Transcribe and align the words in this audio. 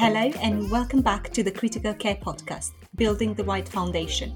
Hello, 0.00 0.30
and 0.40 0.70
welcome 0.70 1.02
back 1.02 1.28
to 1.30 1.42
the 1.42 1.50
Critical 1.50 1.92
Care 1.92 2.14
Podcast 2.14 2.70
Building 2.94 3.34
the 3.34 3.42
Right 3.42 3.68
Foundation. 3.68 4.32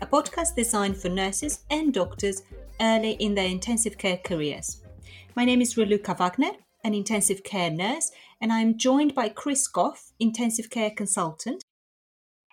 A 0.00 0.06
podcast 0.08 0.56
designed 0.56 0.96
for 0.96 1.08
nurses 1.08 1.60
and 1.70 1.94
doctors 1.94 2.42
early 2.80 3.12
in 3.12 3.36
their 3.36 3.46
intensive 3.46 3.96
care 3.96 4.16
careers. 4.24 4.82
My 5.36 5.44
name 5.44 5.60
is 5.60 5.76
Raluca 5.76 6.18
Wagner, 6.18 6.50
an 6.82 6.94
intensive 6.94 7.44
care 7.44 7.70
nurse, 7.70 8.10
and 8.40 8.52
I'm 8.52 8.76
joined 8.76 9.14
by 9.14 9.28
Chris 9.28 9.68
Goff, 9.68 10.10
intensive 10.18 10.68
care 10.68 10.90
consultant. 10.90 11.62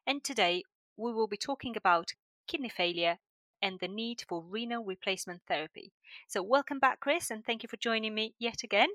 And 0.06 0.24
today 0.24 0.62
we 0.98 1.12
will 1.12 1.28
be 1.28 1.36
talking 1.36 1.76
about 1.76 2.14
kidney 2.48 2.70
failure 2.70 3.18
and 3.60 3.80
the 3.80 3.88
need 3.88 4.24
for 4.30 4.44
renal 4.44 4.86
replacement 4.86 5.42
therapy. 5.48 5.94
So, 6.28 6.44
welcome 6.44 6.78
back, 6.78 7.00
Chris, 7.00 7.32
and 7.32 7.44
thank 7.44 7.64
you 7.64 7.70
for 7.70 7.78
joining 7.78 8.14
me 8.14 8.36
yet 8.38 8.62
again. 8.64 8.90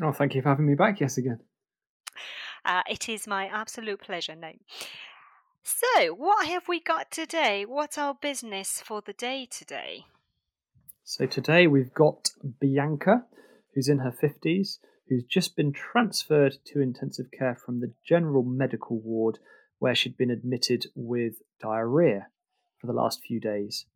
Oh, 0.00 0.12
thank 0.12 0.36
you 0.36 0.42
for 0.42 0.50
having 0.50 0.66
me 0.66 0.76
back. 0.76 1.00
Yes, 1.00 1.18
again. 1.18 1.40
Uh, 2.64 2.82
it 2.88 3.08
is 3.08 3.26
my 3.26 3.46
absolute 3.46 4.00
pleasure. 4.00 4.34
No. 4.34 4.52
So, 5.62 6.14
what 6.14 6.46
have 6.46 6.68
we 6.68 6.80
got 6.80 7.10
today? 7.10 7.64
What's 7.66 7.98
our 7.98 8.14
business 8.14 8.82
for 8.84 9.02
the 9.02 9.12
day 9.12 9.46
today? 9.50 10.06
So, 11.04 11.26
today 11.26 11.66
we've 11.66 11.92
got 11.92 12.30
Bianca, 12.60 13.24
who's 13.74 13.88
in 13.88 13.98
her 13.98 14.12
50s, 14.12 14.78
who's 15.08 15.24
just 15.24 15.56
been 15.56 15.72
transferred 15.72 16.56
to 16.66 16.80
intensive 16.80 17.30
care 17.30 17.54
from 17.54 17.80
the 17.80 17.92
general 18.04 18.42
medical 18.42 18.98
ward 18.98 19.38
where 19.78 19.94
she'd 19.94 20.16
been 20.16 20.30
admitted 20.30 20.86
with 20.94 21.34
diarrhea 21.60 22.28
for 22.80 22.86
the 22.86 22.92
last 22.92 23.20
few 23.26 23.40
days. 23.40 23.86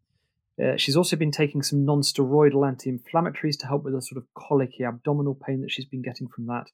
Uh, 0.63 0.77
she's 0.77 0.97
also 0.97 1.17
been 1.17 1.31
taking 1.31 1.63
some 1.63 1.85
non 1.85 2.03
steroidal 2.03 2.67
anti 2.67 2.91
inflammatories 2.91 3.59
to 3.59 3.67
help 3.67 3.85
with 3.85 3.95
the 3.95 4.03
sort 4.03 4.19
of 4.19 4.27
colicky 4.35 4.85
abdominal 4.85 5.35
pain 5.35 5.61
that 5.63 5.71
she's 5.71 5.87
been 5.87 6.03
getting 6.03 6.29
from 6.29 6.47
that. 6.47 6.67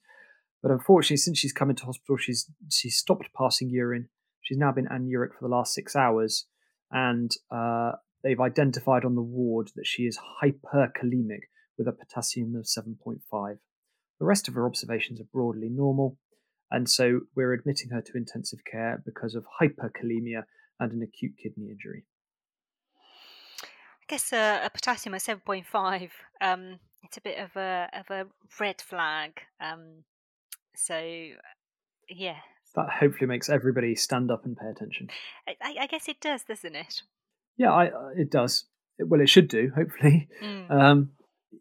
But 0.62 0.73
unfortunately, 0.73 1.19
since 1.19 1.39
she's 1.39 1.53
come 1.53 1.70
into 1.70 1.84
hospital, 1.84 2.17
she's 2.17 2.51
she's 2.70 2.97
stopped 2.97 3.28
passing 3.37 3.70
urine. 3.70 4.09
She's 4.42 4.59
now 4.59 4.73
been 4.73 4.87
anuric 4.87 5.34
for 5.34 5.42
the 5.42 5.55
last 5.55 5.75
six 5.75 5.95
hours, 5.95 6.47
and 6.91 7.31
uh, 7.51 7.92
they've 8.23 8.41
identified 8.41 9.05
on 9.05 9.14
the 9.14 9.23
ward 9.23 9.70
that 9.77 9.86
she 9.86 10.05
is 10.05 10.19
hyperkalemic 10.42 11.42
with 11.77 11.86
a 11.86 11.92
potassium 11.92 12.56
of 12.56 12.64
7.5. 12.64 13.59
The 14.19 14.27
rest 14.27 14.48
of 14.48 14.55
her 14.55 14.67
observations 14.67 15.20
are 15.20 15.29
broadly 15.33 15.69
normal, 15.69 16.19
and 16.70 16.89
so 16.89 17.20
we're 17.36 17.53
admitting 17.53 17.91
her 17.91 18.03
to 18.03 18.17
intensive 18.17 18.61
care 18.70 19.01
because 19.05 19.34
of 19.34 19.45
hyperkalemia 19.61 20.42
and 20.81 20.92
an 20.92 21.03
acute 21.03 21.34
kidney 21.41 21.69
injury. 21.70 22.05
I 23.01 24.06
guess 24.09 24.33
a 24.33 24.70
potassium 24.73 25.14
of 25.14 25.23
7.5, 25.23 26.11
um, 26.41 26.79
it's 27.03 27.17
a 27.17 27.20
bit 27.20 27.39
of 27.39 27.55
a, 27.56 27.89
of 27.92 28.11
a 28.11 28.27
red 28.59 28.81
flag. 28.81 29.42
Um, 29.61 30.05
so, 30.78 30.96
yeah. 32.08 32.36
That 32.76 32.88
hopefully 33.00 33.26
makes 33.26 33.48
everybody 33.48 33.96
stand 33.96 34.30
up 34.30 34.44
and 34.44 34.56
pay 34.56 34.68
attention. 34.68 35.08
I, 35.48 35.74
I 35.80 35.86
guess 35.86 36.08
it 36.08 36.20
does, 36.20 36.44
doesn't 36.44 36.76
it? 36.76 37.02
Yeah, 37.56 37.72
I, 37.72 37.86
uh, 37.86 38.10
it 38.16 38.30
does. 38.30 38.66
It, 38.98 39.08
well, 39.08 39.20
it 39.20 39.28
should 39.28 39.48
do, 39.48 39.72
hopefully. 39.74 40.28
Mm. 40.42 40.70
Um, 40.70 41.10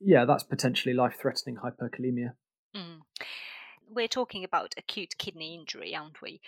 yeah, 0.02 0.26
that's 0.26 0.44
potentially 0.44 0.94
life 0.94 1.16
threatening 1.20 1.58
hyperkalemia. 1.58 2.34
Mm. 2.76 3.00
We're 3.90 4.10
talking 4.10 4.44
about 4.44 4.76
acute 4.78 5.18
kidney 5.18 5.56
injury, 5.56 5.96
aren't 5.96 6.22
we? 6.22 6.42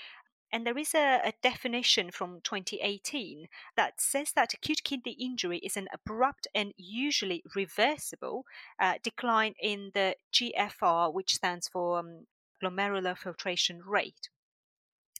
And 0.52 0.66
there 0.66 0.78
is 0.78 0.94
a, 0.94 1.22
a, 1.24 1.34
definition 1.42 2.12
from 2.12 2.42
2018 2.44 3.48
that 3.78 4.02
says 4.02 4.32
that 4.34 4.54
acute 4.54 4.84
kidney 4.84 5.16
injury 5.20 5.60
is 5.60 5.78
an 5.78 5.88
abrupt 5.94 6.48
and 6.54 6.74
usually 6.76 7.44
reversible 7.56 8.46
uh, 8.80 8.96
decline 9.04 9.54
in 9.62 9.92
the 9.94 10.16
GFR, 10.34 11.14
which 11.14 11.36
stands 11.36 11.68
for 11.68 12.00
um, 12.00 12.26
glomerular 12.64 13.18
filtration 13.18 13.82
rate. 13.86 14.30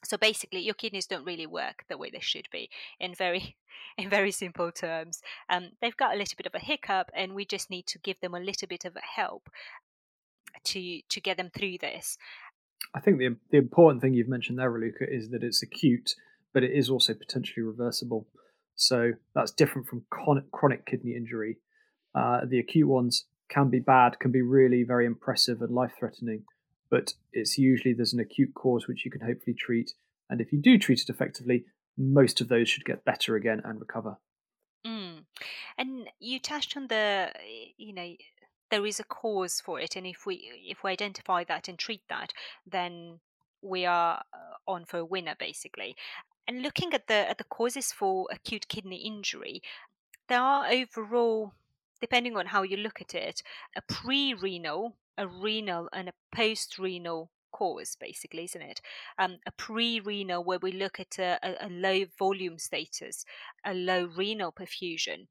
So 0.04 0.18
basically, 0.18 0.62
your 0.62 0.76
kidneys 0.76 1.08
don't 1.08 1.26
really 1.26 1.48
work 1.48 1.84
the 1.90 1.98
way 1.98 2.10
they 2.10 2.22
should 2.22 2.48
be. 2.52 2.70
In 3.00 3.14
very, 3.14 3.58
in 3.98 4.10
very 4.10 4.32
simple 4.32 4.72
terms, 4.72 5.22
um, 5.50 5.72
they've 5.82 5.98
got 5.98 6.16
a 6.16 6.18
little 6.18 6.36
bit 6.38 6.48
of 6.48 6.56
a 6.56 6.60
hiccup, 6.60 7.12
and 7.14 7.34
we 7.34 7.46
just 7.46 7.70
need 7.70 7.86
to 7.88 8.00
give 8.00 8.20
them 8.22 8.34
a 8.34 8.40
little 8.40 8.68
bit 8.68 8.86
of 8.86 8.96
help 9.16 9.50
to 10.64 11.02
to 11.10 11.22
get 11.22 11.38
them 11.38 11.52
through 11.54 11.78
this. 11.80 12.18
I 12.96 13.02
think 13.02 13.20
the 13.20 13.36
the 13.52 13.58
important 13.58 14.02
thing 14.02 14.14
you've 14.14 14.30
mentioned 14.30 14.58
there, 14.58 14.72
Raluca, 14.72 15.06
is 15.08 15.30
that 15.32 15.44
it's 15.44 15.62
acute, 15.62 16.16
but 16.54 16.64
it 16.64 16.72
is 16.72 16.90
also 16.90 17.14
potentially 17.14 17.64
reversible. 17.64 18.28
So 18.76 19.12
that's 19.36 19.52
different 19.52 19.88
from 19.90 20.06
chronic 20.10 20.86
kidney 20.86 21.14
injury. 21.16 21.58
Uh, 22.16 22.42
the 22.48 22.60
acute 22.60 22.88
ones 22.88 23.26
can 23.50 23.70
be 23.70 23.80
bad, 23.80 24.20
can 24.20 24.32
be 24.32 24.42
really 24.42 24.84
very 24.84 25.06
impressive 25.06 25.62
and 25.62 25.72
life 25.72 25.92
threatening 26.00 26.46
but 26.90 27.14
it's 27.34 27.58
usually 27.58 27.94
there's 27.94 28.14
an 28.14 28.20
acute 28.20 28.54
cause 28.54 28.88
which 28.88 29.06
you 29.06 29.12
can 29.12 29.22
hopefully 29.22 29.56
treat. 29.56 29.94
And 30.30 30.42
if 30.42 30.52
you 30.52 30.60
do 30.60 30.78
treat 30.78 31.02
it 31.02 31.10
effectively, 31.10 31.66
most 31.98 32.42
of 32.42 32.48
those 32.48 32.70
should 32.70 32.86
get 32.86 33.06
better 33.06 33.36
again 33.36 33.62
and 33.64 33.80
recover. 33.80 34.18
Mm. 34.86 35.26
And 35.78 36.10
you 36.20 36.40
touched 36.40 36.78
on 36.78 36.88
the, 36.88 37.32
you 37.78 37.94
know, 37.94 38.16
there 38.72 38.86
is 38.86 39.00
a 39.00 39.04
cause 39.04 39.60
for 39.60 39.80
it, 39.80 39.96
and 39.96 40.06
if 40.06 40.26
we 40.26 40.36
if 40.68 40.84
we 40.84 40.92
identify 40.92 41.44
that 41.44 41.68
and 41.68 41.78
treat 41.78 42.02
that, 42.08 42.34
then 42.66 43.20
we 43.62 43.86
are 43.86 44.22
uh, 44.32 44.72
on 44.72 44.86
for 44.86 45.00
a 45.00 45.06
winner, 45.06 45.36
basically. 45.38 45.96
And 46.48 46.62
looking 46.62 46.94
at 46.94 47.08
the 47.08 47.30
at 47.30 47.40
the 47.40 47.44
causes 47.44 47.92
for 47.92 48.28
acute 48.32 48.68
kidney 48.68 48.98
injury, 48.98 49.62
there 50.28 50.42
are 50.42 50.68
overall, 50.68 51.54
depending 52.02 52.36
on 52.38 52.48
how 52.48 52.64
you 52.64 52.78
look 52.78 53.02
at 53.02 53.14
it, 53.14 53.44
a 53.76 53.82
pre-renal 53.82 54.96
a 55.20 55.28
renal 55.28 55.90
and 55.92 56.08
a 56.08 56.14
post 56.34 56.80
renal 56.80 57.30
cause, 57.52 57.98
basically, 58.00 58.46
isn't 58.46 58.62
it? 58.62 58.82
Um, 59.18 59.40
a 59.46 59.52
pre 59.52 60.00
renal, 60.00 60.44
where 60.44 60.60
we 60.60 60.72
look 60.72 61.00
at 61.00 61.20
a, 61.20 61.38
a, 61.44 61.68
a 61.68 61.70
low 61.70 62.06
volume 62.18 62.58
status, 62.58 63.26
a 63.66 63.74
low 63.74 64.06
renal 64.06 64.54
perfusion, 64.54 65.28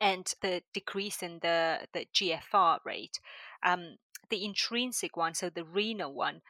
and 0.00 0.32
the 0.42 0.62
decrease 0.74 1.22
in 1.22 1.38
the, 1.42 1.86
the 1.92 2.06
GFR 2.12 2.78
rate. 2.84 3.20
Um, 3.64 3.96
the 4.30 4.44
intrinsic 4.44 5.16
one, 5.16 5.34
so 5.34 5.48
the 5.48 5.64
renal 5.64 6.12
one, 6.12 6.42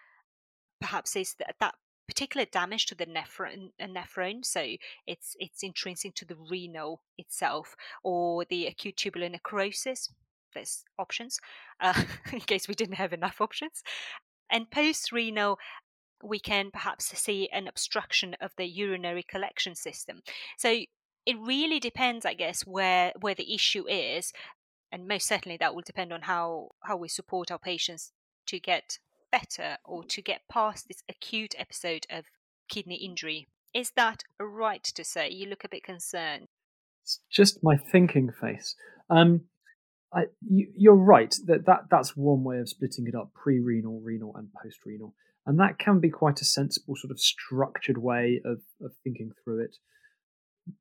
perhaps 0.81 1.17
is 1.17 1.35
that, 1.39 1.57
that 1.61 1.75
particular 2.09 2.47
damage 2.47 2.87
to 2.87 2.95
the 2.95 3.07
nephron, 3.07 3.71
uh, 3.81 3.87
nephron, 3.87 4.45
so 4.45 4.65
it's 5.07 5.37
it's 5.39 5.63
intrinsic 5.63 6.15
to 6.17 6.25
the 6.25 6.37
renal 6.51 7.03
itself, 7.19 7.77
or 8.03 8.45
the 8.47 8.67
acute 8.67 8.97
tubular 8.97 9.29
necrosis, 9.29 10.11
there's 10.55 10.85
options 10.99 11.39
uh, 11.81 12.03
in 12.33 12.41
case 12.41 12.69
we 12.69 12.75
didn't 12.75 12.97
have 12.97 13.13
enough 13.13 13.41
options. 13.41 13.83
And 14.51 14.71
post 14.71 15.13
renal, 15.13 15.59
we 16.23 16.39
can 16.41 16.71
perhaps 16.71 17.07
see 17.19 17.49
an 17.53 17.69
obstruction 17.69 18.35
of 18.41 18.53
the 18.57 18.65
urinary 18.65 19.23
collection 19.23 19.75
system. 19.75 20.23
So 20.57 20.81
it 21.27 21.37
really 21.39 21.79
depends, 21.79 22.25
I 22.25 22.35
guess, 22.35 22.63
where 22.63 23.13
where 23.21 23.35
the 23.35 23.55
issue 23.55 23.87
is, 23.89 24.33
and 24.91 25.07
most 25.07 25.29
certainly 25.29 25.59
that 25.59 25.75
will 25.75 25.83
depend 25.83 26.13
on 26.13 26.23
how 26.23 26.71
how 26.83 26.97
we 26.97 27.09
support 27.09 27.51
our 27.51 27.59
patients 27.59 28.13
to 28.47 28.59
get 28.59 28.99
better 29.31 29.79
or 29.85 30.05
to 30.05 30.23
get 30.23 30.43
past 30.51 30.89
this 30.89 31.03
acute 31.09 31.55
episode 31.59 32.07
of 32.11 32.25
kidney 32.69 32.97
injury. 32.97 33.49
Is 33.75 33.93
that 33.97 34.23
right 34.41 34.83
to 34.83 35.05
say? 35.05 35.31
You 35.31 35.49
look 35.49 35.65
a 35.65 35.69
bit 35.69 35.85
concerned. 35.85 36.47
It's 37.03 37.21
just 37.31 37.61
my 37.63 37.77
thinking 37.77 38.31
face. 38.33 38.75
Um, 39.11 39.43
I, 40.13 40.25
you, 40.47 40.91
are 40.91 40.97
right 40.97 41.35
that, 41.47 41.67
that 41.67 41.81
that's 41.91 42.17
one 42.17 42.45
way 42.45 42.59
of 42.59 42.69
splitting 42.69 43.07
it 43.07 43.15
up: 43.15 43.33
pre-renal, 43.35 44.01
renal, 44.01 44.35
and 44.37 44.49
post-renal, 44.63 45.15
and 45.47 45.59
that 45.61 45.79
can 45.79 46.01
be 46.01 46.09
quite 46.09 46.41
a 46.41 46.47
sensible 46.47 46.97
sort 46.97 47.11
of 47.11 47.21
structured 47.21 47.99
way 47.99 48.41
of 48.45 48.61
of 48.83 48.93
thinking 49.05 49.33
through 49.45 49.65
it. 49.65 49.77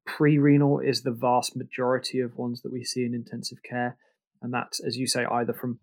Pre-renal 0.05 0.79
is 0.79 1.03
the 1.03 1.11
vast 1.11 1.55
majority 1.55 2.19
of 2.19 2.37
ones 2.37 2.61
that 2.61 2.71
we 2.71 2.83
see 2.83 3.03
in 3.03 3.13
intensive 3.13 3.59
care, 3.63 3.97
and 4.41 4.53
that's, 4.53 4.79
as 4.79 4.97
you 4.97 5.07
say, 5.07 5.25
either 5.25 5.53
from 5.53 5.79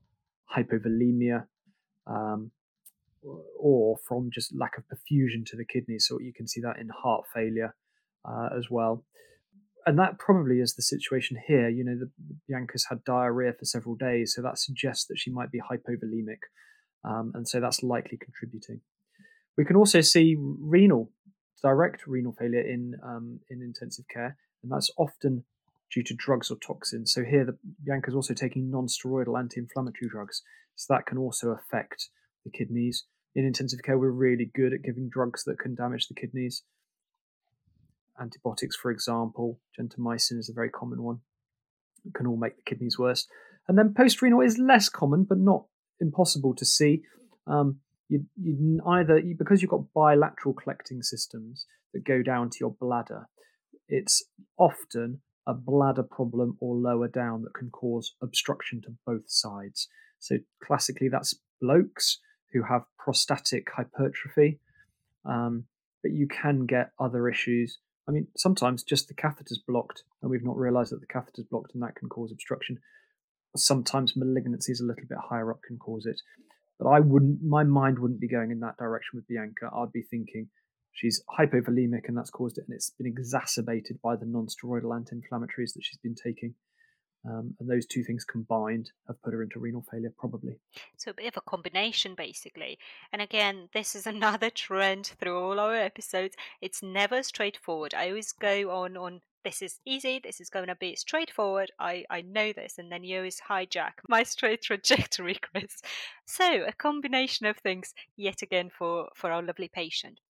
hypovolemia 0.56 1.46
um, 2.06 2.50
or 3.58 3.96
from 4.06 4.30
just 4.32 4.54
lack 4.54 4.76
of 4.76 4.84
perfusion 4.84 5.46
to 5.46 5.56
the 5.56 5.64
kidneys. 5.64 6.06
So 6.08 6.18
you 6.20 6.32
can 6.32 6.46
see 6.46 6.60
that 6.60 6.78
in 6.78 6.88
heart 6.88 7.24
failure 7.32 7.74
uh, 8.28 8.48
as 8.56 8.66
well 8.70 9.04
and 9.86 9.98
that 9.98 10.18
probably 10.18 10.60
is 10.60 10.74
the 10.74 10.82
situation 10.82 11.36
here. 11.46 11.68
You 11.68 11.84
know, 11.84 11.98
the, 11.98 12.10
Bianca's 12.48 12.86
had 12.88 13.04
diarrhea 13.04 13.52
for 13.52 13.64
several 13.64 13.94
days, 13.94 14.34
so 14.34 14.42
that 14.42 14.58
suggests 14.58 15.06
that 15.06 15.18
she 15.18 15.30
might 15.30 15.50
be 15.50 15.60
hypovolemic, 15.60 16.38
um, 17.04 17.32
and 17.34 17.46
so 17.46 17.60
that's 17.60 17.82
likely 17.82 18.18
contributing. 18.18 18.80
We 19.56 19.64
can 19.64 19.76
also 19.76 20.00
see 20.00 20.36
renal, 20.38 21.10
direct 21.62 22.06
renal 22.06 22.32
failure 22.32 22.60
in 22.60 22.94
um, 23.02 23.40
in 23.50 23.62
intensive 23.62 24.06
care, 24.12 24.36
and 24.62 24.72
that's 24.72 24.90
often 24.96 25.44
due 25.92 26.02
to 26.02 26.14
drugs 26.14 26.50
or 26.50 26.56
toxins. 26.56 27.12
So 27.12 27.22
here, 27.22 27.44
the, 27.44 27.58
Bianca's 27.86 28.14
also 28.14 28.34
taking 28.34 28.70
non-steroidal 28.70 29.38
anti-inflammatory 29.38 30.08
drugs, 30.08 30.42
so 30.76 30.94
that 30.94 31.06
can 31.06 31.18
also 31.18 31.50
affect 31.50 32.08
the 32.44 32.50
kidneys. 32.50 33.04
In 33.34 33.44
intensive 33.44 33.82
care, 33.82 33.98
we're 33.98 34.10
really 34.10 34.50
good 34.54 34.72
at 34.72 34.82
giving 34.82 35.08
drugs 35.08 35.44
that 35.44 35.58
can 35.58 35.74
damage 35.74 36.06
the 36.08 36.14
kidneys 36.14 36.62
antibiotics, 38.20 38.76
for 38.76 38.90
example. 38.90 39.60
Gentamicin 39.78 40.38
is 40.38 40.48
a 40.48 40.54
very 40.54 40.70
common 40.70 41.02
one. 41.02 41.20
It 42.04 42.14
can 42.14 42.26
all 42.26 42.36
make 42.36 42.56
the 42.56 42.62
kidneys 42.62 42.98
worse. 42.98 43.26
And 43.68 43.78
then 43.78 43.94
post 43.94 44.20
renal 44.20 44.40
is 44.40 44.58
less 44.58 44.88
common, 44.88 45.24
but 45.24 45.38
not 45.38 45.64
impossible 46.00 46.54
to 46.54 46.64
see. 46.64 47.02
Um, 47.46 47.80
you 48.08 48.26
you 48.40 48.80
either 48.86 49.20
because 49.38 49.62
you've 49.62 49.70
got 49.70 49.92
bilateral 49.94 50.54
collecting 50.54 51.02
systems 51.02 51.66
that 51.92 52.04
go 52.04 52.22
down 52.22 52.50
to 52.50 52.58
your 52.60 52.76
bladder, 52.78 53.26
it's 53.88 54.22
often 54.58 55.20
a 55.46 55.54
bladder 55.54 56.02
problem 56.02 56.56
or 56.60 56.74
lower 56.74 57.08
down 57.08 57.42
that 57.42 57.54
can 57.54 57.70
cause 57.70 58.14
obstruction 58.22 58.82
to 58.82 58.94
both 59.06 59.24
sides. 59.26 59.88
So 60.18 60.36
classically, 60.62 61.08
that's 61.08 61.34
blokes 61.60 62.18
who 62.52 62.62
have 62.62 62.84
prostatic 62.98 63.68
hypertrophy, 63.74 64.60
um, 65.24 65.64
but 66.02 66.12
you 66.12 66.26
can 66.26 66.66
get 66.66 66.92
other 66.98 67.28
issues. 67.28 67.78
I 68.08 68.12
mean, 68.12 68.26
sometimes 68.36 68.82
just 68.82 69.08
the 69.08 69.14
catheter's 69.14 69.62
blocked, 69.66 70.04
and 70.22 70.30
we've 70.30 70.44
not 70.44 70.56
realised 70.56 70.92
that 70.92 71.00
the 71.00 71.06
catheter's 71.06 71.46
blocked, 71.46 71.74
and 71.74 71.82
that 71.82 71.96
can 71.96 72.08
cause 72.08 72.30
obstruction. 72.32 72.78
Sometimes 73.56 74.14
malignancies 74.14 74.80
a 74.80 74.84
little 74.84 75.06
bit 75.08 75.18
higher 75.18 75.50
up 75.50 75.60
can 75.66 75.78
cause 75.78 76.06
it, 76.06 76.20
but 76.78 76.88
I 76.88 77.00
wouldn't. 77.00 77.42
My 77.42 77.64
mind 77.64 77.98
wouldn't 77.98 78.20
be 78.20 78.28
going 78.28 78.50
in 78.50 78.60
that 78.60 78.76
direction 78.76 79.16
with 79.16 79.28
Bianca. 79.28 79.70
I'd 79.74 79.92
be 79.92 80.02
thinking 80.02 80.48
she's 80.92 81.22
hypovolemic, 81.38 82.08
and 82.08 82.16
that's 82.16 82.30
caused 82.30 82.58
it, 82.58 82.64
and 82.66 82.74
it's 82.74 82.90
been 82.90 83.06
exacerbated 83.06 84.00
by 84.02 84.16
the 84.16 84.26
non-steroidal 84.26 84.94
anti-inflammatories 84.94 85.72
that 85.74 85.82
she's 85.82 85.98
been 85.98 86.14
taking. 86.14 86.54
Um, 87.26 87.54
and 87.58 87.70
those 87.70 87.86
two 87.86 88.04
things 88.04 88.24
combined 88.24 88.90
have 89.06 89.20
put 89.22 89.32
her 89.32 89.42
into 89.42 89.58
renal 89.58 89.84
failure, 89.90 90.12
probably. 90.18 90.58
So 90.98 91.10
a 91.10 91.14
bit 91.14 91.26
of 91.26 91.36
a 91.36 91.50
combination, 91.50 92.14
basically. 92.14 92.78
And 93.12 93.22
again, 93.22 93.68
this 93.72 93.94
is 93.94 94.06
another 94.14 94.50
trend 94.50 95.06
through 95.18 95.38
all 95.38 95.58
our 95.58 95.74
episodes. 95.74 96.36
It's 96.60 96.82
never 96.82 97.22
straightforward. 97.22 97.94
I 97.94 98.08
always 98.08 98.32
go 98.32 98.70
on 98.70 98.96
on 98.96 99.20
this 99.42 99.60
is 99.60 99.78
easy. 99.84 100.20
This 100.22 100.40
is 100.40 100.48
going 100.48 100.68
to 100.68 100.74
be 100.74 100.96
straightforward. 100.96 101.70
I 101.78 102.04
I 102.10 102.22
know 102.22 102.52
this, 102.52 102.78
and 102.78 102.90
then 102.90 103.04
you 103.04 103.18
always 103.18 103.40
hijack 103.48 103.92
my 104.08 104.22
straight 104.22 104.62
trajectory, 104.62 105.34
Chris. 105.52 105.80
So 106.26 106.64
a 106.66 106.72
combination 106.72 107.46
of 107.46 107.56
things 107.58 107.94
yet 108.16 108.42
again 108.42 108.70
for 108.70 109.08
for 109.14 109.30
our 109.30 109.42
lovely 109.42 109.68
patient. 109.68 110.20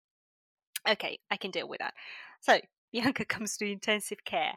Okay, 0.89 1.19
I 1.31 1.37
can 1.37 1.51
deal 1.51 1.69
with 1.69 1.79
that. 1.79 1.95
So 2.41 2.61
Bianca 2.93 3.25
comes 3.25 3.57
to 3.57 3.71
intensive 3.71 4.25
care 4.25 4.55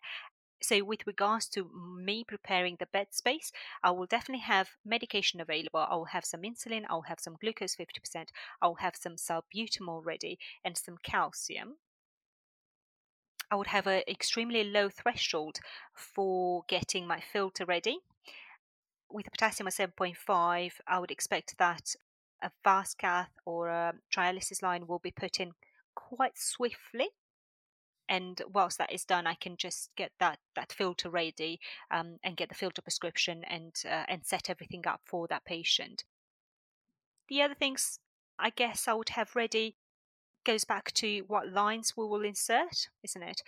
so 0.61 0.83
with 0.83 1.05
regards 1.05 1.47
to 1.47 1.69
me 2.03 2.23
preparing 2.23 2.77
the 2.79 2.85
bed 2.87 3.07
space 3.11 3.51
i 3.83 3.91
will 3.91 4.05
definitely 4.05 4.41
have 4.43 4.69
medication 4.85 5.39
available. 5.39 5.79
I 5.79 5.95
will 5.95 6.05
have 6.05 6.25
some 6.25 6.41
insulin 6.41 6.85
i'll 6.89 7.01
have 7.01 7.19
some 7.19 7.37
glucose 7.39 7.75
50% 7.75 8.27
i'll 8.61 8.75
have 8.75 8.95
some 8.95 9.15
salbutamol 9.15 10.05
ready 10.05 10.39
and 10.63 10.77
some 10.77 10.97
calcium. 11.03 11.75
I 13.49 13.55
would 13.55 13.67
have 13.67 13.87
an 13.87 14.03
extremely 14.07 14.63
low 14.63 14.89
threshold 14.89 15.59
for 15.93 16.63
getting 16.67 17.07
my 17.07 17.21
filter 17.21 17.63
ready. 17.65 17.99
With 19.09 19.27
a 19.27 19.31
potassium 19.31 19.67
of 19.67 19.73
7.5 19.73 20.71
i 20.87 20.99
would 20.99 21.11
expect 21.11 21.57
that 21.57 21.95
a 22.41 22.51
fast 22.63 22.97
VASCATH 22.99 23.29
or 23.45 23.69
a 23.69 23.93
trialysis 24.15 24.61
line 24.61 24.85
will 24.87 24.99
be 24.99 25.11
put 25.11 25.39
in 25.39 25.53
quite 25.95 26.37
swiftly 26.37 27.09
and 28.09 28.41
whilst 28.51 28.77
that 28.77 28.91
is 28.91 29.05
done, 29.05 29.27
I 29.27 29.35
can 29.35 29.57
just 29.57 29.89
get 29.95 30.11
that 30.19 30.39
that 30.55 30.71
filter 30.71 31.09
ready 31.09 31.59
um, 31.91 32.17
and 32.23 32.37
get 32.37 32.49
the 32.49 32.55
filter 32.55 32.81
prescription 32.81 33.43
and 33.45 33.73
uh, 33.85 34.05
and 34.07 34.25
set 34.25 34.49
everything 34.49 34.87
up 34.87 35.01
for 35.05 35.27
that 35.27 35.45
patient. 35.45 36.03
The 37.29 37.41
other 37.41 37.55
things 37.55 37.99
I 38.39 38.51
guess 38.51 38.87
I 38.87 38.93
would 38.93 39.09
have 39.09 39.35
ready 39.35 39.75
goes 40.45 40.63
back 40.63 40.91
to 40.93 41.21
what 41.27 41.51
lines 41.51 41.93
we 41.97 42.05
will 42.05 42.23
insert, 42.23 42.87
isn't 43.03 43.23
it? 43.23 43.41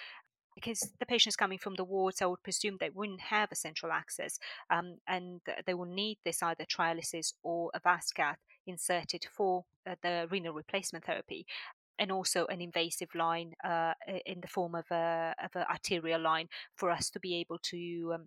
Because 0.55 0.91
the 0.99 1.05
patient 1.05 1.31
is 1.31 1.37
coming 1.37 1.57
from 1.57 1.75
the 1.75 1.85
wards, 1.85 2.21
I 2.21 2.25
would 2.25 2.43
presume 2.43 2.77
they 2.79 2.89
wouldn't 2.89 3.21
have 3.21 3.49
a 3.51 3.55
central 3.55 3.93
access, 3.93 4.39
um, 4.69 4.97
and 5.07 5.39
they 5.65 5.73
will 5.73 5.85
need 5.85 6.17
this 6.25 6.43
either 6.43 6.65
trialysis 6.65 7.33
or 7.43 7.71
a 7.73 7.79
VASCATH 7.79 8.39
inserted 8.67 9.25
for 9.31 9.63
uh, 9.89 9.95
the 10.01 10.27
renal 10.29 10.53
replacement 10.53 11.05
therapy 11.05 11.45
and 11.99 12.11
also 12.11 12.45
an 12.47 12.61
invasive 12.61 13.13
line 13.13 13.53
uh, 13.63 13.93
in 14.25 14.41
the 14.41 14.47
form 14.47 14.73
of 14.73 14.85
a 14.91 15.35
of 15.43 15.51
an 15.55 15.65
arterial 15.69 16.21
line 16.21 16.47
for 16.75 16.89
us 16.89 17.09
to 17.11 17.19
be 17.19 17.35
able 17.35 17.59
to 17.63 18.11
um, 18.15 18.25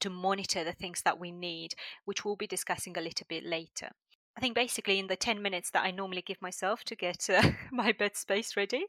to 0.00 0.10
monitor 0.10 0.64
the 0.64 0.72
things 0.72 1.02
that 1.02 1.18
we 1.18 1.32
need, 1.32 1.74
which 2.04 2.24
we'll 2.24 2.36
be 2.36 2.46
discussing 2.46 2.96
a 2.96 3.00
little 3.00 3.26
bit 3.28 3.44
later. 3.44 3.90
I 4.36 4.40
think 4.40 4.54
basically 4.54 4.98
in 4.98 5.06
the 5.06 5.16
10 5.16 5.40
minutes 5.40 5.70
that 5.70 5.84
I 5.84 5.90
normally 5.90 6.22
give 6.22 6.42
myself 6.42 6.84
to 6.84 6.96
get 6.96 7.28
uh, 7.30 7.50
my 7.72 7.92
bed 7.92 8.16
space 8.16 8.56
ready, 8.56 8.84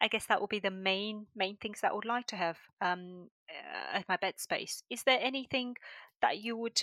I 0.00 0.08
guess 0.08 0.26
that 0.26 0.40
will 0.40 0.48
be 0.48 0.60
the 0.60 0.70
main 0.70 1.26
main 1.34 1.56
things 1.56 1.80
that 1.80 1.92
I 1.92 1.94
would 1.94 2.04
like 2.04 2.26
to 2.28 2.36
have 2.36 2.58
um, 2.80 3.30
uh, 3.48 3.96
at 3.96 4.08
my 4.08 4.16
bed 4.16 4.34
space. 4.38 4.82
Is 4.90 5.02
there 5.04 5.18
anything 5.20 5.76
that 6.20 6.38
you 6.38 6.56
would 6.56 6.82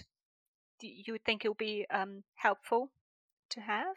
you 0.82 1.14
would 1.14 1.26
think 1.26 1.46
it 1.46 1.50
would 1.50 1.58
be 1.58 1.86
um, 1.92 2.24
helpful 2.36 2.90
to 3.52 3.62
have? 3.62 3.96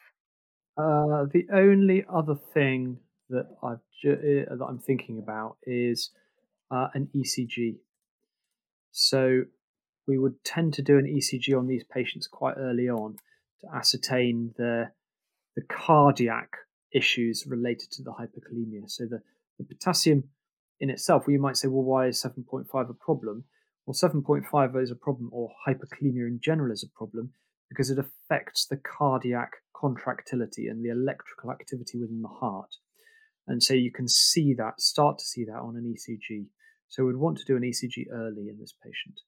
Uh, 0.77 1.27
the 1.33 1.47
only 1.53 2.05
other 2.13 2.35
thing 2.35 2.99
that 3.31 3.47
I've 3.63 3.79
ju- 4.03 4.47
uh, 4.51 4.57
that 4.57 4.65
I'm 4.65 4.79
thinking 4.79 5.19
about 5.19 5.57
is 5.63 6.11
uh, 6.71 6.89
an 6.95 7.09
ECG. 7.15 7.77
So 8.91 9.45
we 10.07 10.19
would 10.19 10.45
tend 10.45 10.75
to 10.75 10.83
do 10.83 10.99
an 10.99 11.07
ECG 11.07 11.57
on 11.57 11.67
these 11.67 11.85
patients 11.85 12.27
quite 12.27 12.57
early 12.59 12.89
on 12.89 13.17
to 13.61 13.75
ascertain 13.75 14.53
the 14.57 14.91
the 15.57 15.63
cardiac 15.63 16.51
issues 16.93 17.45
related 17.47 17.91
to 17.93 18.03
the 18.03 18.13
hyperkalemia. 18.13 18.89
So 18.89 19.05
the, 19.05 19.21
the 19.59 19.65
potassium 19.65 20.25
in 20.81 20.91
itself, 20.91 21.25
you 21.29 21.41
might 21.41 21.57
say, 21.57 21.69
well, 21.69 21.85
why 21.85 22.09
is 22.09 22.23
7.5 22.23 22.91
a 22.91 22.95
problem? 22.95 23.45
Well, 23.87 23.95
7.5 23.95 24.83
is 24.83 24.91
a 24.91 24.97
problem, 24.97 25.31
or 25.33 25.51
hyperkalemia 25.67 26.27
in 26.27 26.41
general 26.43 26.73
is 26.73 26.83
a 26.83 26.99
problem, 26.99 27.33
because 27.69 27.91
it 27.91 27.99
affects 27.99 28.67
the 28.67 28.77
cardiac 28.77 29.51
contractility 29.85 30.67
and 30.67 30.83
the 30.83 30.89
electrical 30.89 31.51
activity 31.51 31.99
within 32.01 32.23
the 32.23 32.29
heart. 32.29 32.77
And 33.47 33.63
so 33.63 33.75
you 33.75 33.93
can 33.93 34.09
see 34.09 34.55
that, 34.55 34.81
start 34.81 35.19
to 35.19 35.25
see 35.25 35.45
that 35.45 35.59
on 35.59 35.77
an 35.77 35.95
ECG. 35.95 36.47
So 36.89 37.05
we'd 37.05 37.17
want 37.17 37.37
to 37.39 37.45
do 37.45 37.57
an 37.57 37.63
ECG 37.63 38.07
early 38.11 38.49
in 38.49 38.57
this 38.59 38.73
patient. 38.83 39.21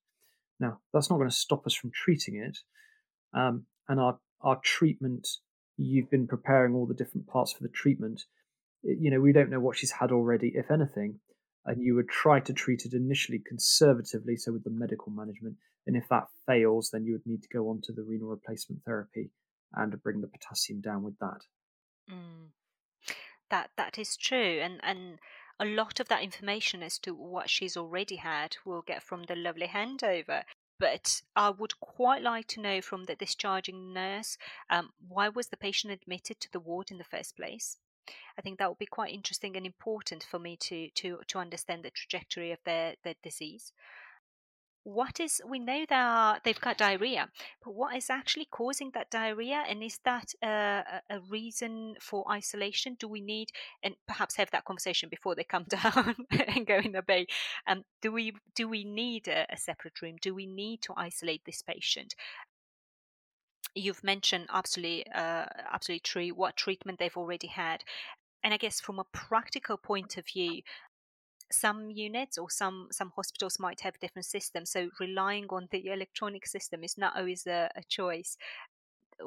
Now, 0.59 0.79
that's 0.91 1.11
not 1.11 1.17
going 1.17 1.29
to 1.29 1.35
stop 1.35 1.67
us 1.67 1.75
from 1.75 1.91
treating 1.93 2.37
it. 2.37 2.57
Um, 3.37 3.65
and 3.87 3.99
our, 3.99 4.17
our 4.41 4.59
treatment, 4.63 5.27
you've 5.77 6.09
been 6.09 6.27
preparing 6.27 6.73
all 6.73 6.87
the 6.87 6.95
different 6.95 7.27
parts 7.27 7.53
for 7.53 7.61
the 7.61 7.69
treatment. 7.69 8.23
You 8.81 9.11
know, 9.11 9.19
we 9.19 9.33
don't 9.33 9.51
know 9.51 9.59
what 9.59 9.77
she's 9.77 9.91
had 9.91 10.11
already, 10.11 10.53
if 10.55 10.71
anything. 10.71 11.19
And 11.65 11.83
you 11.83 11.93
would 11.93 12.09
try 12.09 12.39
to 12.39 12.53
treat 12.53 12.85
it 12.85 12.93
initially 12.93 13.43
conservatively, 13.45 14.37
so 14.37 14.53
with 14.53 14.63
the 14.63 14.71
medical 14.71 15.11
management. 15.11 15.57
And 15.85 15.95
if 15.95 16.07
that 16.09 16.27
fails, 16.47 16.89
then 16.91 17.05
you 17.05 17.13
would 17.13 17.27
need 17.27 17.43
to 17.43 17.49
go 17.53 17.69
on 17.69 17.81
to 17.83 17.91
the 17.91 18.03
renal 18.03 18.29
replacement 18.29 18.81
therapy 18.83 19.29
and 19.73 20.01
bring 20.03 20.21
the 20.21 20.27
potassium 20.27 20.81
down 20.81 21.03
with 21.03 21.17
that. 21.19 21.41
Mm. 22.11 22.49
That 23.49 23.71
that 23.77 23.97
is 23.97 24.17
true, 24.17 24.59
and 24.61 24.79
and 24.83 25.19
a 25.59 25.65
lot 25.65 25.99
of 25.99 26.07
that 26.09 26.23
information 26.23 26.83
as 26.83 26.99
to 26.99 27.13
what 27.13 27.49
she's 27.49 27.75
already 27.75 28.17
had 28.17 28.57
we'll 28.63 28.83
get 28.83 29.01
from 29.01 29.23
the 29.23 29.35
lovely 29.35 29.67
handover. 29.67 30.43
But 30.79 31.23
I 31.35 31.49
would 31.49 31.79
quite 31.79 32.21
like 32.21 32.47
to 32.49 32.61
know 32.61 32.81
from 32.81 33.05
the 33.05 33.15
discharging 33.15 33.93
nurse 33.93 34.37
um, 34.69 34.91
why 35.07 35.29
was 35.29 35.47
the 35.47 35.57
patient 35.57 35.91
admitted 35.91 36.39
to 36.39 36.51
the 36.51 36.59
ward 36.59 36.91
in 36.91 36.99
the 36.99 37.03
first 37.03 37.35
place. 37.35 37.77
I 38.37 38.41
think 38.41 38.59
that 38.59 38.69
would 38.69 38.77
be 38.77 38.85
quite 38.85 39.11
interesting 39.11 39.57
and 39.57 39.65
important 39.65 40.23
for 40.23 40.39
me 40.39 40.55
to 40.57 40.89
to 40.89 41.19
to 41.27 41.39
understand 41.39 41.83
the 41.83 41.89
trajectory 41.89 42.51
of 42.51 42.59
their 42.63 42.95
their 43.03 43.15
disease 43.23 43.73
what 44.87 45.19
is 45.19 45.41
we 45.45 45.59
know 45.59 45.85
they 45.89 45.95
are, 45.95 46.39
they've 46.43 46.61
got 46.61 46.77
diarrhea 46.77 47.27
but 47.61 47.75
what 47.75 47.95
is 47.95 48.09
actually 48.09 48.47
causing 48.49 48.91
that 48.93 49.09
diarrhea 49.09 49.63
and 49.67 49.83
is 49.83 49.99
that 50.05 50.33
a, 50.41 51.01
a 51.09 51.19
reason 51.29 51.95
for 51.99 52.29
isolation? 52.31 52.95
Do 52.97 53.09
we 53.09 53.19
need 53.19 53.49
and 53.83 53.95
perhaps 54.07 54.37
have 54.37 54.49
that 54.51 54.63
conversation 54.63 55.09
before 55.09 55.35
they 55.35 55.43
come 55.43 55.65
down 55.69 56.15
and 56.31 56.65
go 56.65 56.77
in 56.77 56.93
the 56.93 57.01
bay. 57.01 57.27
Um, 57.67 57.83
do 58.01 58.11
we 58.11 58.33
do 58.55 58.67
we 58.69 58.83
need 58.85 59.27
a, 59.27 59.45
a 59.49 59.57
separate 59.57 60.01
room? 60.01 60.15
Do 60.21 60.33
we 60.33 60.45
need 60.45 60.81
to 60.83 60.93
isolate 60.95 61.43
this 61.45 61.61
patient? 61.61 62.15
You've 63.75 64.03
mentioned 64.03 64.47
absolutely 64.53 65.05
uh, 65.13 65.45
absolutely 65.71 66.01
true 66.01 66.29
what 66.29 66.55
treatment 66.55 66.99
they've 66.99 67.17
already 67.17 67.47
had. 67.47 67.83
And 68.43 68.53
i 68.53 68.57
guess 68.57 68.79
from 68.79 68.99
a 68.99 69.03
practical 69.11 69.77
point 69.77 70.15
of 70.17 70.25
view 70.25 70.61
some 71.51 71.89
units 71.89 72.37
or 72.37 72.49
some 72.49 72.87
some 72.91 73.11
hospitals 73.15 73.59
might 73.59 73.81
have 73.81 73.99
different 73.99 74.25
systems 74.25 74.69
so 74.69 74.89
relying 74.99 75.45
on 75.49 75.67
the 75.71 75.87
electronic 75.87 76.45
system 76.45 76.83
is 76.83 76.97
not 76.97 77.15
always 77.15 77.47
a, 77.47 77.69
a 77.75 77.83
choice. 77.87 78.37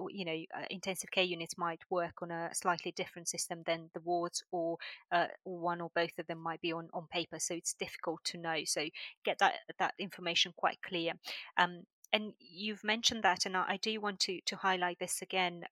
You 0.08 0.24
know 0.24 0.44
uh, 0.56 0.66
intensive 0.70 1.10
care 1.10 1.24
units 1.24 1.58
might 1.58 1.80
work 1.90 2.22
on 2.22 2.30
a 2.30 2.50
slightly 2.52 2.92
different 2.92 3.28
system 3.28 3.62
than 3.66 3.90
the 3.92 4.00
wards 4.00 4.44
or 4.52 4.76
uh, 5.10 5.26
one 5.42 5.80
or 5.80 5.90
both 5.96 6.16
of 6.18 6.26
them 6.28 6.38
might 6.38 6.60
be 6.60 6.72
on 6.72 6.88
on 6.92 7.08
paper. 7.10 7.40
So 7.40 7.54
it's 7.54 7.74
difficult 7.74 8.22
to 8.24 8.38
know. 8.38 8.58
So 8.64 8.82
get 9.24 9.38
that 9.38 9.54
that 9.78 9.94
information 9.98 10.52
quite 10.56 10.80
clear. 10.82 11.14
Um, 11.56 11.84
and 12.12 12.34
you've 12.38 12.84
mentioned 12.84 13.24
that 13.24 13.46
and 13.46 13.56
I, 13.56 13.64
I 13.68 13.76
do 13.78 14.00
want 14.00 14.20
to 14.20 14.40
to 14.46 14.56
highlight 14.56 15.00
this 15.00 15.22
again 15.22 15.64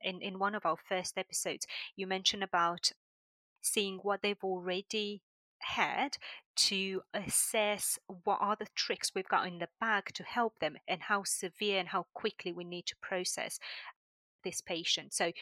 in 0.00 0.22
in 0.22 0.38
one 0.38 0.54
of 0.54 0.64
our 0.64 0.76
first 0.88 1.18
episodes. 1.18 1.66
You 1.96 2.06
mentioned 2.06 2.44
about 2.44 2.92
seeing 3.60 3.98
what 3.98 4.22
they've 4.22 4.42
already 4.44 5.20
had 5.74 6.16
to 6.56 7.02
assess 7.12 7.98
what 8.24 8.38
are 8.40 8.56
the 8.58 8.68
tricks 8.74 9.12
we've 9.14 9.28
got 9.28 9.46
in 9.46 9.58
the 9.58 9.68
bag 9.80 10.04
to 10.14 10.22
help 10.22 10.58
them 10.58 10.76
and 10.88 11.02
how 11.02 11.22
severe 11.24 11.78
and 11.78 11.88
how 11.88 12.06
quickly 12.14 12.52
we 12.52 12.64
need 12.64 12.86
to 12.86 12.96
process 13.02 13.58
this 14.44 14.60
patient. 14.60 15.12
So 15.12 15.32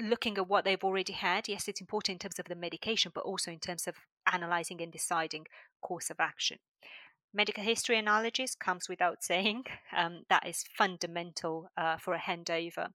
looking 0.00 0.36
at 0.38 0.48
what 0.48 0.64
they've 0.64 0.82
already 0.82 1.12
had, 1.12 1.48
yes, 1.48 1.68
it's 1.68 1.80
important 1.80 2.14
in 2.14 2.18
terms 2.18 2.38
of 2.38 2.46
the 2.46 2.54
medication, 2.54 3.12
but 3.14 3.24
also 3.24 3.50
in 3.50 3.60
terms 3.60 3.86
of 3.86 3.94
analyzing 4.30 4.80
and 4.82 4.92
deciding 4.92 5.46
course 5.80 6.10
of 6.10 6.16
action. 6.18 6.58
Medical 7.32 7.62
history 7.62 7.98
analysis 7.98 8.54
comes 8.54 8.88
without 8.88 9.22
saying. 9.22 9.64
Um, 9.96 10.24
that 10.28 10.46
is 10.46 10.64
fundamental 10.76 11.70
uh, 11.76 11.96
for 11.96 12.12
a 12.12 12.18
handover. 12.18 12.88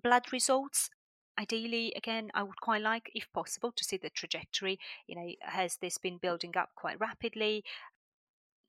Blood 0.00 0.32
results. 0.32 0.90
Ideally, 1.38 1.92
again, 1.96 2.30
I 2.34 2.44
would 2.44 2.60
quite 2.60 2.82
like, 2.82 3.10
if 3.14 3.26
possible, 3.32 3.72
to 3.72 3.84
see 3.84 3.96
the 3.96 4.10
trajectory. 4.10 4.78
You 5.06 5.16
know, 5.16 5.28
has 5.40 5.76
this 5.80 5.98
been 5.98 6.18
building 6.18 6.56
up 6.56 6.70
quite 6.76 7.00
rapidly? 7.00 7.64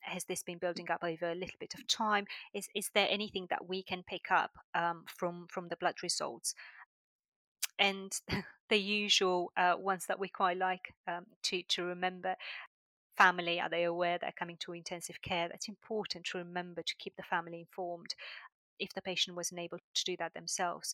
has 0.06 0.26
this 0.26 0.44
been 0.44 0.58
building 0.58 0.90
up 0.92 1.04
over 1.04 1.32
a 1.32 1.36
little 1.36 1.58
bit 1.60 1.74
of 1.74 1.88
time? 1.88 2.26
Is 2.54 2.68
is 2.76 2.90
there 2.94 3.08
anything 3.10 3.48
that 3.50 3.68
we 3.68 3.84
can 3.84 4.04
pick 4.04 4.32
up 4.32 4.52
um, 4.74 5.04
from 5.08 5.48
from 5.50 5.68
the 5.68 5.78
blood 5.78 5.96
results? 6.04 6.56
And 7.80 8.12
the 8.70 8.78
usual 8.78 9.52
uh, 9.58 9.76
ones 9.78 10.06
that 10.08 10.20
we 10.20 10.30
quite 10.30 10.58
like 10.58 10.94
um, 11.08 11.26
to 11.44 11.62
to 11.70 11.84
remember. 11.84 12.36
Family, 13.18 13.62
are 13.62 13.70
they 13.70 13.86
aware 13.86 14.18
they're 14.18 14.34
coming 14.38 14.58
to 14.60 14.74
intensive 14.74 15.22
care? 15.22 15.48
That's 15.48 15.70
important 15.70 16.26
to 16.26 16.38
remember 16.40 16.82
to 16.82 16.96
keep 17.00 17.16
the 17.16 17.24
family 17.24 17.62
informed. 17.62 18.14
If 18.78 18.94
the 18.94 19.02
patient 19.02 19.38
wasn't 19.38 19.62
able 19.62 19.78
to 19.78 20.04
do 20.04 20.18
that 20.20 20.34
themselves, 20.34 20.94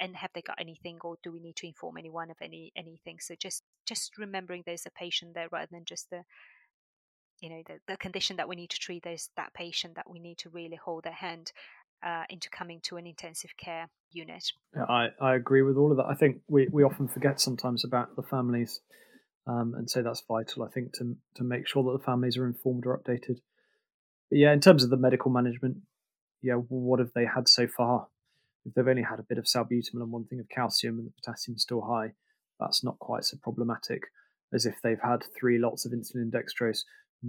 and 0.00 0.16
have 0.16 0.30
they 0.34 0.42
got 0.42 0.60
anything 0.60 0.98
or 1.02 1.16
do 1.22 1.30
we 1.30 1.40
need 1.40 1.56
to 1.56 1.66
inform 1.66 1.96
anyone 1.96 2.30
of 2.30 2.36
any 2.42 2.72
anything 2.76 3.18
so 3.20 3.34
just 3.38 3.62
just 3.86 4.18
remembering 4.18 4.62
there's 4.66 4.86
a 4.86 4.90
patient 4.90 5.34
there 5.34 5.48
rather 5.52 5.68
than 5.70 5.84
just 5.84 6.10
the 6.10 6.22
you 7.40 7.50
know 7.50 7.62
the, 7.66 7.74
the 7.86 7.96
condition 7.96 8.36
that 8.36 8.48
we 8.48 8.56
need 8.56 8.70
to 8.70 8.78
treat 8.78 9.06
is 9.06 9.30
that 9.36 9.54
patient 9.54 9.94
that 9.94 10.10
we 10.10 10.18
need 10.18 10.38
to 10.38 10.50
really 10.50 10.76
hold 10.82 11.04
their 11.04 11.12
hand 11.12 11.52
uh, 12.02 12.24
into 12.30 12.48
coming 12.48 12.80
to 12.82 12.96
an 12.96 13.06
intensive 13.06 13.50
care 13.62 13.86
unit. 14.10 14.42
Yeah, 14.74 14.84
I, 14.88 15.08
I 15.20 15.34
agree 15.34 15.60
with 15.60 15.76
all 15.76 15.90
of 15.90 15.98
that. 15.98 16.06
I 16.06 16.14
think 16.14 16.38
we, 16.48 16.66
we 16.72 16.82
often 16.82 17.08
forget 17.08 17.38
sometimes 17.38 17.84
about 17.84 18.16
the 18.16 18.22
families 18.22 18.80
um, 19.46 19.74
and 19.76 19.90
so 19.90 20.02
that's 20.02 20.22
vital, 20.28 20.62
I 20.62 20.68
think, 20.68 20.92
to, 20.94 21.16
to 21.36 21.44
make 21.44 21.66
sure 21.66 21.82
that 21.84 21.98
the 21.98 22.04
families 22.04 22.36
are 22.36 22.46
informed 22.46 22.86
or 22.86 22.96
updated. 22.96 23.38
But 24.28 24.38
yeah, 24.38 24.52
in 24.52 24.60
terms 24.60 24.84
of 24.84 24.90
the 24.90 24.96
medical 24.96 25.30
management, 25.30 25.78
yeah, 26.42 26.54
what 26.54 27.00
have 27.00 27.12
they 27.14 27.24
had 27.24 27.48
so 27.48 27.66
far? 27.66 28.08
If 28.64 28.74
they've 28.74 28.86
only 28.86 29.02
had 29.02 29.18
a 29.18 29.26
bit 29.28 29.38
of 29.38 29.44
salbutamol 29.44 30.02
and 30.02 30.12
one 30.12 30.24
thing 30.24 30.40
of 30.40 30.48
calcium 30.48 30.98
and 30.98 31.06
the 31.06 31.12
potassium's 31.12 31.62
still 31.62 31.80
high, 31.80 32.12
that's 32.58 32.84
not 32.84 32.98
quite 32.98 33.24
so 33.24 33.36
problematic 33.42 34.02
as 34.52 34.66
if 34.66 34.74
they've 34.82 35.00
had 35.02 35.22
three 35.38 35.58
lots 35.58 35.86
of 35.86 35.92
insulin 35.92 36.30
dextrose 36.30 36.82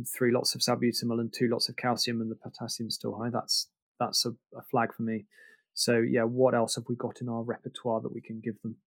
three 0.05 0.31
lots 0.31 0.55
of 0.55 0.61
salbutamol 0.61 1.19
and 1.19 1.33
two 1.33 1.47
lots 1.49 1.69
of 1.69 1.75
calcium 1.75 2.21
and 2.21 2.31
the 2.31 2.35
potassium's 2.35 2.95
still 2.95 3.17
high, 3.17 3.29
that's 3.29 3.67
that's 3.99 4.25
a, 4.25 4.29
a, 4.57 4.61
flag 4.71 4.93
for 4.95 5.03
me. 5.03 5.25
So 5.73 5.97
yeah, 5.97 6.23
what 6.23 6.55
else 6.55 6.75
have 6.75 6.85
we 6.89 6.95
got 6.95 7.21
in 7.21 7.29
our 7.29 7.43
repertoire 7.43 8.01
that 8.01 8.13
we 8.13 8.21
can 8.21 8.39
give 8.39 8.59
them? 8.61 8.77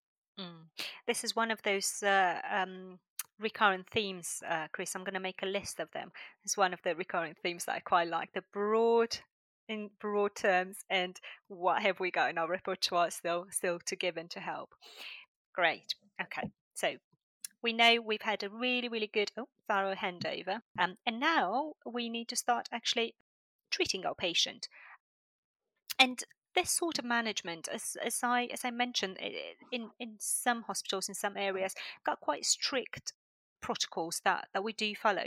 Mm. 0.41 0.83
This 1.07 1.23
is 1.23 1.37
one 1.37 1.51
of 1.51 1.63
those 1.63 2.03
uh, 2.03 2.41
um, 2.51 2.99
recurrent 3.39 3.89
themes, 3.91 4.43
uh, 4.49 4.67
Chris. 4.73 4.95
I'm 4.95 5.05
going 5.05 5.15
to 5.15 5.21
make 5.21 5.43
a 5.43 5.47
list 5.47 5.79
of 5.79 5.91
them. 5.93 6.11
It's 6.43 6.57
one 6.57 6.73
of 6.73 6.81
the 6.83 6.97
recurrent 6.97 7.39
themes 7.43 7.67
that 7.67 7.77
I 7.77 7.81
quite 7.81 8.09
like. 8.09 8.33
The 8.33 8.43
broad, 8.53 9.17
in 9.69 9.91
broad 10.01 10.35
terms, 10.35 10.79
and 10.91 11.19
what 11.49 11.83
have 11.83 12.01
we 12.01 12.11
got 12.11 12.31
in 12.31 12.39
our 12.39 12.49
repertoire 12.49 13.11
still 13.11 13.47
still 13.51 13.79
to 13.87 13.97
give 13.97 14.17
and 14.17 14.31
to 14.31 14.41
help? 14.41 14.75
Great. 15.55 15.95
Okay. 16.21 16.51
So 16.75 16.97
we 17.63 17.73
know 17.73 18.01
we've 18.01 18.23
had 18.23 18.43
a 18.43 18.51
really, 18.51 18.89
really 18.89 19.11
good, 19.13 19.33
oh, 19.39 19.49
thorough 19.69 19.95
handover. 19.95 20.61
Um, 20.79 20.97
and 21.07 21.19
now 21.19 21.73
we 21.91 22.09
need 22.09 22.29
to 22.29 22.37
start 22.37 22.69
actually 22.73 23.15
treating 23.71 24.05
our 24.05 24.15
patient. 24.15 24.69
And 25.99 26.23
this 26.55 26.71
sort 26.71 26.99
of 26.99 27.05
management, 27.05 27.69
as, 27.73 27.97
as 28.05 28.21
I 28.23 28.49
as 28.53 28.65
I 28.65 28.71
mentioned, 28.71 29.19
in 29.73 29.91
in 29.99 30.17
some 30.19 30.63
hospitals 30.63 31.09
in 31.09 31.15
some 31.15 31.37
areas, 31.37 31.75
got 32.05 32.21
quite 32.21 32.45
strict 32.45 33.13
protocols 33.61 34.21
that 34.25 34.49
that 34.53 34.63
we 34.63 34.73
do 34.73 34.95
follow. 34.95 35.25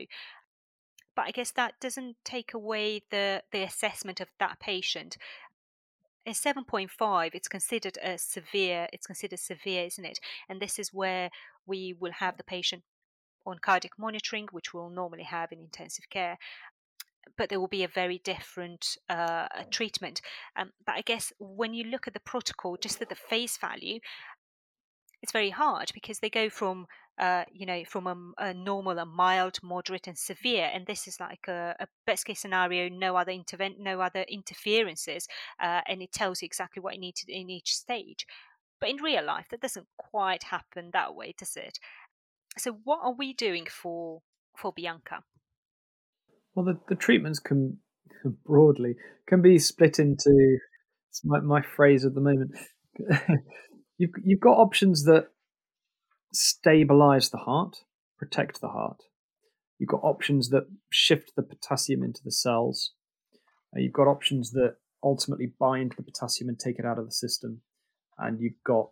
But 1.18 1.26
I 1.26 1.32
guess 1.32 1.50
that 1.52 1.74
doesn't 1.82 2.16
take 2.24 2.54
away 2.54 3.02
the 3.10 3.42
the 3.52 3.64
assessment 3.64 4.22
of 4.22 4.30
that 4.40 4.60
patient. 4.60 5.18
In 6.28 6.34
7.5, 6.34 7.32
it's 7.34 7.48
considered 7.48 7.98
a 8.04 8.18
severe. 8.20 8.88
It's 8.94 9.08
considered 9.08 9.40
severe, 9.40 9.86
isn't 9.86 10.06
it? 10.06 10.20
And 10.48 10.62
this 10.62 10.78
is 10.78 10.94
where 10.94 11.32
we 11.66 11.96
will 12.00 12.12
have 12.12 12.38
the 12.38 12.44
patient 12.44 12.84
on 13.48 13.58
cardiac 13.60 13.94
monitoring, 13.98 14.48
which 14.52 14.74
we'll 14.74 14.90
normally 14.90 15.24
have 15.24 15.52
in 15.52 15.60
intensive 15.60 16.10
care. 16.12 16.38
But 17.36 17.50
there 17.50 17.60
will 17.60 17.68
be 17.68 17.84
a 17.84 17.88
very 17.88 18.20
different 18.24 18.98
uh, 19.10 19.48
treatment. 19.72 20.22
Um, 20.56 20.72
but 20.86 20.96
I 20.98 21.02
guess 21.02 21.34
when 21.40 21.74
you 21.74 21.86
look 21.86 22.08
at 22.08 22.14
the 22.14 22.20
protocol, 22.20 22.78
just 22.78 23.02
at 23.02 23.10
the 23.10 23.16
face 23.16 23.58
value, 23.58 24.00
it's 25.24 25.32
very 25.32 25.50
hard 25.50 25.92
because 25.96 26.20
they 26.20 26.30
go 26.30 26.50
from 26.50 26.88
uh, 27.20 27.44
you 27.52 27.66
know 27.66 27.84
from 27.86 28.08
a, 28.08 28.46
a, 28.50 28.54
normal, 28.54 28.98
a 29.00 29.06
mild, 29.06 29.60
moderate, 29.64 30.08
and 30.08 30.18
severe, 30.18 30.70
and 30.74 30.86
this 30.86 31.08
is 31.08 31.20
like 31.20 31.48
a, 31.48 31.76
a 31.80 31.88
best 32.06 32.26
case 32.26 32.40
scenario. 32.40 32.90
No 32.90 33.16
other 33.16 33.32
intervent, 33.32 33.80
no 33.80 34.02
other 34.02 34.22
interferences, 34.28 35.28
uh, 35.62 35.82
and 35.88 36.02
it 36.02 36.12
tells 36.12 36.42
you 36.42 36.46
exactly 36.46 36.82
what 36.82 36.96
you 36.96 37.02
need 37.02 37.16
to 37.16 37.32
in 37.32 37.50
each 37.50 37.76
stage. 37.76 38.26
But 38.80 38.90
in 38.90 38.98
real 38.98 39.26
life, 39.26 39.48
that 39.50 39.62
doesn't 39.62 39.88
quite 39.98 40.44
happen 40.44 40.92
that 40.94 41.16
way, 41.16 41.34
does 41.38 41.56
it? 41.56 41.80
So, 42.58 42.78
what 42.84 43.00
are 43.02 43.14
we 43.14 43.34
doing 43.34 43.66
for 43.66 44.22
for 44.56 44.72
Bianca? 44.74 45.24
Well, 46.54 46.66
the, 46.66 46.80
the 46.88 46.96
treatments 46.96 47.40
can 47.40 47.78
broadly 48.46 48.96
can 49.28 49.42
be 49.42 49.60
split 49.60 50.00
into. 50.00 50.58
My, 51.24 51.40
my 51.40 51.62
phrase 51.64 52.06
at 52.06 52.14
the 52.14 52.22
moment. 52.22 52.52
you've 53.98 54.12
you've 54.24 54.40
got 54.40 54.58
options 54.58 55.04
that 55.06 55.30
stabilize 56.34 57.30
the 57.30 57.38
heart, 57.38 57.78
protect 58.18 58.62
the 58.62 58.70
heart. 58.70 59.04
You've 59.80 59.90
got 59.90 60.04
options 60.04 60.50
that 60.50 60.68
shift 60.90 61.34
the 61.36 61.44
potassium 61.44 62.04
into 62.04 62.24
the 62.24 62.32
cells. 62.32 62.94
Uh, 63.76 63.80
you've 63.80 63.94
got 63.94 64.08
options 64.08 64.52
that 64.52 64.78
ultimately 65.04 65.54
bind 65.60 65.94
the 65.96 66.04
potassium 66.04 66.50
and 66.50 66.60
take 66.60 66.80
it 66.80 66.86
out 66.86 66.98
of 66.98 67.06
the 67.06 67.12
system 67.12 67.62
and 68.18 68.40
you've 68.40 68.64
got 68.66 68.92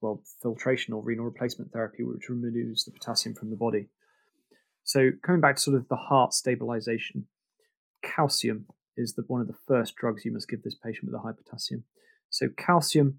well 0.00 0.22
filtration 0.40 0.94
or 0.94 1.02
renal 1.02 1.24
replacement 1.24 1.72
therapy, 1.72 2.02
which 2.02 2.28
removes 2.28 2.84
the 2.84 2.92
potassium 2.92 3.34
from 3.34 3.50
the 3.50 3.56
body. 3.56 3.88
So 4.84 5.10
coming 5.24 5.40
back 5.40 5.56
to 5.56 5.62
sort 5.62 5.76
of 5.76 5.88
the 5.88 5.96
heart 5.96 6.32
stabilization, 6.32 7.26
calcium 8.02 8.66
is 8.96 9.14
the, 9.14 9.24
one 9.26 9.40
of 9.40 9.46
the 9.46 9.58
first 9.66 9.96
drugs 9.96 10.24
you 10.24 10.32
must 10.32 10.48
give 10.48 10.62
this 10.62 10.74
patient 10.74 11.06
with 11.06 11.14
a 11.14 11.22
high 11.22 11.32
potassium. 11.36 11.84
So 12.30 12.48
calcium 12.56 13.18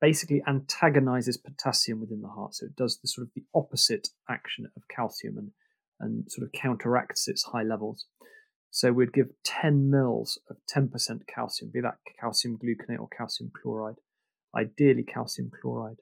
basically 0.00 0.42
antagonizes 0.46 1.36
potassium 1.36 2.00
within 2.00 2.22
the 2.22 2.28
heart. 2.28 2.54
So 2.54 2.66
it 2.66 2.76
does 2.76 2.98
the 3.00 3.08
sort 3.08 3.26
of 3.26 3.32
the 3.34 3.44
opposite 3.54 4.08
action 4.28 4.66
of 4.76 4.82
calcium 4.94 5.36
and, 5.38 5.50
and 6.00 6.30
sort 6.30 6.46
of 6.46 6.52
counteracts 6.52 7.28
its 7.28 7.44
high 7.44 7.64
levels. 7.64 8.06
So 8.70 8.92
we'd 8.92 9.12
give 9.12 9.28
10 9.44 9.90
mils 9.90 10.38
of 10.50 10.56
10% 10.74 10.90
calcium, 11.26 11.70
be 11.72 11.80
that 11.80 11.98
calcium 12.20 12.58
gluconate 12.58 13.00
or 13.00 13.08
calcium 13.08 13.50
chloride 13.60 13.96
ideally 14.56 15.02
calcium 15.02 15.50
chloride. 15.50 15.98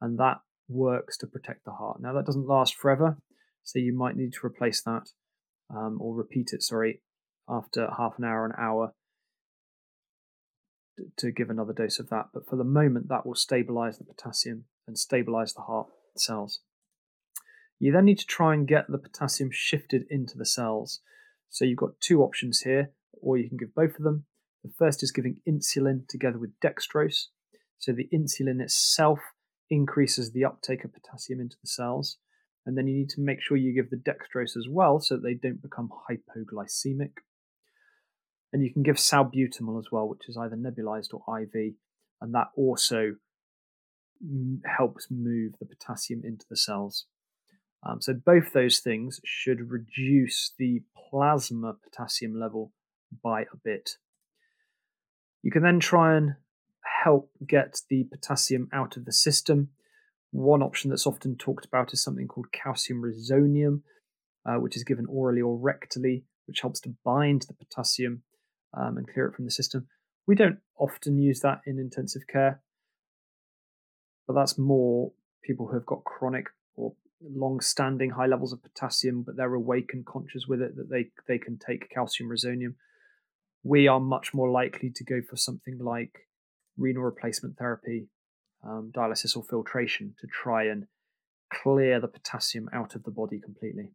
And 0.00 0.18
that 0.18 0.40
works 0.68 1.16
to 1.18 1.26
protect 1.26 1.64
the 1.64 1.72
heart. 1.72 2.00
Now, 2.00 2.12
that 2.14 2.26
doesn't 2.26 2.46
last 2.46 2.74
forever, 2.74 3.18
so 3.62 3.78
you 3.78 3.96
might 3.96 4.16
need 4.16 4.32
to 4.32 4.46
replace 4.46 4.82
that 4.82 5.08
um, 5.74 5.98
or 6.00 6.14
repeat 6.14 6.50
it, 6.52 6.62
sorry, 6.62 7.00
after 7.48 7.88
half 7.96 8.14
an 8.18 8.24
hour, 8.24 8.44
an 8.44 8.52
hour 8.58 8.94
to 11.16 11.32
give 11.32 11.50
another 11.50 11.72
dose 11.72 11.98
of 11.98 12.08
that. 12.10 12.26
But 12.32 12.46
for 12.48 12.56
the 12.56 12.64
moment, 12.64 13.08
that 13.08 13.26
will 13.26 13.34
stabilize 13.34 13.98
the 13.98 14.04
potassium 14.04 14.64
and 14.86 14.98
stabilize 14.98 15.54
the 15.54 15.62
heart 15.62 15.88
cells. 16.16 16.60
You 17.78 17.92
then 17.92 18.04
need 18.04 18.18
to 18.18 18.26
try 18.26 18.54
and 18.54 18.68
get 18.68 18.86
the 18.88 18.98
potassium 18.98 19.50
shifted 19.52 20.04
into 20.08 20.38
the 20.38 20.46
cells. 20.46 21.00
So 21.50 21.64
you've 21.64 21.78
got 21.78 22.00
two 22.00 22.22
options 22.22 22.60
here, 22.60 22.92
or 23.20 23.36
you 23.36 23.48
can 23.48 23.58
give 23.58 23.74
both 23.74 23.96
of 23.98 24.04
them. 24.04 24.24
The 24.62 24.72
first 24.78 25.02
is 25.02 25.10
giving 25.10 25.38
insulin 25.48 26.06
together 26.08 26.38
with 26.38 26.58
dextrose. 26.60 27.26
So 27.78 27.92
the 27.92 28.08
insulin 28.14 28.60
itself 28.60 29.18
increases 29.68 30.30
the 30.30 30.44
uptake 30.44 30.84
of 30.84 30.92
potassium 30.92 31.40
into 31.40 31.56
the 31.60 31.68
cells. 31.68 32.18
And 32.64 32.78
then 32.78 32.86
you 32.86 32.94
need 32.94 33.08
to 33.10 33.20
make 33.20 33.42
sure 33.42 33.56
you 33.56 33.74
give 33.74 33.90
the 33.90 33.96
dextrose 33.96 34.56
as 34.56 34.68
well 34.70 35.00
so 35.00 35.16
that 35.16 35.22
they 35.22 35.34
don't 35.34 35.60
become 35.60 35.90
hypoglycemic. 36.08 37.14
And 38.52 38.62
you 38.62 38.72
can 38.72 38.82
give 38.82 38.96
salbutamol 38.96 39.78
as 39.78 39.90
well, 39.90 40.08
which 40.08 40.28
is 40.28 40.36
either 40.36 40.56
nebulized 40.56 41.14
or 41.14 41.40
IV. 41.40 41.74
And 42.20 42.34
that 42.34 42.48
also 42.56 43.14
helps 44.64 45.08
move 45.10 45.54
the 45.58 45.66
potassium 45.66 46.22
into 46.24 46.44
the 46.48 46.56
cells. 46.56 47.06
Um, 47.84 48.00
so 48.00 48.14
both 48.14 48.52
those 48.52 48.78
things 48.78 49.20
should 49.24 49.70
reduce 49.70 50.52
the 50.58 50.82
plasma 50.96 51.74
potassium 51.82 52.38
level 52.38 52.72
by 53.22 53.42
a 53.42 53.56
bit. 53.62 53.96
You 55.42 55.50
can 55.50 55.62
then 55.62 55.80
try 55.80 56.16
and 56.16 56.36
help 57.04 57.30
get 57.46 57.80
the 57.90 58.04
potassium 58.04 58.68
out 58.72 58.96
of 58.96 59.04
the 59.04 59.12
system. 59.12 59.70
One 60.30 60.62
option 60.62 60.90
that's 60.90 61.06
often 61.06 61.36
talked 61.36 61.64
about 61.64 61.92
is 61.92 62.02
something 62.02 62.28
called 62.28 62.52
calcium 62.52 63.02
resonium, 63.02 63.82
uh, 64.46 64.60
which 64.60 64.76
is 64.76 64.84
given 64.84 65.06
orally 65.06 65.40
or 65.40 65.58
rectally, 65.58 66.22
which 66.46 66.60
helps 66.60 66.80
to 66.82 66.94
bind 67.04 67.42
the 67.42 67.54
potassium 67.54 68.22
um, 68.74 68.96
and 68.96 69.08
clear 69.12 69.26
it 69.26 69.34
from 69.34 69.44
the 69.44 69.50
system. 69.50 69.86
We 70.26 70.34
don't 70.34 70.58
often 70.78 71.18
use 71.18 71.40
that 71.40 71.60
in 71.66 71.78
intensive 71.78 72.26
care, 72.26 72.60
but 74.26 74.34
that's 74.34 74.58
more 74.58 75.12
people 75.42 75.66
who 75.66 75.74
have 75.74 75.86
got 75.86 76.04
chronic 76.04 76.46
or 76.76 76.94
long-standing 77.22 78.10
high 78.10 78.26
levels 78.26 78.52
of 78.52 78.62
potassium, 78.62 79.22
but 79.22 79.36
they're 79.36 79.54
awake 79.54 79.90
and 79.92 80.06
conscious 80.06 80.46
with 80.46 80.60
it 80.62 80.76
that 80.76 80.90
they 80.90 81.10
they 81.26 81.38
can 81.38 81.58
take 81.58 81.90
calcium 81.90 82.30
resonium. 82.30 82.74
We 83.64 83.88
are 83.88 84.00
much 84.00 84.34
more 84.34 84.50
likely 84.50 84.90
to 84.90 85.04
go 85.04 85.20
for 85.28 85.36
something 85.36 85.78
like 85.78 86.28
renal 86.76 87.02
replacement 87.02 87.58
therapy, 87.58 88.08
um, 88.64 88.92
dialysis 88.94 89.36
or 89.36 89.44
filtration 89.44 90.14
to 90.20 90.26
try 90.26 90.64
and 90.64 90.86
clear 91.52 92.00
the 92.00 92.08
potassium 92.08 92.68
out 92.72 92.94
of 92.94 93.04
the 93.04 93.10
body 93.10 93.38
completely. 93.38 93.90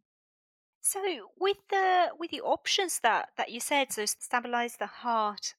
So 0.80 1.00
with 1.38 1.58
the 1.70 2.08
with 2.18 2.30
the 2.30 2.40
options 2.40 3.00
that 3.00 3.30
that 3.36 3.50
you 3.50 3.60
said, 3.60 3.92
so 3.92 4.06
stabilize 4.06 4.76
the 4.76 4.86
heart, 4.86 5.54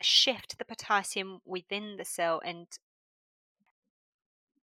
shift 0.00 0.58
the 0.58 0.64
potassium 0.64 1.40
within 1.44 1.96
the 1.96 2.04
cell, 2.04 2.40
and 2.44 2.66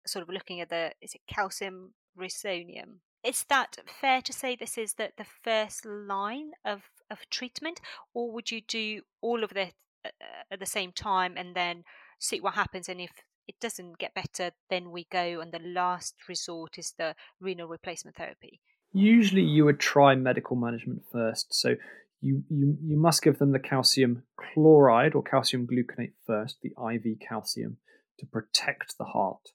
sort 0.06 0.22
of 0.22 0.28
looking 0.28 0.60
at 0.60 0.70
the 0.70 0.92
is 1.00 1.14
it 1.14 1.20
calcium 1.26 1.94
resonium? 2.18 3.00
Is 3.24 3.44
that 3.48 3.78
fair 4.00 4.22
to 4.22 4.32
say 4.32 4.54
this 4.54 4.78
is 4.78 4.94
the, 4.94 5.10
the 5.16 5.26
first 5.42 5.84
line 5.84 6.52
of, 6.64 6.84
of 7.10 7.28
treatment, 7.30 7.80
or 8.14 8.30
would 8.30 8.50
you 8.50 8.60
do 8.60 9.02
all 9.20 9.42
of 9.42 9.54
this 9.54 9.72
uh, 10.04 10.10
at 10.50 10.60
the 10.60 10.66
same 10.66 10.92
time 10.92 11.34
and 11.36 11.54
then 11.54 11.82
see 12.20 12.40
what 12.40 12.54
happens? 12.54 12.88
And 12.88 13.00
if 13.00 13.10
it 13.48 13.56
doesn't 13.60 13.98
get 13.98 14.14
better, 14.14 14.52
then 14.70 14.92
we 14.92 15.06
go, 15.10 15.40
and 15.40 15.52
the 15.52 15.58
last 15.58 16.14
resort 16.28 16.78
is 16.78 16.94
the 16.96 17.16
renal 17.40 17.66
replacement 17.66 18.16
therapy. 18.16 18.60
Usually, 18.92 19.42
you 19.42 19.64
would 19.64 19.78
try 19.78 20.14
medical 20.14 20.56
management 20.56 21.02
first. 21.12 21.54
So 21.54 21.76
you, 22.20 22.42
you, 22.48 22.76
you 22.82 22.96
must 22.96 23.22
give 23.22 23.38
them 23.38 23.52
the 23.52 23.58
calcium 23.58 24.22
chloride 24.36 25.14
or 25.14 25.22
calcium 25.22 25.66
gluconate 25.66 26.12
first, 26.26 26.58
the 26.62 26.70
IV 26.70 27.18
calcium, 27.20 27.76
to 28.18 28.26
protect 28.26 28.98
the 28.98 29.04
heart 29.04 29.50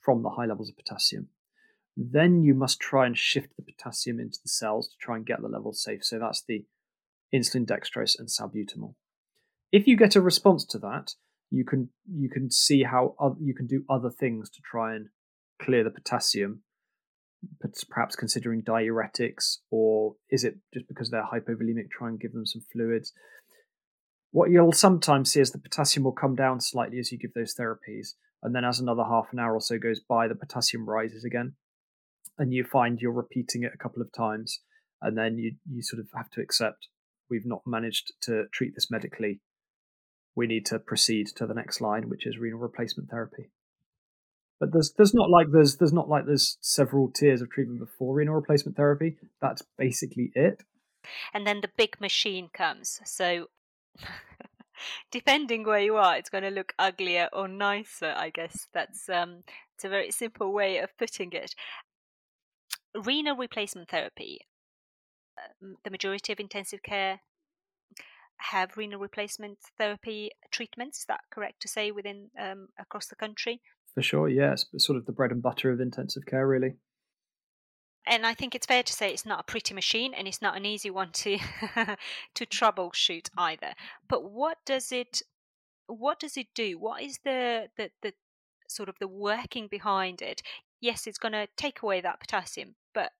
from 0.00 0.22
the 0.22 0.30
high 0.30 0.46
levels 0.46 0.70
of 0.70 0.76
potassium. 0.76 1.28
Then 1.96 2.42
you 2.42 2.54
must 2.54 2.80
try 2.80 3.06
and 3.06 3.16
shift 3.16 3.56
the 3.56 3.62
potassium 3.62 4.18
into 4.18 4.38
the 4.42 4.48
cells 4.48 4.88
to 4.88 4.96
try 4.98 5.16
and 5.16 5.26
get 5.26 5.42
the 5.42 5.48
levels 5.48 5.82
safe. 5.82 6.04
So 6.04 6.18
that's 6.18 6.42
the 6.42 6.64
insulin 7.34 7.66
dextrose 7.66 8.18
and 8.18 8.28
salbutamol. 8.28 8.94
If 9.70 9.86
you 9.86 9.96
get 9.96 10.16
a 10.16 10.20
response 10.20 10.64
to 10.66 10.78
that, 10.78 11.14
you 11.50 11.64
can 11.64 11.90
you 12.12 12.28
can 12.28 12.50
see 12.50 12.84
how 12.84 13.14
you 13.40 13.54
can 13.54 13.66
do 13.66 13.84
other 13.88 14.10
things 14.10 14.48
to 14.50 14.62
try 14.62 14.94
and 14.94 15.08
clear 15.60 15.84
the 15.84 15.90
potassium 15.90 16.62
perhaps 17.90 18.16
considering 18.16 18.62
diuretics 18.62 19.58
or 19.70 20.14
is 20.30 20.44
it 20.44 20.56
just 20.74 20.86
because 20.88 21.10
they're 21.10 21.24
hypovolemic 21.24 21.90
try 21.90 22.08
and 22.08 22.20
give 22.20 22.32
them 22.32 22.44
some 22.44 22.62
fluids 22.72 23.12
what 24.32 24.50
you'll 24.50 24.72
sometimes 24.72 25.32
see 25.32 25.40
is 25.40 25.50
the 25.50 25.58
potassium 25.58 26.04
will 26.04 26.12
come 26.12 26.34
down 26.34 26.60
slightly 26.60 26.98
as 26.98 27.10
you 27.10 27.18
give 27.18 27.32
those 27.34 27.54
therapies 27.54 28.14
and 28.42 28.54
then 28.54 28.64
as 28.64 28.78
another 28.78 29.04
half 29.04 29.32
an 29.32 29.38
hour 29.38 29.54
or 29.54 29.60
so 29.60 29.78
goes 29.78 30.00
by 30.00 30.28
the 30.28 30.34
potassium 30.34 30.88
rises 30.88 31.24
again 31.24 31.54
and 32.38 32.52
you 32.52 32.64
find 32.64 33.00
you're 33.00 33.12
repeating 33.12 33.62
it 33.62 33.72
a 33.74 33.78
couple 33.78 34.02
of 34.02 34.12
times 34.12 34.60
and 35.00 35.16
then 35.16 35.38
you 35.38 35.52
you 35.70 35.82
sort 35.82 36.00
of 36.00 36.06
have 36.14 36.30
to 36.30 36.40
accept 36.40 36.88
we've 37.30 37.46
not 37.46 37.62
managed 37.66 38.12
to 38.20 38.44
treat 38.52 38.74
this 38.74 38.90
medically 38.90 39.40
we 40.34 40.46
need 40.46 40.66
to 40.66 40.78
proceed 40.78 41.26
to 41.36 41.46
the 41.46 41.54
next 41.54 41.80
line, 41.80 42.08
which 42.08 42.26
is 42.26 42.38
renal 42.38 42.58
replacement 42.58 43.10
therapy. 43.10 43.50
But 44.60 44.72
there's 44.72 44.92
there's 44.92 45.14
not 45.14 45.30
like 45.30 45.46
there's 45.50 45.78
there's 45.78 45.92
not 45.92 46.10
like 46.10 46.26
there's 46.26 46.58
several 46.60 47.10
tiers 47.10 47.40
of 47.40 47.50
treatment 47.50 47.80
before 47.80 48.14
renal 48.14 48.34
replacement 48.34 48.76
therapy. 48.76 49.16
That's 49.40 49.62
basically 49.78 50.30
it. 50.34 50.62
And 51.32 51.46
then 51.46 51.62
the 51.62 51.70
big 51.78 51.98
machine 51.98 52.50
comes. 52.52 53.00
So 53.06 53.46
depending 55.10 55.64
where 55.64 55.80
you 55.80 55.96
are, 55.96 56.16
it's 56.16 56.28
going 56.28 56.44
to 56.44 56.50
look 56.50 56.74
uglier 56.78 57.28
or 57.32 57.48
nicer. 57.48 58.14
I 58.14 58.28
guess 58.28 58.68
that's 58.74 59.08
um, 59.08 59.44
it's 59.74 59.84
a 59.84 59.88
very 59.88 60.10
simple 60.10 60.52
way 60.52 60.76
of 60.78 60.96
putting 60.98 61.32
it. 61.32 61.54
Renal 62.94 63.36
replacement 63.36 63.88
therapy. 63.88 64.40
Uh, 65.38 65.68
the 65.84 65.90
majority 65.90 66.34
of 66.34 66.40
intensive 66.40 66.82
care 66.82 67.20
have 68.36 68.76
renal 68.76 69.00
replacement 69.00 69.58
therapy 69.78 70.30
treatments. 70.50 70.98
Is 71.00 71.04
that 71.06 71.20
correct 71.30 71.62
to 71.62 71.68
say 71.68 71.90
within 71.90 72.30
um, 72.38 72.68
across 72.78 73.06
the 73.06 73.16
country? 73.16 73.62
For 73.94 74.02
sure, 74.02 74.28
yes. 74.28 74.64
But 74.64 74.80
sort 74.80 74.98
of 74.98 75.06
the 75.06 75.12
bread 75.12 75.32
and 75.32 75.42
butter 75.42 75.70
of 75.70 75.80
intensive 75.80 76.26
care, 76.26 76.46
really. 76.46 76.74
And 78.06 78.26
I 78.26 78.34
think 78.34 78.54
it's 78.54 78.66
fair 78.66 78.82
to 78.82 78.92
say 78.92 79.10
it's 79.12 79.26
not 79.26 79.40
a 79.40 79.44
pretty 79.44 79.74
machine, 79.74 80.14
and 80.14 80.26
it's 80.26 80.42
not 80.42 80.56
an 80.56 80.64
easy 80.64 80.90
one 80.90 81.12
to 81.12 81.38
to 82.34 82.46
troubleshoot 82.46 83.28
either. 83.36 83.74
But 84.08 84.30
what 84.30 84.58
does 84.64 84.90
it 84.90 85.22
what 85.86 86.18
does 86.18 86.36
it 86.36 86.48
do? 86.54 86.78
What 86.78 87.02
is 87.02 87.18
the 87.24 87.68
the, 87.76 87.90
the 88.02 88.14
sort 88.68 88.88
of 88.88 88.96
the 89.00 89.08
working 89.08 89.68
behind 89.68 90.22
it? 90.22 90.42
Yes, 90.80 91.06
it's 91.06 91.18
going 91.18 91.32
to 91.32 91.46
take 91.56 91.82
away 91.82 92.00
that 92.00 92.20
potassium, 92.20 92.74
but 92.94 93.12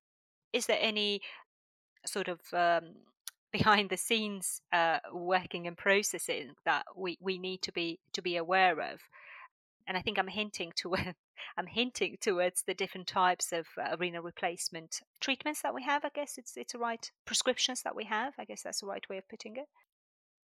is 0.53 0.67
there 0.67 0.79
any 0.81 1.21
sort 2.07 2.29
of 2.29 2.41
um, 2.55 2.95
behind 3.53 3.91
the 3.91 3.97
scenes 3.97 4.63
uh, 4.73 4.99
working 5.13 5.67
and 5.67 5.77
processing 5.77 6.55
that 6.65 6.85
we, 6.97 7.19
we 7.21 7.39
need 7.39 7.63
to 7.63 7.73
be 7.73 7.99
to 8.13 8.23
be 8.23 8.37
aware 8.37 8.81
of 8.81 9.01
and 9.87 9.97
I 9.97 10.03
think 10.03 10.19
I'm 10.19 10.29
hinting 10.29 10.73
to 10.77 10.95
I'm 11.57 11.67
hinting 11.67 12.17
towards 12.21 12.63
the 12.67 12.75
different 12.75 13.07
types 13.07 13.53
of 13.53 13.67
uh, 13.81 13.97
renal 13.99 14.23
replacement 14.23 15.01
treatments 15.21 15.63
that 15.63 15.75
we 15.75 15.83
have. 15.83 16.05
I 16.05 16.11
guess 16.15 16.35
it's 16.37 16.57
it's 16.57 16.75
a 16.75 16.79
right 16.79 17.11
prescriptions 17.27 17.83
that 17.83 17.97
we 17.97 18.05
have. 18.05 18.35
I 18.39 18.45
guess 18.45 18.63
that's 18.63 18.81
the 18.81 18.87
right 18.87 19.09
way 19.09 19.19
of 19.19 19.29
putting 19.29 19.57
it. 19.57 19.67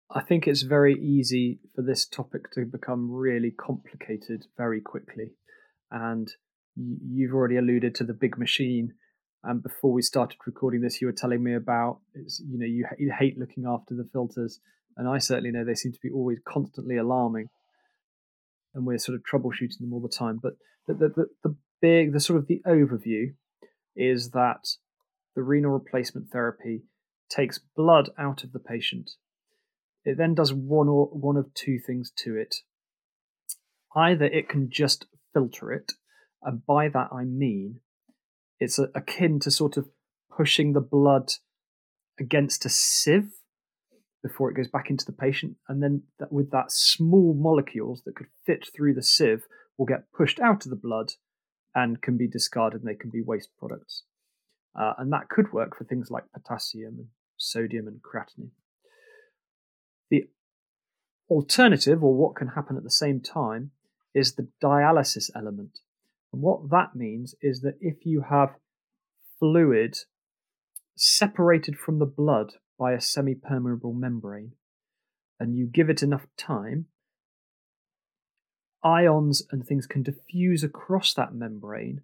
I 0.10 0.22
think 0.22 0.48
it's 0.48 0.62
very 0.62 0.94
easy 0.94 1.60
for 1.76 1.82
this 1.82 2.06
topic 2.06 2.52
to 2.52 2.66
become 2.66 3.12
really 3.12 3.52
complicated 3.52 4.46
very 4.58 4.82
quickly, 4.82 5.32
and 5.92 6.28
you've 6.76 7.34
already 7.34 7.58
alluded 7.58 7.96
to 7.96 8.04
the 8.04 8.14
big 8.14 8.38
machine 8.38 8.94
and 9.46 9.62
before 9.62 9.94
we 9.94 10.02
started 10.02 10.38
recording 10.48 10.82
this, 10.82 11.00
you 11.00 11.08
were 11.08 11.14
telling 11.14 11.44
me 11.44 11.54
about 11.54 12.00
you 12.16 12.58
know 12.58 12.66
you, 12.66 12.86
you 12.98 13.14
hate 13.18 13.38
looking 13.38 13.66
after 13.68 13.94
the 13.94 14.10
filters, 14.12 14.60
and 14.98 15.08
I 15.08 15.20
certainly 15.20 15.52
know 15.52 15.64
they 15.64 15.76
seem 15.76 15.92
to 15.92 16.00
be 16.02 16.10
always 16.10 16.40
constantly 16.48 16.98
alarming, 16.98 17.50
and 18.76 18.86
we're 18.86 19.00
sort 19.00 19.16
of 19.16 19.24
troubleshooting 19.24 19.80
them 19.80 19.94
all 19.94 20.02
the 20.02 20.10
time. 20.10 20.40
But 20.42 20.54
the 20.88 20.94
the, 20.94 21.10
the, 21.10 21.26
the 21.44 21.56
big 21.82 22.14
the 22.14 22.20
sort 22.20 22.38
of 22.38 22.48
the 22.48 22.62
overview 22.68 23.34
is 23.96 24.32
that 24.32 24.68
the 25.36 25.42
renal 25.42 25.72
replacement 25.72 26.30
therapy 26.30 26.84
takes 27.30 27.60
blood 27.76 28.10
out 28.20 28.44
of 28.44 28.52
the 28.52 28.60
patient. 28.60 29.12
It 30.04 30.18
then 30.18 30.36
does 30.36 30.54
one 30.54 30.88
or 30.88 31.08
one 31.08 31.38
of 31.38 31.54
two 31.54 31.80
things 31.80 32.12
to 32.18 32.38
it. 32.38 32.58
Either 33.96 34.26
it 34.26 34.50
can 34.50 34.70
just 34.70 35.08
filter 35.34 35.72
it, 35.72 35.94
and 36.44 36.66
by 36.66 36.90
that 36.90 37.10
I 37.12 37.24
mean 37.24 37.80
it's 38.60 38.80
akin 38.94 39.40
to 39.42 39.52
sort 39.52 39.78
of 39.78 39.88
pushing 40.36 40.74
the 40.74 40.82
blood 40.82 41.32
against 42.20 42.66
a 42.66 42.70
sieve 42.70 43.32
before 44.26 44.50
it 44.50 44.56
goes 44.56 44.68
back 44.68 44.90
into 44.90 45.06
the 45.06 45.12
patient, 45.12 45.56
and 45.70 45.84
then 45.84 46.02
that, 46.18 46.32
with 46.32 46.50
that, 46.50 46.72
small 46.72 47.36
molecules 47.36 48.02
that 48.06 48.16
could 48.16 48.26
fit 48.44 48.68
through 48.76 48.96
the 48.96 49.04
sieve 49.04 49.44
will 49.78 49.86
get 49.86 50.12
pushed 50.12 50.40
out 50.40 50.66
of 50.66 50.72
the 50.72 50.76
blood 50.76 51.12
and 51.76 52.02
can 52.02 52.18
be 52.18 52.28
discarded, 52.28 52.82
and 52.82 52.90
they 52.90 52.96
can 52.96 53.12
be 53.12 53.22
waste 53.22 53.50
products. 53.60 54.02
Uh, 54.76 54.94
and 54.98 55.14
that 55.14 55.30
could 55.30 55.54
work 55.54 55.78
for 55.78 55.84
things 55.84 56.10
like 56.10 56.24
potassium 56.34 56.96
and 56.98 57.08
sodium 57.38 57.88
and 57.88 58.02
creatinine. 58.02 58.50
The 60.10 60.28
alternative, 61.30 62.04
or 62.04 62.16
what 62.16 62.36
can 62.36 62.48
happen 62.48 62.78
at 62.78 62.84
the 62.84 62.90
same 62.90 63.22
time, 63.22 63.70
is 64.16 64.34
the 64.34 64.48
dialysis 64.60 65.30
element. 65.36 65.82
And 66.34 66.42
what 66.42 66.72
that 66.72 66.96
means 66.96 67.36
is 67.44 67.62
that 67.62 67.78
if 67.80 68.08
you 68.08 68.22
have 68.28 68.56
fluid 69.40 69.98
separated 70.96 71.78
from 71.78 72.00
the 72.00 72.06
blood 72.08 72.54
by 72.78 72.94
a 72.94 73.02
semi 73.02 73.36
permeable 73.36 73.94
membrane 73.94 74.54
and 75.40 75.56
you 75.56 75.66
give 75.66 75.90
it 75.90 76.04
enough 76.04 76.28
time, 76.38 76.86
ions 78.84 79.44
and 79.52 79.66
things 79.66 79.88
can 79.88 80.04
diffuse 80.04 80.64
across 80.64 81.14
that 81.14 81.34
membrane 81.34 82.02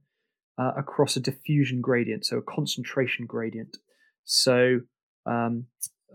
uh, 0.57 0.71
across 0.77 1.15
a 1.15 1.19
diffusion 1.19 1.81
gradient, 1.81 2.25
so 2.25 2.37
a 2.37 2.41
concentration 2.41 3.25
gradient. 3.25 3.77
So 4.25 4.81
um, 5.25 5.65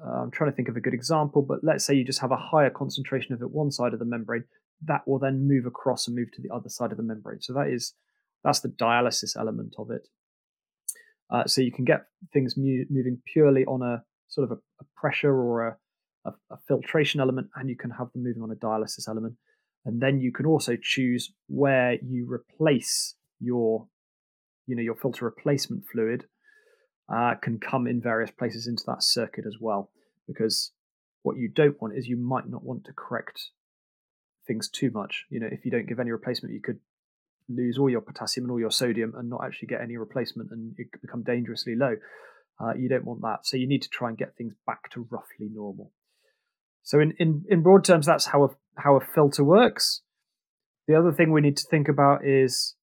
uh, 0.04 0.22
I'm 0.22 0.30
trying 0.30 0.50
to 0.50 0.56
think 0.56 0.68
of 0.68 0.76
a 0.76 0.80
good 0.80 0.94
example, 0.94 1.42
but 1.42 1.60
let's 1.62 1.84
say 1.84 1.94
you 1.94 2.04
just 2.04 2.20
have 2.20 2.32
a 2.32 2.36
higher 2.36 2.70
concentration 2.70 3.32
of 3.32 3.42
it 3.42 3.50
one 3.50 3.70
side 3.70 3.92
of 3.92 3.98
the 3.98 4.04
membrane, 4.04 4.44
that 4.84 5.06
will 5.06 5.18
then 5.18 5.48
move 5.48 5.66
across 5.66 6.06
and 6.06 6.16
move 6.16 6.30
to 6.32 6.42
the 6.42 6.54
other 6.54 6.68
side 6.68 6.90
of 6.90 6.96
the 6.96 7.02
membrane. 7.02 7.40
So 7.40 7.54
that 7.54 7.68
is 7.68 7.94
that's 8.44 8.60
the 8.60 8.68
dialysis 8.68 9.36
element 9.36 9.74
of 9.78 9.90
it. 9.90 10.08
Uh, 11.30 11.44
so 11.46 11.60
you 11.60 11.72
can 11.72 11.84
get 11.84 12.06
things 12.32 12.56
mu- 12.56 12.84
moving 12.88 13.20
purely 13.32 13.64
on 13.64 13.82
a 13.82 14.04
sort 14.37 14.51
of 14.51 14.59
a, 14.59 14.61
a 14.83 14.87
pressure 15.01 15.35
or 15.35 15.55
a, 15.68 15.77
a, 16.29 16.31
a, 16.55 16.59
filtration 16.68 17.20
element, 17.20 17.49
and 17.57 17.68
you 17.70 17.77
can 17.83 17.90
have 17.90 18.09
them 18.12 18.22
moving 18.22 18.42
on 18.42 18.51
a 18.51 18.55
dialysis 18.66 19.09
element. 19.09 19.35
And 19.87 20.01
then 20.03 20.20
you 20.20 20.33
can 20.33 20.46
also 20.46 20.77
choose 20.81 21.33
where 21.49 21.92
you 22.03 22.20
replace 22.31 23.14
your, 23.40 23.87
you 24.66 24.77
know, 24.77 24.83
your 24.83 24.96
filter 24.96 25.25
replacement 25.25 25.85
fluid 25.90 26.27
uh, 27.09 27.35
can 27.44 27.59
come 27.70 27.87
in 27.87 28.01
various 28.01 28.33
places 28.33 28.66
into 28.66 28.85
that 28.87 29.03
circuit 29.03 29.44
as 29.46 29.57
well, 29.61 29.90
because 30.27 30.72
What 31.27 31.38
you 31.38 31.49
don't 31.49 31.81
want 31.83 31.96
is 31.96 32.07
you 32.07 32.16
might 32.16 32.49
not 32.49 32.62
want 32.62 32.85
to 32.85 32.92
correct 32.92 33.51
things 34.46 34.68
too 34.68 34.92
much. 34.92 35.25
You 35.29 35.40
know, 35.40 35.49
if 35.51 35.64
you 35.64 35.72
don't 35.72 35.88
give 35.88 35.99
any 35.99 36.12
replacement, 36.12 36.55
you 36.55 36.61
could 36.61 36.79
lose 37.49 37.79
all 37.79 37.90
your 37.90 38.01
potassium 38.01 38.44
and 38.44 38.53
all 38.53 38.61
your 38.61 38.70
sodium 38.70 39.12
and 39.16 39.29
not 39.29 39.42
actually 39.44 39.66
get 39.66 39.81
any 39.81 39.96
replacement, 39.96 40.53
and 40.53 40.77
it 40.79 40.92
could 40.92 41.03
become 41.03 41.25
dangerously 41.25 41.75
low. 41.75 41.96
Uh, 42.58 42.74
you 42.74 42.88
don't 42.88 43.04
want 43.04 43.20
that, 43.20 43.40
so 43.44 43.56
you 43.56 43.66
need 43.66 43.82
to 43.82 43.88
try 43.88 44.08
and 44.08 44.16
get 44.16 44.34
things 44.36 44.54
back 44.66 44.90
to 44.90 45.06
roughly 45.10 45.48
normal. 45.52 45.92
So, 46.82 47.00
in 47.00 47.12
in, 47.18 47.44
in 47.48 47.62
broad 47.62 47.84
terms, 47.84 48.06
that's 48.06 48.26
how 48.26 48.44
a 48.44 48.48
how 48.76 48.96
a 48.96 49.00
filter 49.14 49.44
works. 49.44 50.02
The 50.88 50.94
other 50.94 51.12
thing 51.12 51.32
we 51.32 51.40
need 51.40 51.56
to 51.56 51.66
think 51.70 51.88
about 51.88 52.24
is 52.24 52.76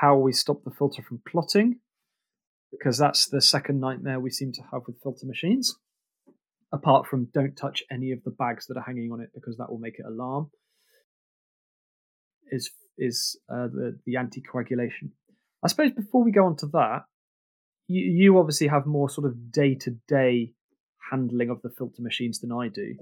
how 0.00 0.16
we 0.16 0.32
stop 0.32 0.62
the 0.64 0.70
filter 0.70 1.02
from 1.02 1.22
clotting, 1.26 1.80
because 2.70 2.98
that's 2.98 3.28
the 3.28 3.42
second 3.42 3.80
nightmare 3.80 4.20
we 4.20 4.30
seem 4.30 4.52
to 4.52 4.62
have 4.72 4.82
with 4.86 5.02
filter 5.02 5.26
machines. 5.26 5.76
Apart 6.72 7.08
from 7.08 7.28
don't 7.34 7.56
touch 7.56 7.82
any 7.90 8.12
of 8.12 8.22
the 8.24 8.30
bags 8.30 8.66
that 8.66 8.76
are 8.76 8.84
hanging 8.86 9.10
on 9.10 9.20
it 9.20 9.30
because 9.34 9.56
that 9.56 9.70
will 9.70 9.80
make 9.80 9.98
it 9.98 10.06
alarm. 10.06 10.50
Is 12.52 12.70
is 12.96 13.40
uh, 13.52 13.66
the 13.66 13.98
the 14.06 14.14
anticoagulation? 14.14 15.10
I 15.64 15.68
suppose 15.68 15.90
before 15.90 16.22
we 16.22 16.30
go 16.30 16.46
on 16.46 16.56
to 16.58 16.66
that, 16.68 17.04
you, 17.90 18.04
you 18.04 18.38
obviously 18.38 18.68
have 18.68 18.86
more 18.86 19.10
sort 19.10 19.26
of 19.26 19.50
day 19.50 19.74
to 19.74 19.90
day 20.06 20.54
handling 21.10 21.50
of 21.50 21.60
the 21.62 21.70
filter 21.70 22.02
machines 22.02 22.40
than 22.40 22.52
I 22.52 22.68
do. 22.68 22.94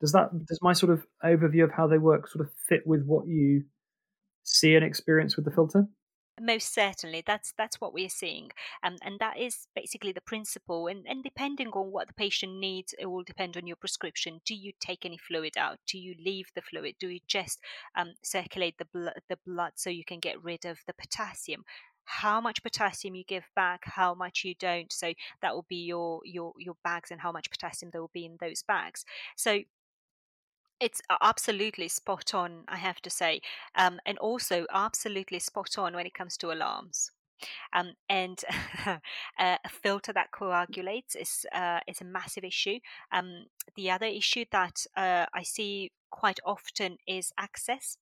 Does 0.00 0.12
that 0.12 0.30
does 0.46 0.58
my 0.62 0.72
sort 0.72 0.92
of 0.92 1.06
overview 1.22 1.64
of 1.64 1.70
how 1.70 1.86
they 1.86 1.98
work 1.98 2.28
sort 2.28 2.46
of 2.46 2.52
fit 2.68 2.86
with 2.86 3.04
what 3.04 3.26
you 3.26 3.64
see 4.42 4.74
and 4.74 4.84
experience 4.84 5.36
with 5.36 5.44
the 5.44 5.50
filter? 5.50 5.86
most 6.40 6.74
certainly. 6.74 7.22
That's 7.26 7.52
that's 7.56 7.80
what 7.80 7.92
we're 7.92 8.08
seeing. 8.08 8.50
Um, 8.82 8.96
and 9.02 9.18
that 9.20 9.38
is 9.38 9.68
basically 9.74 10.12
the 10.12 10.20
principle 10.20 10.86
and, 10.88 11.04
and 11.06 11.22
depending 11.22 11.68
on 11.68 11.92
what 11.92 12.08
the 12.08 12.14
patient 12.14 12.58
needs 12.58 12.94
it 12.98 13.06
will 13.06 13.22
depend 13.22 13.56
on 13.56 13.66
your 13.66 13.76
prescription. 13.76 14.40
Do 14.44 14.54
you 14.54 14.72
take 14.80 15.04
any 15.04 15.18
fluid 15.18 15.56
out? 15.56 15.78
Do 15.86 15.98
you 15.98 16.14
leave 16.24 16.46
the 16.54 16.62
fluid? 16.62 16.96
Do 16.98 17.08
you 17.08 17.20
just 17.26 17.60
um, 17.96 18.14
circulate 18.22 18.78
the, 18.78 18.86
blood, 18.86 19.20
the 19.28 19.38
blood 19.46 19.72
so 19.76 19.90
you 19.90 20.04
can 20.04 20.20
get 20.20 20.42
rid 20.42 20.64
of 20.64 20.80
the 20.86 20.94
potassium 20.94 21.64
how 22.04 22.40
much 22.40 22.62
potassium 22.62 23.14
you 23.14 23.24
give 23.24 23.48
back 23.54 23.82
how 23.84 24.14
much 24.14 24.44
you 24.44 24.54
don't 24.58 24.92
so 24.92 25.12
that 25.40 25.54
will 25.54 25.66
be 25.68 25.84
your 25.84 26.20
your 26.24 26.52
your 26.58 26.74
bags 26.84 27.10
and 27.10 27.20
how 27.20 27.32
much 27.32 27.50
potassium 27.50 27.90
there 27.90 28.00
will 28.00 28.10
be 28.12 28.24
in 28.24 28.36
those 28.40 28.62
bags 28.62 29.04
so 29.36 29.60
it's 30.82 31.00
absolutely 31.20 31.86
spot 31.86 32.34
on, 32.34 32.64
I 32.66 32.76
have 32.76 33.00
to 33.02 33.10
say, 33.10 33.40
um, 33.76 34.00
and 34.04 34.18
also 34.18 34.66
absolutely 34.72 35.38
spot 35.38 35.78
on 35.78 35.94
when 35.94 36.06
it 36.06 36.14
comes 36.14 36.36
to 36.38 36.52
alarms. 36.52 37.12
Um, 37.72 37.92
and 38.08 38.40
a 39.38 39.58
filter 39.68 40.12
that 40.12 40.32
coagulates 40.32 41.14
is 41.14 41.46
uh, 41.54 41.80
is 41.86 42.00
a 42.00 42.04
massive 42.04 42.44
issue. 42.44 42.78
Um, 43.12 43.46
the 43.76 43.90
other 43.90 44.06
issue 44.06 44.44
that 44.50 44.84
uh, 44.96 45.26
I 45.32 45.42
see 45.42 45.92
quite 46.10 46.40
often 46.44 46.98
is 47.06 47.32
access 47.38 47.96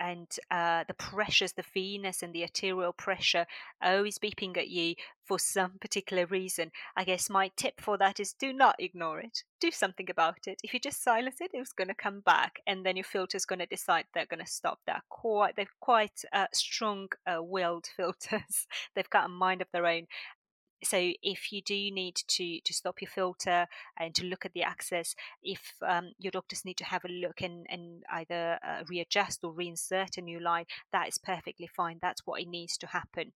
and 0.00 0.28
uh, 0.50 0.84
the 0.86 0.94
pressures, 0.94 1.52
the 1.52 1.64
venous 1.74 2.22
and 2.22 2.32
the 2.32 2.42
arterial 2.42 2.92
pressure 2.92 3.46
always 3.82 4.18
beeping 4.18 4.56
at 4.56 4.68
you 4.68 4.94
for 5.24 5.38
some 5.38 5.72
particular 5.80 6.26
reason. 6.26 6.70
I 6.96 7.04
guess 7.04 7.28
my 7.28 7.50
tip 7.56 7.80
for 7.80 7.98
that 7.98 8.20
is 8.20 8.32
do 8.32 8.52
not 8.52 8.76
ignore 8.78 9.20
it. 9.20 9.42
Do 9.60 9.70
something 9.70 10.08
about 10.10 10.46
it. 10.46 10.60
If 10.62 10.72
you 10.72 10.80
just 10.80 11.02
silence 11.02 11.36
it, 11.40 11.50
it's 11.52 11.72
going 11.72 11.88
to 11.88 11.94
come 11.94 12.20
back, 12.20 12.60
and 12.66 12.84
then 12.84 12.96
your 12.96 13.04
filter 13.04 13.36
is 13.36 13.46
going 13.46 13.58
to 13.58 13.66
decide 13.66 14.04
they're 14.14 14.26
going 14.26 14.44
to 14.44 14.50
stop. 14.50 14.78
They're 14.86 15.02
quite, 15.08 15.56
they're 15.56 15.66
quite 15.80 16.22
uh, 16.32 16.46
strong-willed 16.52 17.86
uh, 17.86 17.94
filters. 17.96 18.66
They've 18.94 19.10
got 19.10 19.26
a 19.26 19.28
mind 19.28 19.62
of 19.62 19.68
their 19.72 19.86
own, 19.86 20.06
so 20.82 21.12
if 21.22 21.52
you 21.52 21.62
do 21.62 21.90
need 21.90 22.16
to 22.28 22.60
to 22.60 22.72
stop 22.72 23.00
your 23.00 23.10
filter 23.10 23.66
and 23.98 24.14
to 24.14 24.24
look 24.24 24.44
at 24.44 24.52
the 24.52 24.62
access 24.62 25.14
if 25.42 25.74
um, 25.86 26.12
your 26.18 26.30
doctors 26.30 26.64
need 26.64 26.76
to 26.76 26.84
have 26.84 27.04
a 27.04 27.08
look 27.08 27.40
and, 27.40 27.66
and 27.68 28.02
either 28.10 28.58
uh, 28.66 28.82
readjust 28.88 29.42
or 29.42 29.52
reinsert 29.52 30.16
a 30.18 30.20
new 30.20 30.40
line 30.40 30.66
that 30.92 31.08
is 31.08 31.18
perfectly 31.18 31.66
fine. 31.66 31.98
That's 32.00 32.22
what 32.26 32.40
it 32.40 32.48
needs 32.48 32.76
to 32.78 32.86
happen. 32.86 33.32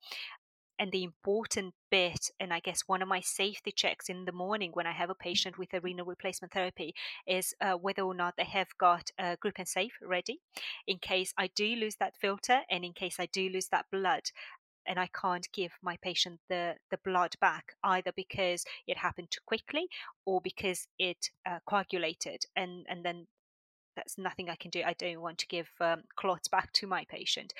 And 0.78 0.92
the 0.92 1.04
important 1.04 1.74
bit, 1.90 2.30
and 2.40 2.54
I 2.54 2.60
guess 2.60 2.84
one 2.86 3.02
of 3.02 3.08
my 3.08 3.20
safety 3.20 3.70
checks 3.70 4.08
in 4.08 4.24
the 4.24 4.32
morning 4.32 4.70
when 4.72 4.86
I 4.86 4.92
have 4.92 5.10
a 5.10 5.14
patient 5.14 5.58
with 5.58 5.74
a 5.74 5.80
renal 5.80 6.06
replacement 6.06 6.54
therapy, 6.54 6.94
is 7.26 7.52
uh, 7.60 7.74
whether 7.74 8.00
or 8.00 8.14
not 8.14 8.38
they 8.38 8.44
have 8.44 8.68
got 8.78 9.10
a 9.18 9.36
grip 9.36 9.56
and 9.58 9.68
safe 9.68 9.92
ready. 10.00 10.40
In 10.86 10.96
case 10.96 11.34
I 11.36 11.50
do 11.54 11.66
lose 11.76 11.96
that 11.96 12.16
filter 12.16 12.60
and 12.70 12.82
in 12.82 12.94
case 12.94 13.16
I 13.18 13.26
do 13.26 13.50
lose 13.50 13.68
that 13.68 13.90
blood 13.92 14.30
and 14.90 14.98
I 14.98 15.08
can't 15.18 15.46
give 15.52 15.70
my 15.82 15.96
patient 16.02 16.40
the, 16.48 16.74
the 16.90 16.98
blood 17.04 17.36
back 17.40 17.74
either 17.84 18.10
because 18.16 18.64
it 18.88 18.98
happened 18.98 19.28
too 19.30 19.40
quickly 19.46 19.86
or 20.26 20.40
because 20.42 20.88
it 20.98 21.30
uh, 21.48 21.60
coagulated 21.64 22.42
and, 22.56 22.84
and 22.88 23.04
then 23.04 23.28
that's 23.94 24.18
nothing 24.18 24.50
I 24.50 24.56
can 24.56 24.70
do. 24.70 24.82
I 24.84 24.94
don't 24.94 25.20
want 25.20 25.38
to 25.38 25.46
give 25.46 25.68
um, 25.80 26.02
clots 26.16 26.48
back 26.48 26.72
to 26.72 26.88
my 26.88 27.04
patient. 27.08 27.54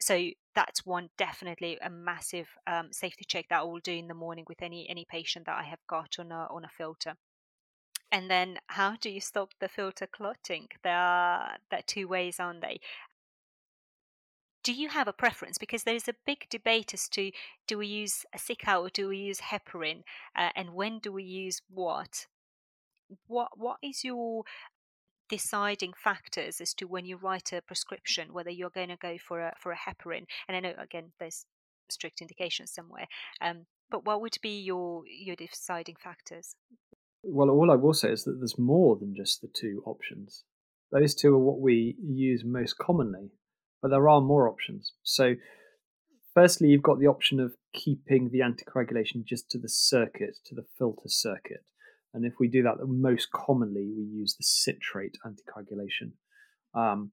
So 0.00 0.28
that's 0.54 0.86
one 0.86 1.10
definitely 1.18 1.78
a 1.82 1.90
massive 1.90 2.48
um, 2.68 2.92
safety 2.92 3.24
check 3.26 3.46
that 3.50 3.60
I 3.60 3.64
will 3.64 3.80
do 3.80 3.92
in 3.92 4.06
the 4.06 4.14
morning 4.14 4.44
with 4.48 4.62
any 4.62 4.88
any 4.88 5.06
patient 5.08 5.46
that 5.46 5.58
I 5.58 5.64
have 5.64 5.78
got 5.88 6.16
on 6.18 6.30
a 6.32 6.46
on 6.50 6.64
a 6.64 6.68
filter. 6.68 7.14
And 8.10 8.30
then 8.30 8.58
how 8.66 8.96
do 9.00 9.10
you 9.10 9.20
stop 9.20 9.50
the 9.60 9.68
filter 9.68 10.06
clotting? 10.06 10.68
There 10.82 10.96
are 10.96 11.56
there 11.70 11.78
are 11.78 11.86
two 11.86 12.08
ways, 12.08 12.40
aren't 12.40 12.62
they? 12.62 12.80
Do 14.62 14.72
you 14.72 14.88
have 14.88 15.08
a 15.08 15.12
preference? 15.12 15.58
Because 15.58 15.84
there's 15.84 16.08
a 16.08 16.14
big 16.26 16.48
debate 16.48 16.94
as 16.94 17.08
to 17.10 17.30
do 17.66 17.78
we 17.78 17.86
use 17.86 18.24
a 18.34 18.38
Cica 18.38 18.80
or 18.80 18.88
do 18.88 19.08
we 19.08 19.18
use 19.18 19.40
heparin, 19.40 20.02
uh, 20.36 20.50
and 20.54 20.74
when 20.74 20.98
do 20.98 21.12
we 21.12 21.24
use 21.24 21.60
what? 21.68 22.26
What 23.26 23.58
what 23.58 23.78
is 23.82 24.04
your 24.04 24.44
deciding 25.28 25.92
factors 25.96 26.60
as 26.60 26.74
to 26.74 26.86
when 26.86 27.04
you 27.04 27.16
write 27.16 27.52
a 27.52 27.62
prescription 27.62 28.32
whether 28.32 28.50
you're 28.50 28.70
going 28.70 28.88
to 28.88 28.96
go 28.96 29.16
for 29.18 29.40
a 29.40 29.52
for 29.58 29.72
a 29.72 29.76
heparin? 29.76 30.24
And 30.48 30.56
I 30.56 30.60
know 30.60 30.74
again 30.78 31.12
there's 31.18 31.46
strict 31.90 32.20
indications 32.20 32.72
somewhere, 32.72 33.06
um, 33.40 33.66
but 33.90 34.04
what 34.04 34.20
would 34.20 34.36
be 34.42 34.60
your 34.60 35.02
your 35.06 35.36
deciding 35.36 35.96
factors? 35.96 36.54
Well, 37.24 37.50
all 37.50 37.70
I 37.70 37.76
will 37.76 37.94
say 37.94 38.10
is 38.10 38.24
that 38.24 38.38
there's 38.38 38.58
more 38.58 38.96
than 38.96 39.14
just 39.14 39.42
the 39.42 39.48
two 39.48 39.82
options. 39.86 40.44
Those 40.90 41.14
two 41.14 41.34
are 41.34 41.38
what 41.38 41.60
we 41.60 41.96
use 42.02 42.42
most 42.44 42.76
commonly 42.78 43.30
but 43.82 43.90
there 43.90 44.08
are 44.08 44.20
more 44.20 44.48
options. 44.48 44.92
So, 45.02 45.34
firstly, 46.32 46.68
you've 46.68 46.82
got 46.82 47.00
the 47.00 47.08
option 47.08 47.40
of 47.40 47.54
keeping 47.74 48.30
the 48.30 48.40
anticoagulation 48.40 49.24
just 49.24 49.50
to 49.50 49.58
the 49.58 49.68
circuit, 49.68 50.38
to 50.46 50.54
the 50.54 50.64
filter 50.78 51.08
circuit. 51.08 51.64
And 52.14 52.24
if 52.24 52.34
we 52.38 52.48
do 52.48 52.62
that, 52.62 52.76
most 52.86 53.32
commonly 53.32 53.90
we 53.96 54.04
use 54.04 54.36
the 54.36 54.44
citrate 54.44 55.18
anticoagulation, 55.26 56.12
um, 56.74 57.10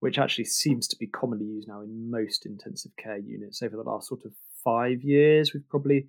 which 0.00 0.18
actually 0.18 0.44
seems 0.44 0.88
to 0.88 0.96
be 0.96 1.06
commonly 1.06 1.44
used 1.44 1.68
now 1.68 1.82
in 1.82 2.10
most 2.10 2.46
intensive 2.46 2.92
care 2.96 3.18
units. 3.18 3.62
Over 3.62 3.76
the 3.76 3.82
last 3.82 4.08
sort 4.08 4.24
of 4.24 4.32
five 4.64 5.02
years, 5.02 5.52
we've 5.52 5.68
probably 5.68 6.08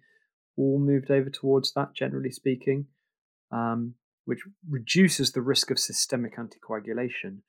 all 0.55 0.79
moved 0.79 1.11
over 1.11 1.29
towards 1.29 1.73
that, 1.73 1.95
generally 1.95 2.31
speaking, 2.31 2.85
um, 3.51 3.95
which 4.25 4.39
reduces 4.69 5.31
the 5.31 5.41
risk 5.41 5.71
of 5.71 5.79
systemic 5.79 6.37
anticoagulation, 6.37 7.39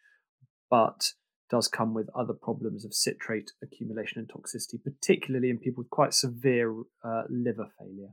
but 0.71 1.13
does 1.51 1.69
come 1.69 1.95
with 1.95 2.09
other 2.15 2.35
problems 2.35 2.85
of 2.85 2.95
citrate 2.95 3.53
accumulation 3.63 4.19
and 4.19 4.29
toxicity, 4.29 4.83
particularly 4.83 5.51
in 5.51 5.59
people 5.59 5.83
with 5.83 5.91
quite 5.91 6.15
severe 6.15 6.75
uh, 7.05 7.23
liver 7.29 7.69
failure. 7.79 8.11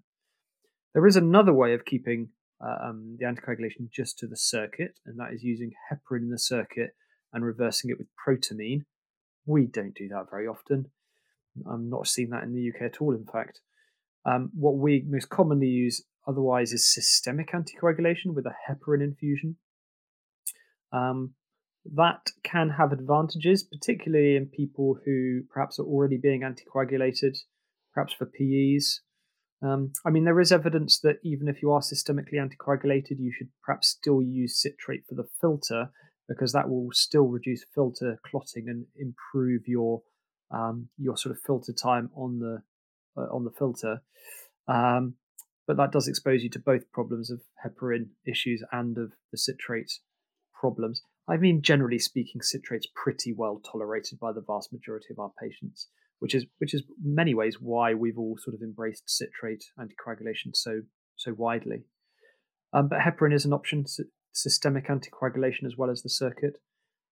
There 0.94 1.06
is 1.06 1.16
another 1.16 1.54
way 1.54 1.74
of 1.74 1.86
keeping 1.86 2.30
uh, 2.64 2.90
um, 2.90 3.18
the 3.20 3.26
anticoagulation 3.26 3.90
just 3.92 4.18
to 4.20 4.28
the 4.28 4.38
circuit, 4.38 5.00
and 5.06 5.20
that 5.20 5.34
is 5.34 5.44
using 5.44 5.72
heparin 5.92 6.24
in 6.24 6.30
the 6.30 6.40
circuit 6.40 6.92
and 7.34 7.44
reversing 7.44 7.90
it 7.90 7.98
with 7.98 8.08
protamine. 8.26 8.86
We 9.46 9.68
don't 9.68 9.94
do 9.94 10.08
that 10.10 10.28
very 10.32 10.48
often. 10.48 10.92
I'm 11.70 11.90
not 11.90 12.08
seeing 12.08 12.30
that 12.30 12.44
in 12.44 12.54
the 12.54 12.70
UK 12.70 12.94
at 12.94 13.02
all, 13.02 13.14
in 13.14 13.26
fact. 13.26 13.62
Um, 14.26 14.52
what 14.54 14.78
we 14.78 15.04
most 15.08 15.30
commonly 15.30 15.68
use 15.68 16.04
otherwise 16.28 16.72
is 16.72 16.92
systemic 16.92 17.52
anticoagulation 17.52 18.34
with 18.34 18.46
a 18.46 18.56
heparin 18.70 19.04
infusion. 19.04 19.58
Um, 20.92 21.34
that 21.94 22.32
can 22.44 22.70
have 22.70 22.92
advantages, 22.92 23.64
particularly 23.64 24.36
in 24.36 24.48
people 24.48 24.98
who 25.06 25.42
perhaps 25.54 25.80
are 25.80 25.86
already 25.86 26.18
being 26.18 26.42
anticoagulated, 26.42 27.38
perhaps 27.94 28.14
for 28.14 28.26
PEs. 28.26 29.02
Um, 29.62 29.94
I 30.06 30.10
mean, 30.10 30.26
there 30.26 30.40
is 30.40 30.52
evidence 30.52 31.00
that 31.00 31.18
even 31.24 31.48
if 31.48 31.62
you 31.62 31.72
are 31.72 31.82
systemically 31.82 32.36
anticoagulated, 32.36 33.20
you 33.20 33.32
should 33.32 33.50
perhaps 33.64 33.88
still 33.88 34.22
use 34.22 34.62
citrate 34.62 35.04
for 35.08 35.16
the 35.16 35.28
filter 35.40 35.90
because 36.28 36.54
that 36.54 36.70
will 36.70 36.90
still 36.92 37.28
reduce 37.28 37.64
filter 37.74 38.20
clotting 38.26 38.68
and 38.68 38.86
improve 38.96 39.62
your 39.68 40.02
um, 40.52 40.90
your 40.98 41.18
sort 41.18 41.36
of 41.36 41.42
filter 41.46 41.74
time 41.74 42.10
on 42.16 42.40
the 42.40 42.62
uh, 43.18 43.28
on 43.34 43.44
the 43.44 43.52
filter. 43.52 44.02
Um, 44.68 45.16
but 45.68 45.78
that 45.78 45.92
does 45.92 46.08
expose 46.08 46.44
you 46.44 46.50
to 46.52 46.60
both 46.60 46.92
problems 46.92 47.32
of 47.32 47.42
heparin 47.66 48.10
issues 48.28 48.64
and 48.72 48.98
of 48.98 49.14
the 49.32 49.38
citrate 49.38 49.92
problems. 50.60 51.02
I 51.28 51.38
mean, 51.38 51.62
generally 51.62 52.00
speaking, 52.00 52.42
citrate's 52.42 52.88
pretty 52.94 53.34
well 53.34 53.60
tolerated 53.60 54.20
by 54.20 54.32
the 54.32 54.44
vast 54.46 54.72
majority 54.72 55.08
of 55.12 55.20
our 55.20 55.32
patients, 55.42 55.90
which 56.20 56.36
is 56.36 56.46
which 56.60 56.74
is 56.74 56.84
many 57.04 57.34
ways 57.34 57.58
why 57.60 57.94
we've 57.94 58.18
all 58.18 58.38
sort 58.38 58.56
of 58.56 58.62
embraced 58.62 59.10
citrate 59.10 59.64
anticoagulation 59.80 60.54
so 60.54 60.82
so 61.16 61.34
widely. 61.34 61.86
Um, 62.74 62.90
but 62.90 63.00
heparin 63.00 63.34
is 63.34 63.46
an 63.46 63.54
option, 63.54 63.86
systemic 64.34 64.88
anticoagulation 64.88 65.66
as 65.66 65.78
well 65.78 65.90
as 65.90 66.04
the 66.04 66.10
circuit. 66.10 66.58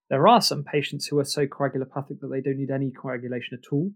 There 0.10 0.28
are 0.28 0.42
some 0.42 0.64
patients 0.64 1.08
who 1.08 1.18
are 1.20 1.26
so 1.26 1.48
coagulopathic 1.48 2.20
that 2.20 2.30
they 2.30 2.42
don't 2.42 2.58
need 2.58 2.70
any 2.70 2.92
coagulation 2.92 3.58
at 3.58 3.72
all. 3.72 3.92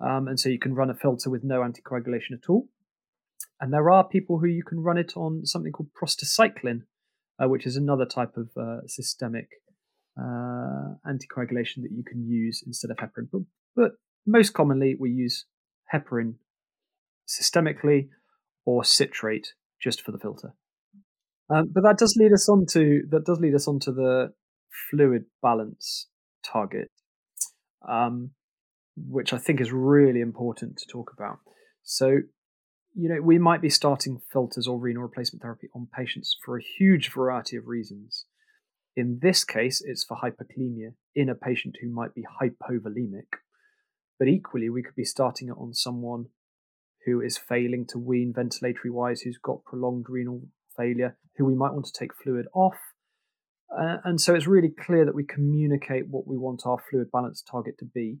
Um, 0.00 0.28
and 0.28 0.38
so 0.38 0.48
you 0.48 0.58
can 0.58 0.74
run 0.74 0.90
a 0.90 0.94
filter 0.94 1.30
with 1.30 1.44
no 1.44 1.60
anticoagulation 1.60 2.32
at 2.32 2.50
all. 2.50 2.68
And 3.60 3.72
there 3.72 3.88
are 3.90 4.06
people 4.06 4.38
who 4.38 4.46
you 4.46 4.64
can 4.64 4.80
run 4.80 4.98
it 4.98 5.16
on 5.16 5.46
something 5.46 5.72
called 5.72 5.90
prostacyclin, 5.94 6.82
uh, 7.42 7.48
which 7.48 7.66
is 7.66 7.76
another 7.76 8.06
type 8.06 8.36
of 8.36 8.50
uh, 8.56 8.86
systemic 8.86 9.48
uh, 10.18 10.94
anticoagulation 11.06 11.82
that 11.82 11.92
you 11.92 12.04
can 12.06 12.26
use 12.26 12.62
instead 12.66 12.90
of 12.90 12.96
heparin. 12.98 13.28
But, 13.32 13.42
but 13.74 13.92
most 14.26 14.54
commonly, 14.54 14.96
we 14.98 15.10
use 15.10 15.46
heparin 15.92 16.34
systemically 17.28 18.08
or 18.64 18.84
citrate 18.84 19.54
just 19.82 20.02
for 20.02 20.12
the 20.12 20.18
filter. 20.18 20.54
Um, 21.50 21.70
but 21.72 21.82
that 21.82 21.98
does 21.98 22.16
lead 22.16 22.32
us 22.32 22.48
on 22.48 22.64
to 22.70 23.02
that 23.10 23.26
does 23.26 23.38
lead 23.38 23.54
us 23.54 23.68
on 23.68 23.78
to 23.80 23.92
the 23.92 24.32
fluid 24.90 25.24
balance 25.42 26.08
target, 26.44 26.90
um, 27.86 28.30
which 28.96 29.32
I 29.32 29.38
think 29.38 29.60
is 29.60 29.70
really 29.70 30.20
important 30.20 30.78
to 30.78 30.86
talk 30.86 31.12
about. 31.16 31.38
So, 31.82 32.18
you 32.94 33.08
know, 33.08 33.20
we 33.20 33.38
might 33.38 33.60
be 33.60 33.70
starting 33.70 34.20
filters 34.32 34.68
or 34.68 34.78
renal 34.78 35.02
replacement 35.02 35.42
therapy 35.42 35.68
on 35.74 35.88
patients 35.92 36.36
for 36.44 36.56
a 36.56 36.62
huge 36.62 37.12
variety 37.12 37.56
of 37.56 37.66
reasons. 37.66 38.24
In 38.96 39.18
this 39.20 39.44
case, 39.44 39.82
it's 39.84 40.04
for 40.04 40.16
hyperkalemia 40.16 40.94
in 41.14 41.28
a 41.28 41.34
patient 41.34 41.76
who 41.82 41.90
might 41.90 42.14
be 42.14 42.22
hypovolemic. 42.40 43.26
But 44.18 44.28
equally, 44.28 44.70
we 44.70 44.84
could 44.84 44.94
be 44.94 45.04
starting 45.04 45.48
it 45.48 45.56
on 45.58 45.74
someone 45.74 46.26
who 47.04 47.20
is 47.20 47.36
failing 47.36 47.84
to 47.88 47.98
wean 47.98 48.32
ventilatory 48.32 48.90
wise, 48.90 49.22
who's 49.22 49.38
got 49.42 49.64
prolonged 49.64 50.06
renal 50.08 50.42
failure, 50.76 51.16
who 51.36 51.44
we 51.44 51.54
might 51.54 51.72
want 51.72 51.86
to 51.86 51.92
take 51.98 52.14
fluid 52.14 52.46
off. 52.54 52.78
Uh, 53.76 53.96
and 54.04 54.20
so 54.20 54.34
it's 54.34 54.46
really 54.46 54.68
clear 54.68 55.04
that 55.04 55.16
we 55.16 55.24
communicate 55.24 56.04
what 56.08 56.28
we 56.28 56.38
want 56.38 56.62
our 56.64 56.78
fluid 56.88 57.10
balance 57.10 57.42
target 57.42 57.76
to 57.78 57.84
be, 57.84 58.18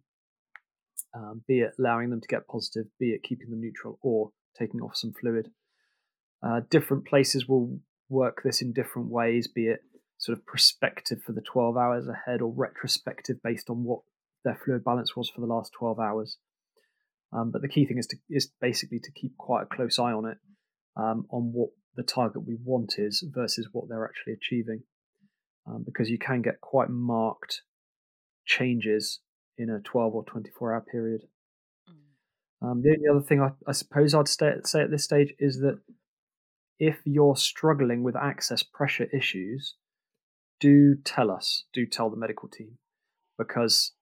um, 1.14 1.42
be 1.46 1.60
it 1.60 1.70
allowing 1.78 2.10
them 2.10 2.20
to 2.20 2.26
get 2.26 2.48
positive, 2.48 2.86
be 2.98 3.10
it 3.10 3.22
keeping 3.22 3.50
them 3.50 3.60
neutral, 3.60 4.00
or 4.02 4.32
taking 4.58 4.80
off 4.80 4.96
some 4.96 5.12
fluid. 5.12 5.50
Uh, 6.42 6.60
different 6.70 7.06
places 7.06 7.48
will 7.48 7.80
work 8.08 8.42
this 8.44 8.60
in 8.60 8.72
different 8.72 9.08
ways, 9.08 9.48
be 9.48 9.66
it 9.66 9.80
sort 10.18 10.38
of 10.38 10.46
prospective 10.46 11.22
for 11.22 11.32
the 11.32 11.40
12 11.40 11.76
hours 11.76 12.06
ahead 12.08 12.40
or 12.40 12.52
retrospective 12.54 13.42
based 13.42 13.68
on 13.68 13.84
what 13.84 14.00
their 14.44 14.58
fluid 14.64 14.84
balance 14.84 15.16
was 15.16 15.28
for 15.28 15.40
the 15.40 15.46
last 15.46 15.72
12 15.78 15.98
hours. 15.98 16.38
Um, 17.32 17.50
but 17.50 17.62
the 17.62 17.68
key 17.68 17.84
thing 17.84 17.98
is 17.98 18.06
to 18.08 18.16
is 18.30 18.50
basically 18.60 19.00
to 19.00 19.12
keep 19.12 19.36
quite 19.36 19.62
a 19.62 19.74
close 19.74 19.98
eye 19.98 20.12
on 20.12 20.26
it, 20.26 20.38
um, 20.96 21.26
on 21.30 21.52
what 21.52 21.70
the 21.96 22.02
target 22.02 22.46
we 22.46 22.56
want 22.62 22.94
is 22.98 23.24
versus 23.34 23.68
what 23.72 23.88
they're 23.88 24.04
actually 24.04 24.34
achieving, 24.34 24.82
um, 25.66 25.82
because 25.84 26.08
you 26.08 26.18
can 26.18 26.42
get 26.42 26.60
quite 26.60 26.88
marked 26.88 27.62
changes 28.46 29.20
in 29.58 29.70
a 29.70 29.80
12 29.80 30.14
or 30.14 30.24
24 30.24 30.74
hour 30.74 30.80
period. 30.80 31.22
Um, 32.64 32.82
the 32.82 32.90
only 32.90 33.08
other 33.10 33.20
thing 33.20 33.40
I, 33.40 33.50
I 33.66 33.72
suppose 33.72 34.14
I'd 34.14 34.28
stay, 34.28 34.52
say 34.64 34.82
at 34.82 34.90
this 34.90 35.04
stage 35.04 35.34
is 35.38 35.60
that 35.60 35.80
if 36.78 37.00
you're 37.04 37.36
struggling 37.36 38.02
with 38.02 38.16
access 38.16 38.62
pressure 38.62 39.08
issues, 39.12 39.74
do 40.60 40.94
tell 41.04 41.30
us, 41.30 41.64
do 41.72 41.86
tell 41.86 42.10
the 42.10 42.16
medical 42.16 42.48
team, 42.48 42.78
because 43.36 43.92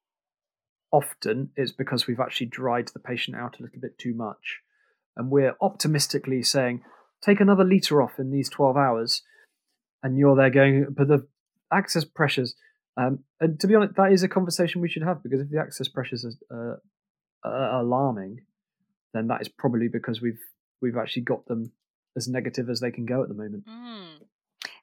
often 0.92 1.50
it's 1.56 1.72
because 1.72 2.06
we've 2.06 2.20
actually 2.20 2.46
dried 2.46 2.88
the 2.88 3.00
patient 3.00 3.36
out 3.36 3.58
a 3.58 3.62
little 3.62 3.80
bit 3.80 3.98
too 3.98 4.14
much. 4.14 4.60
And 5.16 5.30
we're 5.30 5.56
optimistically 5.60 6.42
saying, 6.42 6.82
take 7.22 7.40
another 7.40 7.64
litre 7.64 8.00
off 8.00 8.18
in 8.18 8.30
these 8.30 8.48
12 8.48 8.76
hours. 8.76 9.22
And 10.02 10.18
you're 10.18 10.36
there 10.36 10.50
going, 10.50 10.86
but 10.96 11.08
the 11.08 11.26
access 11.72 12.04
pressures, 12.04 12.54
um, 12.96 13.20
and 13.40 13.58
to 13.60 13.66
be 13.66 13.74
honest, 13.74 13.96
that 13.96 14.12
is 14.12 14.22
a 14.22 14.28
conversation 14.28 14.80
we 14.80 14.88
should 14.88 15.02
have 15.02 15.22
because 15.22 15.40
if 15.40 15.50
the 15.50 15.60
access 15.60 15.88
pressures 15.88 16.24
are, 16.50 16.80
uh, 17.44 17.48
are 17.48 17.80
alarming, 17.80 18.40
then 19.14 19.28
that 19.28 19.40
is 19.40 19.48
probably 19.48 19.88
because 19.88 20.20
we've 20.20 20.40
we've 20.80 20.96
actually 20.96 21.22
got 21.22 21.46
them 21.46 21.72
as 22.16 22.28
negative 22.28 22.68
as 22.68 22.80
they 22.80 22.90
can 22.90 23.06
go 23.06 23.22
at 23.22 23.28
the 23.28 23.34
moment. 23.34 23.64
Mm. 23.66 24.26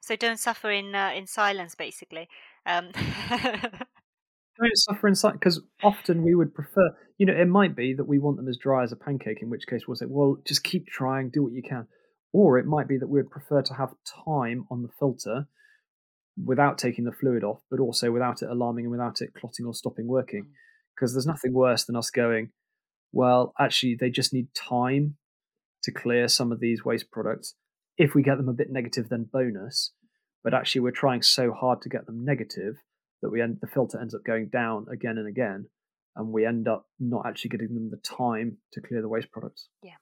So 0.00 0.16
don't 0.16 0.38
suffer 0.38 0.70
in 0.70 0.94
uh, 0.94 1.12
in 1.14 1.26
silence, 1.26 1.74
basically. 1.74 2.28
Um. 2.66 2.90
don't 4.60 4.76
suffer 4.76 5.08
in 5.08 5.14
silence 5.14 5.38
because 5.40 5.62
often 5.82 6.22
we 6.22 6.34
would 6.34 6.54
prefer. 6.54 6.90
You 7.18 7.26
know, 7.26 7.34
it 7.34 7.48
might 7.48 7.76
be 7.76 7.94
that 7.94 8.08
we 8.08 8.18
want 8.18 8.36
them 8.36 8.48
as 8.48 8.56
dry 8.56 8.82
as 8.82 8.92
a 8.92 8.96
pancake, 8.96 9.42
in 9.42 9.50
which 9.50 9.66
case 9.66 9.82
we'll 9.86 9.96
say, 9.96 10.06
"Well, 10.08 10.38
just 10.46 10.64
keep 10.64 10.86
trying, 10.86 11.30
do 11.30 11.42
what 11.42 11.52
you 11.52 11.62
can." 11.62 11.86
Or 12.32 12.58
it 12.58 12.66
might 12.66 12.88
be 12.88 12.96
that 12.96 13.08
we 13.08 13.20
would 13.20 13.30
prefer 13.30 13.60
to 13.62 13.74
have 13.74 13.90
time 14.24 14.66
on 14.70 14.82
the 14.82 14.88
filter 14.98 15.48
without 16.42 16.78
taking 16.78 17.04
the 17.04 17.12
fluid 17.12 17.42
off, 17.42 17.60
but 17.70 17.80
also 17.80 18.12
without 18.12 18.42
it 18.42 18.48
alarming 18.48 18.84
and 18.84 18.92
without 18.92 19.20
it 19.20 19.34
clotting 19.34 19.66
or 19.66 19.74
stopping 19.74 20.06
working. 20.06 20.46
Because 20.94 21.10
mm. 21.10 21.14
there's 21.14 21.26
nothing 21.26 21.52
worse 21.52 21.84
than 21.84 21.96
us 21.96 22.10
going, 22.10 22.52
well, 23.12 23.52
actually, 23.58 23.96
they 23.96 24.10
just 24.10 24.32
need 24.32 24.48
time 24.54 25.16
to 25.82 25.92
clear 25.92 26.28
some 26.28 26.52
of 26.52 26.60
these 26.60 26.84
waste 26.84 27.10
products. 27.10 27.54
If 27.96 28.14
we 28.14 28.22
get 28.22 28.36
them 28.36 28.48
a 28.48 28.54
bit 28.54 28.70
negative, 28.70 29.08
then 29.08 29.28
bonus. 29.32 29.92
But 30.42 30.54
actually, 30.54 30.82
we're 30.82 30.92
trying 30.92 31.22
so 31.22 31.52
hard 31.52 31.82
to 31.82 31.88
get 31.88 32.06
them 32.06 32.24
negative 32.24 32.76
that 33.22 33.30
we 33.30 33.42
end 33.42 33.58
the 33.60 33.66
filter 33.66 34.00
ends 34.00 34.14
up 34.14 34.24
going 34.24 34.48
down 34.48 34.86
again 34.90 35.18
and 35.18 35.28
again, 35.28 35.66
and 36.16 36.32
we 36.32 36.46
end 36.46 36.68
up 36.68 36.86
not 36.98 37.26
actually 37.26 37.50
getting 37.50 37.74
them 37.74 37.90
the 37.90 37.98
time 37.98 38.58
to 38.72 38.80
clear 38.80 39.02
the 39.02 39.08
waste 39.08 39.30
products. 39.30 39.68
Yeah. 39.82 39.96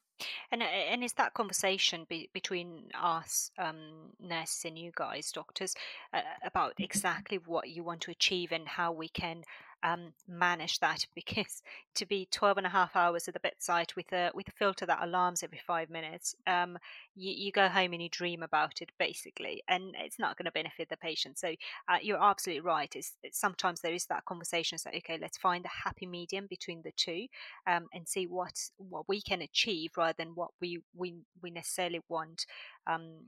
And 0.51 0.63
uh, 0.63 0.67
and 0.67 1.05
is 1.05 1.13
that 1.15 1.35
conversation 1.35 2.07
be, 2.09 2.31
between 2.33 2.89
us 3.01 3.51
um, 3.59 4.13
nurses 4.21 4.65
and 4.65 4.79
you 4.79 4.91
guys, 4.95 5.31
doctors, 5.33 5.75
uh, 6.13 6.21
about 6.45 6.73
mm-hmm. 6.73 6.85
exactly 6.85 7.39
what 7.45 7.69
you 7.69 7.85
want 7.85 8.01
to 8.03 8.11
achieve 8.11 8.53
and 8.53 8.67
how 8.67 8.93
we 8.93 9.09
can 9.09 9.43
um, 9.83 10.13
manage 10.27 10.79
that 10.81 11.07
because 11.15 11.63
to 11.95 12.07
be 12.07 12.29
12 12.31 12.59
and 12.59 12.67
a 12.67 12.71
half 12.71 12.97
hours 12.97 13.29
at 13.29 13.35
the 13.35 13.41
bedside 13.41 13.93
with 13.97 14.13
a 14.13 14.31
with 14.35 14.49
a 14.49 14.53
filter 14.53 14.87
that 14.87 15.03
alarms 15.03 15.43
every 15.43 15.61
five 15.67 15.91
minutes 15.91 16.35
um, 16.47 16.79
you, 17.15 17.33
you 17.33 17.53
go 17.53 17.69
home 17.69 17.93
and 17.93 18.03
you 18.03 18.09
dream 18.09 18.43
about 18.43 18.81
it 18.81 18.91
basically 18.99 19.63
and 19.69 19.95
it's 19.99 20.19
not 20.19 20.37
going 20.37 20.47
to 20.47 20.53
benefit 20.53 20.89
the 20.89 20.97
patient. 20.97 21.39
So 21.39 21.55
uh, 21.89 21.99
you're 22.03 22.23
absolutely 22.23 22.63
right 22.63 22.95
it's, 22.95 23.13
it's, 23.23 23.39
sometimes 23.39 23.81
there 23.81 23.95
is 23.95 24.07
that 24.07 24.25
conversation 24.25 24.79
so 24.79 24.91
okay 24.97 25.19
let's 25.21 25.39
find 25.39 25.65
a 25.65 25.89
happy 25.89 26.07
medium 26.07 26.47
between 26.49 26.83
the 26.83 26.93
two 26.97 27.27
um, 27.67 27.87
and 27.93 28.09
see 28.09 28.27
what 28.27 28.53
what 28.77 29.09
we 29.09 29.21
can 29.21 29.43
achieve 29.43 29.93
rather 29.97 30.15
than 30.19 30.35
what 30.35 30.51
we 30.61 30.81
we, 30.95 31.15
we 31.43 31.51
necessarily 31.51 32.01
want 32.09 32.47
um, 32.87 33.19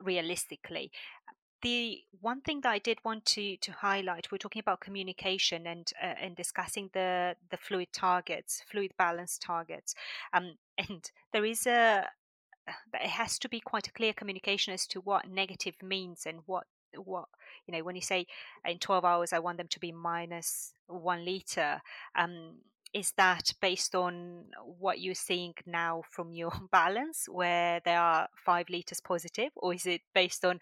realistically 0.00 0.90
the 1.62 2.00
one 2.20 2.40
thing 2.40 2.60
that 2.62 2.70
I 2.70 2.78
did 2.78 2.98
want 3.04 3.24
to 3.26 3.56
to 3.56 3.72
highlight, 3.72 4.30
we're 4.30 4.38
talking 4.38 4.60
about 4.60 4.80
communication 4.80 5.66
and 5.66 5.90
uh, 6.02 6.14
and 6.20 6.36
discussing 6.36 6.90
the 6.92 7.36
the 7.50 7.56
fluid 7.56 7.88
targets, 7.92 8.62
fluid 8.70 8.92
balance 8.98 9.38
targets, 9.38 9.94
um, 10.32 10.54
and 10.78 11.10
there 11.32 11.44
is 11.44 11.66
a 11.66 12.06
it 12.94 13.10
has 13.10 13.38
to 13.38 13.48
be 13.48 13.60
quite 13.60 13.88
a 13.88 13.92
clear 13.92 14.12
communication 14.12 14.74
as 14.74 14.86
to 14.86 15.00
what 15.00 15.28
negative 15.28 15.74
means 15.82 16.26
and 16.26 16.40
what 16.46 16.64
what 16.96 17.26
you 17.66 17.72
know 17.72 17.82
when 17.82 17.94
you 17.94 18.02
say 18.02 18.26
in 18.66 18.78
12 18.78 19.04
hours 19.04 19.32
I 19.32 19.38
want 19.38 19.58
them 19.58 19.68
to 19.68 19.80
be 19.80 19.92
minus 19.92 20.72
one 20.86 21.24
liter 21.24 21.80
um 22.14 22.56
is 22.94 23.12
that 23.16 23.52
based 23.60 23.94
on 23.94 24.44
what 24.78 25.00
you're 25.00 25.14
seeing 25.14 25.52
now 25.66 26.02
from 26.10 26.32
your 26.32 26.52
balance 26.72 27.26
where 27.28 27.80
there 27.84 28.00
are 28.00 28.28
five 28.44 28.68
liters 28.70 29.00
positive 29.00 29.50
or 29.56 29.74
is 29.74 29.86
it 29.86 30.00
based 30.14 30.44
on 30.44 30.58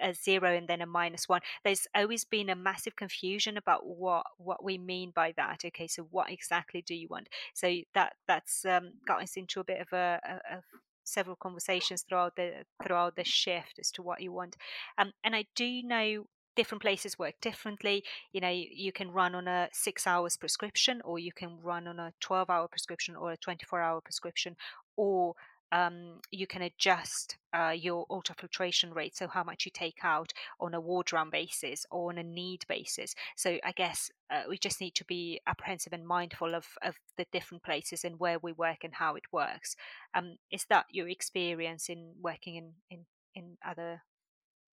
a 0.00 0.14
zero 0.14 0.56
and 0.56 0.68
then 0.68 0.82
a 0.82 0.86
minus 0.86 1.28
one. 1.28 1.40
There's 1.64 1.86
always 1.94 2.24
been 2.24 2.50
a 2.50 2.56
massive 2.56 2.96
confusion 2.96 3.56
about 3.56 3.86
what 3.86 4.26
what 4.38 4.64
we 4.64 4.78
mean 4.78 5.12
by 5.14 5.32
that. 5.36 5.62
Okay 5.64 5.86
so 5.86 6.06
what 6.10 6.30
exactly 6.30 6.82
do 6.82 6.94
you 6.94 7.08
want? 7.08 7.28
So 7.54 7.74
that 7.94 8.14
that's 8.26 8.64
um, 8.64 8.92
got 9.06 9.22
us 9.22 9.36
into 9.36 9.60
a 9.60 9.64
bit 9.64 9.80
of 9.80 9.92
a, 9.92 10.20
a, 10.24 10.56
a 10.56 10.62
several 11.04 11.36
conversations 11.36 12.02
throughout 12.02 12.36
the 12.36 12.64
throughout 12.84 13.16
the 13.16 13.24
shift 13.24 13.78
as 13.78 13.90
to 13.92 14.02
what 14.02 14.20
you 14.20 14.32
want. 14.32 14.56
Um, 14.98 15.12
and 15.24 15.34
i 15.34 15.44
do 15.54 15.82
know 15.82 16.26
different 16.56 16.82
places 16.82 17.18
work 17.18 17.34
differently. 17.40 18.02
You 18.32 18.40
know 18.40 18.48
you, 18.50 18.90
can 18.90 19.10
run 19.10 19.34
on 19.34 19.46
a 19.46 19.68
six 19.72 20.06
hours 20.06 20.36
prescription 20.36 21.00
or 21.04 21.18
you 21.18 21.32
can 21.32 21.58
run 21.62 21.86
on 21.86 22.00
a 22.00 22.12
12 22.20 22.50
hour 22.50 22.66
prescription 22.66 23.14
or 23.14 23.32
a 23.32 23.36
24 23.36 23.80
hour 23.80 24.00
prescription 24.00 24.56
or 24.96 25.34
um, 25.72 26.20
you 26.30 26.46
can 26.46 26.62
adjust 26.62 27.36
uh, 27.52 27.74
your 27.76 28.06
ultrafiltration 28.06 28.94
rate, 28.94 29.16
so 29.16 29.26
how 29.26 29.42
much 29.42 29.64
you 29.64 29.70
take 29.74 29.98
out 30.02 30.32
on 30.60 30.74
a 30.74 30.80
ward 30.80 31.12
round 31.12 31.30
basis 31.30 31.84
or 31.90 32.10
on 32.10 32.18
a 32.18 32.22
need 32.22 32.64
basis. 32.68 33.14
So 33.36 33.58
I 33.64 33.72
guess 33.72 34.10
uh, 34.30 34.42
we 34.48 34.58
just 34.58 34.80
need 34.80 34.94
to 34.94 35.04
be 35.04 35.40
apprehensive 35.46 35.92
and 35.92 36.06
mindful 36.06 36.54
of, 36.54 36.66
of 36.82 36.96
the 37.16 37.26
different 37.32 37.62
places 37.62 38.04
and 38.04 38.20
where 38.20 38.38
we 38.38 38.52
work 38.52 38.84
and 38.84 38.94
how 38.94 39.16
it 39.16 39.24
works. 39.32 39.76
Um, 40.14 40.36
is 40.50 40.66
that 40.70 40.86
your 40.90 41.08
experience 41.08 41.88
in 41.88 42.12
working 42.20 42.56
in, 42.56 42.72
in, 42.90 43.06
in 43.34 43.56
other 43.66 44.02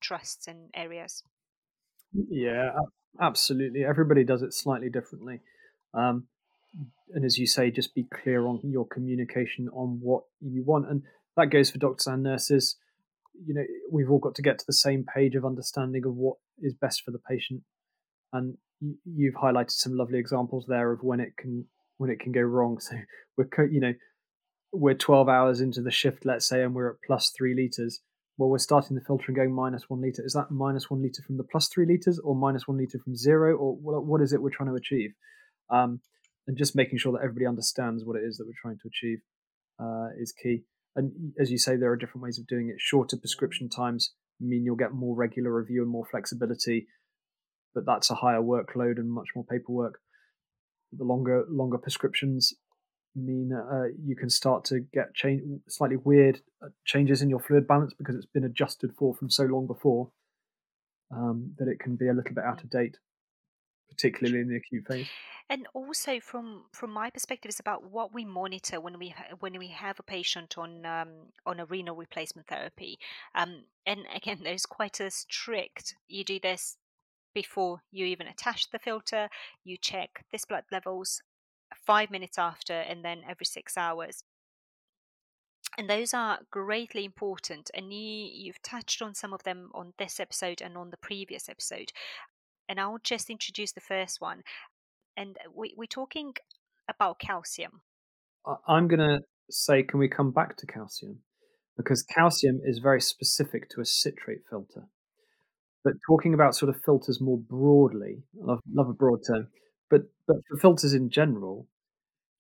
trusts 0.02 0.48
and 0.48 0.70
areas? 0.76 1.24
Yeah, 2.14 2.70
absolutely. 3.20 3.84
Everybody 3.84 4.24
does 4.24 4.44
it 4.44 4.54
slightly 4.54 4.90
differently. 4.90 5.40
Um, 5.94 6.28
and 7.14 7.26
as 7.26 7.38
you 7.38 7.46
say, 7.46 7.70
just 7.72 7.94
be 7.94 8.04
clear 8.04 8.48
on 8.48 8.60
your 8.64 8.88
communication 8.88 9.70
on 9.70 10.00
what 10.02 10.24
you 10.42 10.64
want. 10.64 10.90
And 10.90 11.04
that 11.38 11.52
goes 11.52 11.70
for 11.70 11.78
doctors 11.78 12.08
and 12.08 12.24
nurses. 12.24 12.76
you 13.46 13.54
know 13.54 13.64
we've 13.92 14.10
all 14.10 14.20
got 14.20 14.36
to 14.36 14.42
get 14.42 14.60
to 14.60 14.66
the 14.66 14.74
same 14.74 15.06
page 15.14 15.36
of 15.36 15.46
understanding 15.46 16.06
of 16.06 16.16
what 16.16 16.38
is 16.62 16.74
best 16.74 17.04
for 17.04 17.12
the 17.12 17.20
patient. 17.20 17.62
And 18.32 18.58
you've 19.06 19.36
highlighted 19.36 19.72
some 19.72 19.96
lovely 19.96 20.20
examples 20.20 20.66
there 20.68 20.92
of 20.92 21.04
when 21.04 21.20
it 21.20 21.38
can 21.38 21.66
when 21.98 22.10
it 22.10 22.20
can 22.20 22.32
go 22.32 22.42
wrong. 22.42 22.80
So 22.90 22.96
we're 23.38 23.66
you 23.68 23.80
know 23.80 23.94
we're 24.72 24.96
12 24.96 25.30
hours 25.30 25.62
into 25.62 25.82
the 25.82 25.92
shift 25.92 26.26
let's 26.26 26.48
say 26.48 26.64
and 26.64 26.74
we're 26.74 26.92
at 26.92 27.02
plus 27.06 27.32
3 27.38 27.54
liters. 27.54 28.02
Well 28.38 28.50
we're 28.50 28.58
starting 28.58 28.96
the 28.96 29.04
filter 29.04 29.26
and 29.28 29.36
going 29.36 29.54
minus 29.54 29.90
1 29.90 30.02
liter. 30.02 30.26
Is 30.26 30.34
that 30.34 30.50
minus 30.50 30.90
1 30.90 31.02
liter 31.02 31.22
from 31.22 31.38
the 31.38 31.44
plus 31.44 31.68
3 31.68 31.86
liters 31.86 32.20
or 32.20 32.36
minus 32.36 32.68
1 32.68 32.78
liter 32.78 33.00
from 33.00 33.16
zero? 33.16 33.56
Or 33.56 33.76
what 33.76 34.22
is 34.22 34.34
it 34.34 34.42
we're 34.42 34.50
trying 34.50 34.70
to 34.70 34.76
achieve? 34.76 35.14
Um, 35.70 36.02
and 36.48 36.58
just 36.58 36.76
making 36.76 36.98
sure 36.98 37.12
that 37.14 37.24
everybody 37.24 37.46
understands 37.46 38.04
what 38.04 38.18
it 38.18 38.24
is 38.24 38.38
that 38.38 38.46
we're 38.46 38.54
trying 38.62 38.78
to 38.78 38.88
achieve 38.88 39.20
uh, 39.80 40.10
is 40.20 40.32
key 40.32 40.64
and 40.96 41.34
as 41.40 41.52
you 41.52 41.58
say, 41.58 41.76
there 41.76 41.92
are 41.92 41.98
different 41.98 42.24
ways 42.24 42.38
of 42.38 42.48
doing 42.48 42.70
it. 42.70 42.76
Shorter 42.80 43.18
prescription 43.18 43.70
times 43.70 44.14
mean 44.40 44.64
you'll 44.64 44.76
get 44.76 44.94
more 44.94 45.16
regular 45.16 45.54
review 45.54 45.82
and 45.82 45.92
more 45.92 46.06
flexibility, 46.06 46.88
but 47.74 47.86
that's 47.86 48.12
a 48.12 48.16
higher 48.16 48.42
workload 48.42 48.98
and 48.98 49.12
much 49.12 49.30
more 49.36 49.46
paperwork. 49.46 50.00
The 50.92 51.04
longer 51.04 51.46
longer 51.50 51.80
prescriptions 51.80 52.54
mean 53.16 53.52
uh, 53.54 53.86
you 54.04 54.16
can 54.16 54.30
start 54.30 54.66
to 54.66 54.82
get 54.94 55.16
change, 55.16 55.42
slightly 55.68 55.98
weird 55.98 56.42
uh, 56.64 56.70
changes 56.86 57.22
in 57.22 57.30
your 57.30 57.40
fluid 57.40 57.68
balance 57.68 57.94
because 57.98 58.16
it's 58.16 58.28
been 58.28 58.44
adjusted 58.44 58.92
for 58.98 59.16
from 59.16 59.30
so 59.30 59.44
long 59.44 59.66
before 59.66 60.12
um, 61.16 61.54
that 61.58 61.68
it 61.68 61.80
can 61.80 61.96
be 61.96 62.08
a 62.08 62.14
little 62.14 62.34
bit 62.36 62.44
out 62.44 62.64
of 62.64 62.70
date, 62.70 62.98
particularly 63.96 64.40
in 64.40 64.50
the 64.50 64.58
acute 64.58 64.86
phase? 64.88 65.08
And 65.50 65.68
also 65.74 66.20
from 66.20 66.66
from 66.72 66.92
my 66.92 67.10
perspective 67.10 67.50
it's 67.50 67.60
about 67.60 67.92
what 67.92 68.14
we 68.14 68.26
monitor 68.26 68.80
when 68.80 68.98
we 68.98 69.10
ha- 69.10 69.36
when 69.40 69.58
we 69.60 69.68
have 69.68 70.00
a 70.00 70.04
patient 70.04 70.58
on 70.58 70.86
um, 70.86 71.10
on 71.46 71.60
a 71.60 71.66
renal 71.66 71.96
replacement 71.96 72.48
therapy. 72.48 72.98
Um, 73.36 73.66
and 73.86 74.02
again 74.16 74.40
there's 74.44 74.66
quite 74.66 75.00
a 75.00 75.12
strict 75.12 75.96
you 76.08 76.24
do 76.24 76.40
this 76.40 76.78
before 77.34 77.82
you 77.92 78.06
even 78.06 78.28
attach 78.28 78.70
the 78.70 78.78
filter 78.78 79.28
you 79.64 79.76
check 79.76 80.24
this 80.32 80.46
blood 80.46 80.66
levels 80.72 81.24
five 81.76 82.12
minutes 82.12 82.38
after 82.38 82.74
and 82.74 83.04
then 83.04 83.22
every 83.28 83.46
six 83.46 83.78
hours. 83.78 84.24
And 85.78 85.90
those 85.90 86.14
are 86.14 86.40
greatly 86.52 87.04
important 87.04 87.72
and 87.74 87.92
you, 87.92 88.30
you've 88.32 88.62
touched 88.62 89.02
on 89.02 89.16
some 89.16 89.34
of 89.34 89.44
them 89.44 89.72
on 89.74 89.94
this 89.98 90.20
episode 90.20 90.62
and 90.62 90.78
on 90.78 90.92
the 90.92 90.98
previous 90.98 91.50
episode 91.50 91.92
and 92.70 92.80
I'll 92.80 93.00
just 93.04 93.30
introduce 93.30 93.72
the 93.72 93.82
first 93.82 94.22
one 94.22 94.44
and 95.18 95.38
we, 95.56 95.74
we're 95.78 95.86
talking 95.86 96.34
about 96.90 97.20
calcium. 97.20 97.82
I'm 98.68 98.88
going 98.88 99.00
to 99.00 99.20
say, 99.50 99.84
can 99.84 100.00
we 100.00 100.08
come 100.08 100.32
back 100.32 100.58
to 100.58 100.66
calcium? 100.66 101.20
Because 101.78 102.04
calcium 102.04 102.62
is 102.64 102.80
very 102.80 103.02
specific 103.02 103.70
to 103.70 103.82
a 103.82 103.86
citrate 103.86 104.42
filter. 104.50 104.88
But 105.84 105.94
talking 106.08 106.34
about 106.34 106.56
sort 106.56 106.70
of 106.70 106.82
filters 106.84 107.20
more 107.20 107.38
broadly, 107.38 108.24
I 108.42 108.46
love, 108.46 108.60
love 108.72 108.90
a 108.90 108.94
broad 108.94 109.20
term, 109.28 109.48
but, 109.90 110.02
but 110.28 110.38
for 110.50 110.58
filters 110.58 110.94
in 110.94 111.10
general, 111.10 111.68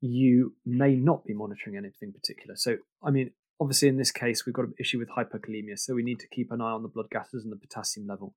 you 0.02 0.56
may 0.66 0.96
not 0.96 1.26
be 1.26 1.34
monitoring 1.34 1.78
anything 1.78 2.14
particular. 2.14 2.56
So, 2.56 2.78
I 3.04 3.12
mean, 3.12 3.32
obviously 3.60 3.88
in 3.88 3.98
this 3.98 4.12
case, 4.12 4.46
we've 4.46 4.56
got 4.56 4.66
an 4.66 4.74
issue 4.80 5.00
with 5.00 5.10
hyperkalemia, 5.10 5.78
so 5.78 5.94
we 5.94 6.04
need 6.04 6.20
to 6.20 6.28
keep 6.28 6.52
an 6.52 6.62
eye 6.62 6.72
on 6.72 6.84
the 6.84 6.90
blood 6.90 7.08
gases 7.12 7.44
and 7.44 7.52
the 7.52 7.58
potassium 7.58 8.08
level. 8.08 8.36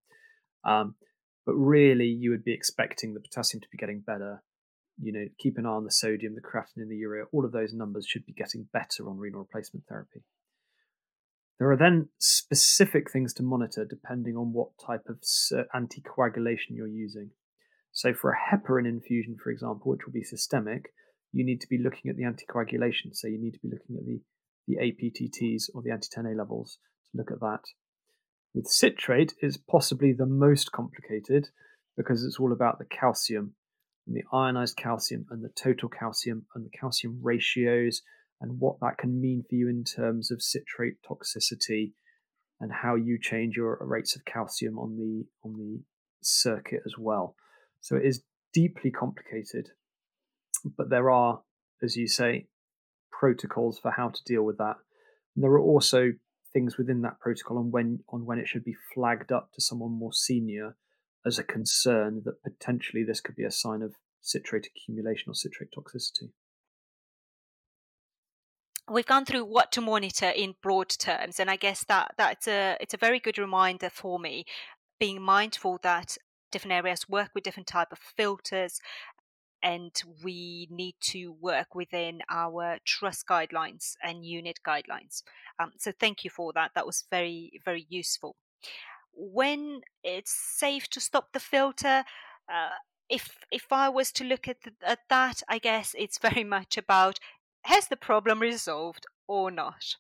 Um, 0.65 0.95
but 1.47 1.55
really 1.55 2.07
you 2.07 2.31
would 2.31 2.45
be 2.45 2.53
expecting 2.53 3.15
the 3.15 3.21
potassium 3.21 3.61
to 3.61 3.69
be 3.71 3.79
getting 3.79 4.01
better. 4.01 4.43
You 5.01 5.13
know, 5.13 5.27
keep 5.39 5.57
an 5.57 5.67
eye 5.67 5.71
on 5.71 5.85
the 5.85 5.91
sodium, 5.91 6.35
the 6.35 6.41
creatinine, 6.41 6.89
the 6.89 6.97
urea. 6.97 7.25
All 7.33 7.45
of 7.45 7.53
those 7.53 7.73
numbers 7.73 8.07
should 8.07 8.27
be 8.27 8.33
getting 8.33 8.67
better 8.73 9.09
on 9.09 9.19
renal 9.19 9.41
replacement 9.41 9.87
therapy. 9.87 10.25
There 11.59 11.71
are 11.71 11.77
then 11.77 12.09
specific 12.19 13.11
things 13.11 13.33
to 13.35 13.43
monitor 13.43 13.87
depending 13.89 14.37
on 14.37 14.53
what 14.53 14.71
type 14.85 15.07
of 15.09 15.19
uh, 15.57 15.63
anticoagulation 15.75 16.73
you're 16.73 16.87
using. 16.87 17.31
So, 17.93 18.13
for 18.13 18.31
a 18.31 18.37
heparin 18.37 18.87
infusion, 18.87 19.37
for 19.43 19.51
example, 19.51 19.91
which 19.93 20.05
will 20.05 20.13
be 20.13 20.23
systemic, 20.23 20.93
you 21.33 21.45
need 21.45 21.63
to 21.63 21.69
be 21.69 21.79
looking 21.79 22.11
at 22.11 22.17
the 22.17 22.25
anticoagulation. 22.25 23.15
So, 23.15 23.29
you 23.29 23.39
need 23.39 23.55
to 23.55 23.61
be 23.61 23.71
looking 23.71 23.97
at 23.97 24.05
the, 24.05 24.21
the 24.69 24.77
APTTs 24.77 25.71
or 25.75 25.81
the 25.81 25.93
anti 25.93 26.09
10A 26.15 26.37
levels 26.37 26.79
to 27.11 27.19
look 27.19 27.31
at 27.31 27.41
that. 27.41 27.63
With 28.57 28.69
citrate, 28.69 29.35
it's 29.43 29.59
possibly 29.59 30.15
the 30.15 30.25
most 30.25 30.73
complicated 30.73 31.51
because 31.95 32.25
it's 32.25 32.41
all 32.41 32.55
about 32.55 32.79
the 32.79 32.87
calcium 32.87 33.53
and 34.07 34.17
the 34.17 34.25
ionized 34.33 34.79
calcium 34.79 35.27
and 35.29 35.45
the 35.45 35.51
total 35.51 35.91
calcium 35.91 36.47
and 36.55 36.65
the 36.65 36.71
calcium 36.71 37.21
ratios 37.23 38.01
and 38.41 38.59
what 38.59 38.81
that 38.81 38.97
can 38.97 39.21
mean 39.21 39.45
for 39.47 39.57
you 39.57 39.69
in 39.69 39.85
terms 39.85 40.31
of 40.31 40.41
citrate 40.41 40.95
toxicity 41.07 41.93
and 42.59 42.73
how 42.73 42.95
you 42.95 43.19
change 43.21 43.59
your 43.59 43.77
rates 43.83 44.17
of 44.17 44.25
calcium 44.25 44.79
on 44.79 44.97
the 44.97 45.27
on 45.45 45.59
the 45.59 45.83
circuit 46.23 46.81
as 46.87 46.95
well. 46.97 47.37
So 47.83 47.97
it 47.97 48.07
is 48.07 48.23
deeply 48.55 48.91
complicated, 48.91 49.69
but 50.79 50.89
there 50.89 51.11
are, 51.11 51.43
as 51.83 51.95
you 51.95 52.09
say, 52.09 52.47
protocols 53.11 53.79
for 53.79 53.91
how 53.91 54.09
to 54.09 54.25
deal 54.25 54.45
with 54.45 54.57
that. 54.57 54.77
And 55.35 55.45
there 55.45 55.51
are 55.51 55.61
also 55.61 56.13
things 56.57 56.79
within 56.79 57.03
that 57.03 57.21
protocol 57.21 57.59
on 57.59 57.71
when 57.71 58.01
on 58.09 58.25
when 58.25 58.39
it 58.39 58.49
should 58.49 58.65
be 58.65 58.75
flagged 58.95 59.31
up 59.31 59.53
to 59.53 59.61
someone 59.61 59.91
more 59.91 60.15
senior 60.15 60.75
as 61.27 61.39
a 61.39 61.45
concern 61.45 62.23
that 62.25 62.43
potentially 62.43 63.05
this 63.05 63.21
could 63.21 63.37
be 63.37 63.45
a 63.45 63.51
sign 63.51 63.83
of 63.83 63.93
citrate 64.23 64.67
accumulation 64.67 65.29
or 65.29 65.35
citrate 65.35 65.69
toxicity. 65.77 66.31
We've 68.91 69.05
gone 69.05 69.27
through 69.27 69.45
what 69.45 69.71
to 69.73 69.83
monitor 69.83 70.31
in 70.31 70.55
broad 70.63 70.89
terms, 70.89 71.39
and 71.39 71.51
I 71.51 71.57
guess 71.57 71.85
that 71.89 72.15
that's 72.17 72.49
a 72.49 72.79
it's 72.81 72.95
a 72.95 73.05
very 73.07 73.21
good 73.21 73.37
reminder 73.37 73.91
for 73.91 74.19
me, 74.19 74.47
being 74.99 75.21
mindful 75.21 75.79
that 75.83 76.17
different 76.51 76.73
areas 76.73 77.07
work 77.07 77.33
with 77.35 77.45
different 77.45 77.67
type 77.67 77.89
of 77.93 77.99
filters 77.99 78.81
and 79.67 79.91
we 80.23 80.69
need 80.71 80.95
to 81.01 81.33
work 81.41 81.75
within 81.75 82.21
our 82.31 82.79
trust 82.85 83.27
guidelines 83.27 83.95
and 84.01 84.25
unit 84.25 84.61
guidelines. 84.65 85.25
Um, 85.59 85.73
so 85.77 85.91
thank 85.99 86.23
you 86.23 86.31
for 86.31 86.53
that. 86.53 86.71
That 86.77 86.87
was 86.87 87.05
very, 87.11 87.61
very 87.65 87.85
useful. 87.89 88.37
When 89.13 89.81
it's 90.05 90.33
safe 90.33 90.89
to 90.91 91.01
stop 91.01 91.33
the 91.33 91.41
filter, 91.41 92.05
uh, 92.49 92.77
if 93.09 93.39
if 93.51 93.73
I 93.73 93.89
was 93.89 94.13
to 94.13 94.25
look 94.25 94.47
at, 94.47 94.63
the, 94.63 94.73
at 94.87 95.01
that, 95.11 95.43
I 95.49 95.59
guess 95.59 95.97
it's 95.99 96.19
very 96.29 96.45
much 96.45 96.79
about 96.79 97.19
has 97.63 97.89
the 97.89 97.97
problem 97.97 98.39
resolved 98.39 99.07
or 99.27 99.51
not. 99.51 99.97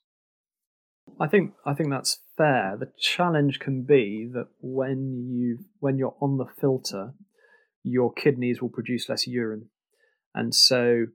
I 1.19 1.27
think 1.27 1.55
I 1.65 1.75
think 1.75 1.91
that's 1.91 2.21
fair. 2.37 2.77
The 2.79 2.93
challenge 3.01 3.59
can 3.59 3.83
be 3.83 4.31
that 4.33 4.47
when 4.61 5.29
you 5.29 5.65
when 5.81 5.99
you're 5.99 6.17
on 6.21 6.37
the 6.37 6.47
filter, 6.61 7.15
your 7.87 8.13
kidneys 8.13 8.61
will 8.61 8.69
produce 8.69 9.09
less 9.09 9.27
urine. 9.27 9.69
And 10.35 10.55
so 10.55 11.07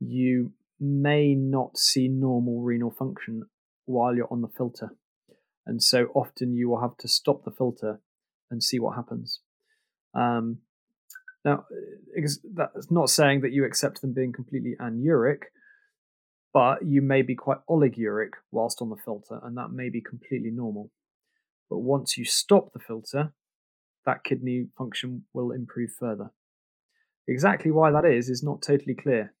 you 0.00 0.52
may 0.80 1.34
not 1.34 1.78
see 1.78 2.08
normal 2.08 2.60
renal 2.60 2.90
function 2.90 3.44
while 3.84 4.14
you're 4.14 4.32
on 4.32 4.42
the 4.42 4.48
filter. 4.48 4.90
And 5.64 5.82
so 5.82 6.06
often 6.14 6.54
you 6.54 6.68
will 6.68 6.80
have 6.80 6.96
to 6.98 7.08
stop 7.08 7.44
the 7.44 7.50
filter 7.50 8.00
and 8.50 8.62
see 8.62 8.78
what 8.78 8.96
happens. 8.96 9.40
Um, 10.14 10.58
now, 11.44 11.66
that's 12.54 12.90
not 12.90 13.10
saying 13.10 13.42
that 13.42 13.52
you 13.52 13.64
accept 13.64 14.00
them 14.00 14.12
being 14.12 14.32
completely 14.32 14.74
anuric, 14.80 15.44
but 16.52 16.84
you 16.84 17.00
may 17.00 17.22
be 17.22 17.36
quite 17.36 17.58
oliguric 17.70 18.30
whilst 18.50 18.82
on 18.82 18.90
the 18.90 18.96
filter, 18.96 19.38
and 19.42 19.56
that 19.56 19.70
may 19.70 19.88
be 19.88 20.00
completely 20.00 20.50
normal. 20.50 20.90
But 21.70 21.78
once 21.78 22.18
you 22.18 22.24
stop 22.24 22.72
the 22.72 22.80
filter, 22.80 23.32
that 24.06 24.24
kidney 24.24 24.68
function 24.76 25.24
will 25.32 25.50
improve 25.52 25.90
further. 25.98 26.32
Exactly 27.26 27.70
why 27.70 27.90
that 27.90 28.04
is 28.04 28.28
is 28.28 28.42
not 28.42 28.62
totally 28.62 28.94
clear, 28.94 29.34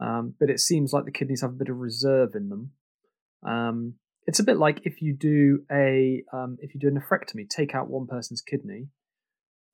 um, 0.00 0.34
but 0.40 0.50
it 0.50 0.60
seems 0.60 0.92
like 0.92 1.04
the 1.04 1.12
kidneys 1.12 1.42
have 1.42 1.50
a 1.50 1.54
bit 1.54 1.68
of 1.68 1.76
reserve 1.76 2.34
in 2.34 2.48
them. 2.48 2.72
Um, 3.46 3.94
it's 4.26 4.40
a 4.40 4.44
bit 4.44 4.56
like 4.56 4.80
if 4.84 5.00
you 5.00 5.14
do 5.14 5.64
a 5.70 6.24
um, 6.32 6.56
if 6.60 6.74
you 6.74 6.80
do 6.80 6.88
a 6.88 6.90
nephrectomy, 6.90 7.48
take 7.48 7.74
out 7.74 7.88
one 7.88 8.08
person's 8.08 8.42
kidney, 8.42 8.88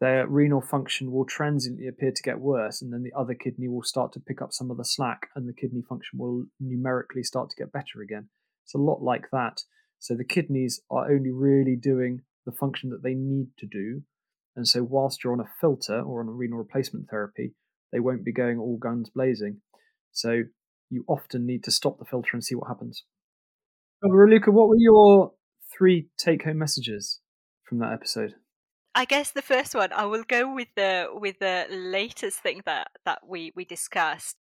their 0.02 0.26
renal 0.26 0.60
function 0.60 1.10
will 1.10 1.24
transiently 1.24 1.86
appear 1.86 2.10
to 2.10 2.22
get 2.22 2.40
worse, 2.40 2.82
and 2.82 2.92
then 2.92 3.02
the 3.02 3.18
other 3.18 3.34
kidney 3.34 3.68
will 3.68 3.84
start 3.84 4.12
to 4.12 4.20
pick 4.20 4.42
up 4.42 4.52
some 4.52 4.70
of 4.70 4.76
the 4.76 4.84
slack, 4.84 5.28
and 5.34 5.48
the 5.48 5.54
kidney 5.54 5.82
function 5.88 6.18
will 6.18 6.44
numerically 6.60 7.22
start 7.22 7.48
to 7.50 7.56
get 7.56 7.72
better 7.72 8.02
again. 8.02 8.28
It's 8.64 8.74
a 8.74 8.78
lot 8.78 9.00
like 9.02 9.30
that. 9.32 9.62
So 9.98 10.14
the 10.14 10.24
kidneys 10.24 10.80
are 10.90 11.10
only 11.10 11.30
really 11.30 11.76
doing 11.76 12.22
the 12.44 12.52
function 12.52 12.90
that 12.90 13.02
they 13.02 13.14
need 13.14 13.48
to 13.58 13.66
do. 13.66 14.02
And 14.54 14.68
so, 14.68 14.82
whilst 14.82 15.24
you're 15.24 15.32
on 15.32 15.40
a 15.40 15.50
filter 15.60 16.00
or 16.00 16.20
on 16.20 16.28
a 16.28 16.32
renal 16.32 16.58
replacement 16.58 17.08
therapy, 17.10 17.54
they 17.92 18.00
won't 18.00 18.24
be 18.24 18.32
going 18.32 18.58
all 18.58 18.76
guns 18.76 19.10
blazing. 19.10 19.60
So, 20.12 20.42
you 20.90 21.04
often 21.08 21.46
need 21.46 21.64
to 21.64 21.70
stop 21.70 21.98
the 21.98 22.04
filter 22.04 22.30
and 22.34 22.44
see 22.44 22.54
what 22.54 22.68
happens. 22.68 23.04
Raluca, 24.04 24.48
what 24.48 24.68
were 24.68 24.76
your 24.76 25.32
three 25.76 26.08
take 26.18 26.44
home 26.44 26.58
messages 26.58 27.20
from 27.62 27.78
that 27.78 27.92
episode? 27.92 28.34
I 28.94 29.06
guess 29.06 29.30
the 29.30 29.42
first 29.42 29.74
one 29.74 29.92
I 29.92 30.04
will 30.04 30.24
go 30.24 30.52
with 30.54 30.68
the 30.76 31.08
with 31.12 31.38
the 31.38 31.66
latest 31.70 32.40
thing 32.40 32.60
that 32.66 32.88
that 33.06 33.20
we 33.26 33.52
we 33.56 33.64
discussed 33.64 34.36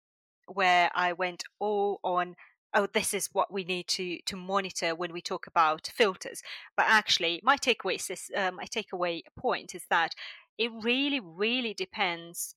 where 0.47 0.89
I 0.95 1.13
went 1.13 1.43
all 1.59 1.99
on 2.03 2.35
oh 2.73 2.87
this 2.93 3.13
is 3.13 3.29
what 3.33 3.51
we 3.51 3.63
need 3.63 3.87
to 3.87 4.19
to 4.25 4.35
monitor 4.35 4.95
when 4.95 5.13
we 5.13 5.21
talk 5.21 5.47
about 5.47 5.91
filters. 5.93 6.41
But 6.75 6.85
actually 6.87 7.41
my 7.43 7.57
takeaway 7.57 7.95
is 7.95 8.31
uh, 8.35 8.51
my 8.51 8.65
takeaway 8.65 9.21
point 9.37 9.75
is 9.75 9.85
that 9.89 10.13
it 10.57 10.71
really 10.81 11.19
really 11.19 11.73
depends 11.73 12.55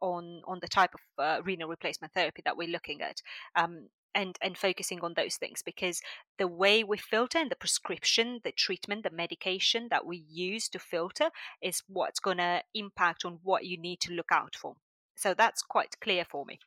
on 0.00 0.42
on 0.46 0.58
the 0.60 0.68
type 0.68 0.94
of 0.94 1.00
uh, 1.24 1.42
renal 1.42 1.68
replacement 1.68 2.12
therapy 2.12 2.42
that 2.44 2.56
we're 2.56 2.68
looking 2.68 3.02
at 3.02 3.20
um, 3.56 3.88
and 4.14 4.36
and 4.40 4.56
focusing 4.56 5.00
on 5.02 5.14
those 5.14 5.36
things 5.36 5.62
because 5.62 6.00
the 6.38 6.48
way 6.48 6.84
we 6.84 6.96
filter 6.96 7.38
and 7.38 7.50
the 7.50 7.56
prescription 7.56 8.40
the 8.44 8.52
treatment 8.52 9.02
the 9.02 9.10
medication 9.10 9.88
that 9.90 10.06
we 10.06 10.24
use 10.28 10.68
to 10.68 10.78
filter 10.78 11.30
is 11.62 11.82
what's 11.88 12.20
going 12.20 12.38
to 12.38 12.62
impact 12.74 13.24
on 13.24 13.38
what 13.42 13.64
you 13.64 13.76
need 13.76 14.00
to 14.00 14.12
look 14.12 14.30
out 14.32 14.56
for. 14.56 14.74
So 15.16 15.34
that's 15.34 15.62
quite 15.62 15.96
clear 16.00 16.24
for 16.24 16.44
me 16.44 16.60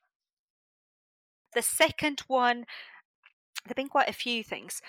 the 1.54 1.62
second 1.62 2.22
one 2.28 2.66
there've 3.66 3.76
been 3.76 3.88
quite 3.88 4.10
a 4.10 4.14
few 4.14 4.44
things 4.44 4.82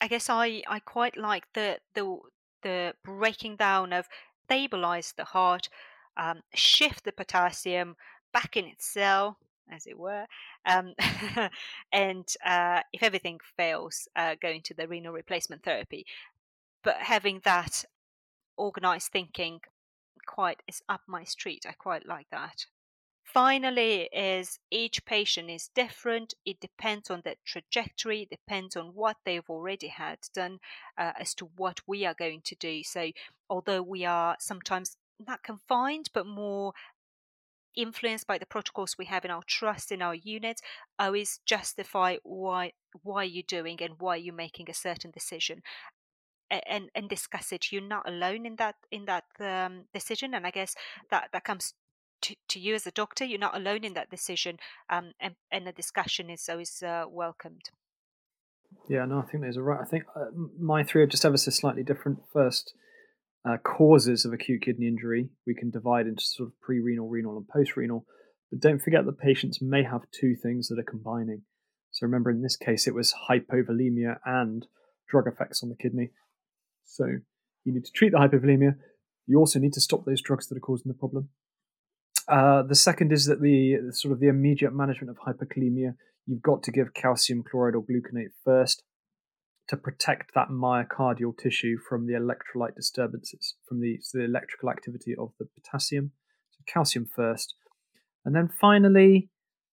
i 0.00 0.06
guess 0.06 0.28
i 0.30 0.62
i 0.68 0.78
quite 0.78 1.16
like 1.16 1.44
the 1.54 1.78
the 1.94 2.18
the 2.62 2.94
breaking 3.04 3.56
down 3.56 3.92
of 3.92 4.06
stabilize 4.44 5.14
the 5.16 5.24
heart 5.24 5.68
um, 6.16 6.42
shift 6.54 7.04
the 7.04 7.12
potassium 7.12 7.96
back 8.32 8.56
in 8.56 8.64
its 8.66 8.86
cell, 8.86 9.38
as 9.70 9.86
it 9.86 9.98
were, 9.98 10.26
um, 10.66 10.94
and 11.92 12.34
uh, 12.44 12.80
if 12.92 13.02
everything 13.02 13.38
fails, 13.56 14.08
uh, 14.16 14.34
go 14.40 14.48
into 14.48 14.74
the 14.74 14.88
renal 14.88 15.12
replacement 15.12 15.62
therapy. 15.62 16.04
But 16.82 16.96
having 16.98 17.40
that 17.44 17.84
organized 18.56 19.10
thinking 19.12 19.60
quite 20.26 20.62
is 20.68 20.82
up 20.88 21.02
my 21.06 21.24
street. 21.24 21.64
I 21.68 21.72
quite 21.72 22.06
like 22.06 22.26
that. 22.30 22.66
Finally, 23.32 24.10
is 24.12 24.58
each 24.70 25.06
patient 25.06 25.48
is 25.48 25.70
different. 25.74 26.34
It 26.44 26.60
depends 26.60 27.10
on 27.10 27.22
their 27.24 27.36
trajectory, 27.46 28.26
depends 28.30 28.76
on 28.76 28.88
what 28.88 29.16
they've 29.24 29.48
already 29.48 29.88
had 29.88 30.18
done 30.34 30.58
uh, 30.98 31.12
as 31.18 31.34
to 31.36 31.46
what 31.56 31.80
we 31.86 32.04
are 32.04 32.12
going 32.12 32.42
to 32.44 32.54
do. 32.56 32.82
So, 32.84 33.10
although 33.48 33.82
we 33.82 34.04
are 34.04 34.36
sometimes 34.38 34.98
not 35.26 35.42
confined, 35.42 36.10
but 36.12 36.26
more 36.26 36.74
influenced 37.74 38.26
by 38.26 38.36
the 38.36 38.44
protocols 38.44 38.98
we 38.98 39.06
have 39.06 39.24
in 39.24 39.30
our 39.30 39.42
trust 39.46 39.90
in 39.90 40.02
our 40.02 40.14
unit 40.14 40.60
always 40.98 41.40
justify 41.46 42.16
why 42.22 42.70
why 43.02 43.22
you're 43.22 43.42
doing 43.48 43.78
and 43.82 43.94
why 43.98 44.14
you're 44.14 44.34
making 44.34 44.68
a 44.68 44.74
certain 44.74 45.10
decision 45.10 45.62
and 46.50 46.90
and 46.94 47.08
discuss 47.08 47.50
it 47.50 47.72
you're 47.72 47.80
not 47.80 48.06
alone 48.06 48.44
in 48.44 48.56
that 48.56 48.74
in 48.90 49.06
that 49.06 49.24
um, 49.40 49.84
decision 49.94 50.34
and 50.34 50.46
i 50.46 50.50
guess 50.50 50.74
that 51.10 51.30
that 51.32 51.44
comes 51.44 51.72
to, 52.22 52.34
to 52.48 52.58
you 52.58 52.74
as 52.74 52.86
a 52.86 52.90
doctor 52.90 53.24
you're 53.24 53.38
not 53.38 53.56
alone 53.56 53.84
in 53.84 53.94
that 53.94 54.10
decision 54.10 54.56
um, 54.90 55.12
and, 55.20 55.34
and 55.50 55.66
the 55.66 55.72
discussion 55.72 56.30
is 56.30 56.48
always 56.48 56.82
uh, 56.82 57.04
welcomed 57.08 57.70
yeah 58.88 59.04
no 59.04 59.18
i 59.18 59.22
think 59.22 59.42
there's 59.42 59.56
a 59.56 59.62
right 59.62 59.80
i 59.80 59.84
think 59.84 60.04
uh, 60.16 60.26
my 60.58 60.82
three 60.82 61.02
are 61.02 61.06
just 61.06 61.24
ever 61.24 61.36
so 61.36 61.50
slightly 61.50 61.82
different 61.82 62.18
first 62.32 62.74
uh, 63.44 63.56
causes 63.58 64.24
of 64.24 64.32
acute 64.32 64.62
kidney 64.62 64.86
injury, 64.86 65.28
we 65.46 65.54
can 65.54 65.70
divide 65.70 66.06
into 66.06 66.22
sort 66.22 66.48
of 66.48 66.60
pre 66.60 66.80
renal, 66.80 67.36
and 67.36 67.48
post 67.48 67.76
renal. 67.76 68.06
But 68.50 68.60
don't 68.60 68.80
forget 68.80 69.04
that 69.04 69.18
patients 69.18 69.60
may 69.60 69.82
have 69.82 70.02
two 70.12 70.34
things 70.36 70.68
that 70.68 70.78
are 70.78 70.84
combining. 70.84 71.42
So 71.90 72.06
remember, 72.06 72.30
in 72.30 72.42
this 72.42 72.56
case, 72.56 72.86
it 72.86 72.94
was 72.94 73.14
hypovolemia 73.28 74.18
and 74.24 74.66
drug 75.08 75.26
effects 75.26 75.62
on 75.62 75.68
the 75.68 75.76
kidney. 75.76 76.10
So 76.84 77.06
you 77.64 77.72
need 77.72 77.84
to 77.84 77.92
treat 77.92 78.12
the 78.12 78.18
hypovolemia. 78.18 78.76
You 79.26 79.38
also 79.38 79.58
need 79.58 79.72
to 79.74 79.80
stop 79.80 80.04
those 80.04 80.22
drugs 80.22 80.48
that 80.48 80.56
are 80.56 80.60
causing 80.60 80.90
the 80.90 80.98
problem. 80.98 81.28
Uh, 82.28 82.62
the 82.62 82.74
second 82.74 83.12
is 83.12 83.26
that 83.26 83.40
the 83.40 83.90
sort 83.92 84.12
of 84.12 84.20
the 84.20 84.28
immediate 84.28 84.72
management 84.72 85.10
of 85.10 85.18
hyperkalemia, 85.18 85.94
you've 86.26 86.42
got 86.42 86.62
to 86.62 86.70
give 86.70 86.94
calcium 86.94 87.42
chloride 87.42 87.74
or 87.74 87.82
gluconate 87.82 88.30
first 88.44 88.84
to 89.68 89.76
protect 89.76 90.34
that 90.34 90.48
myocardial 90.48 91.36
tissue 91.36 91.76
from 91.88 92.06
the 92.06 92.12
electrolyte 92.12 92.74
disturbances, 92.74 93.54
from 93.68 93.80
the, 93.80 93.98
the 94.12 94.24
electrical 94.24 94.70
activity 94.70 95.14
of 95.18 95.32
the 95.38 95.46
potassium. 95.46 96.12
So 96.50 96.62
calcium 96.66 97.06
first. 97.14 97.54
And 98.24 98.34
then 98.34 98.48
finally, 98.48 99.30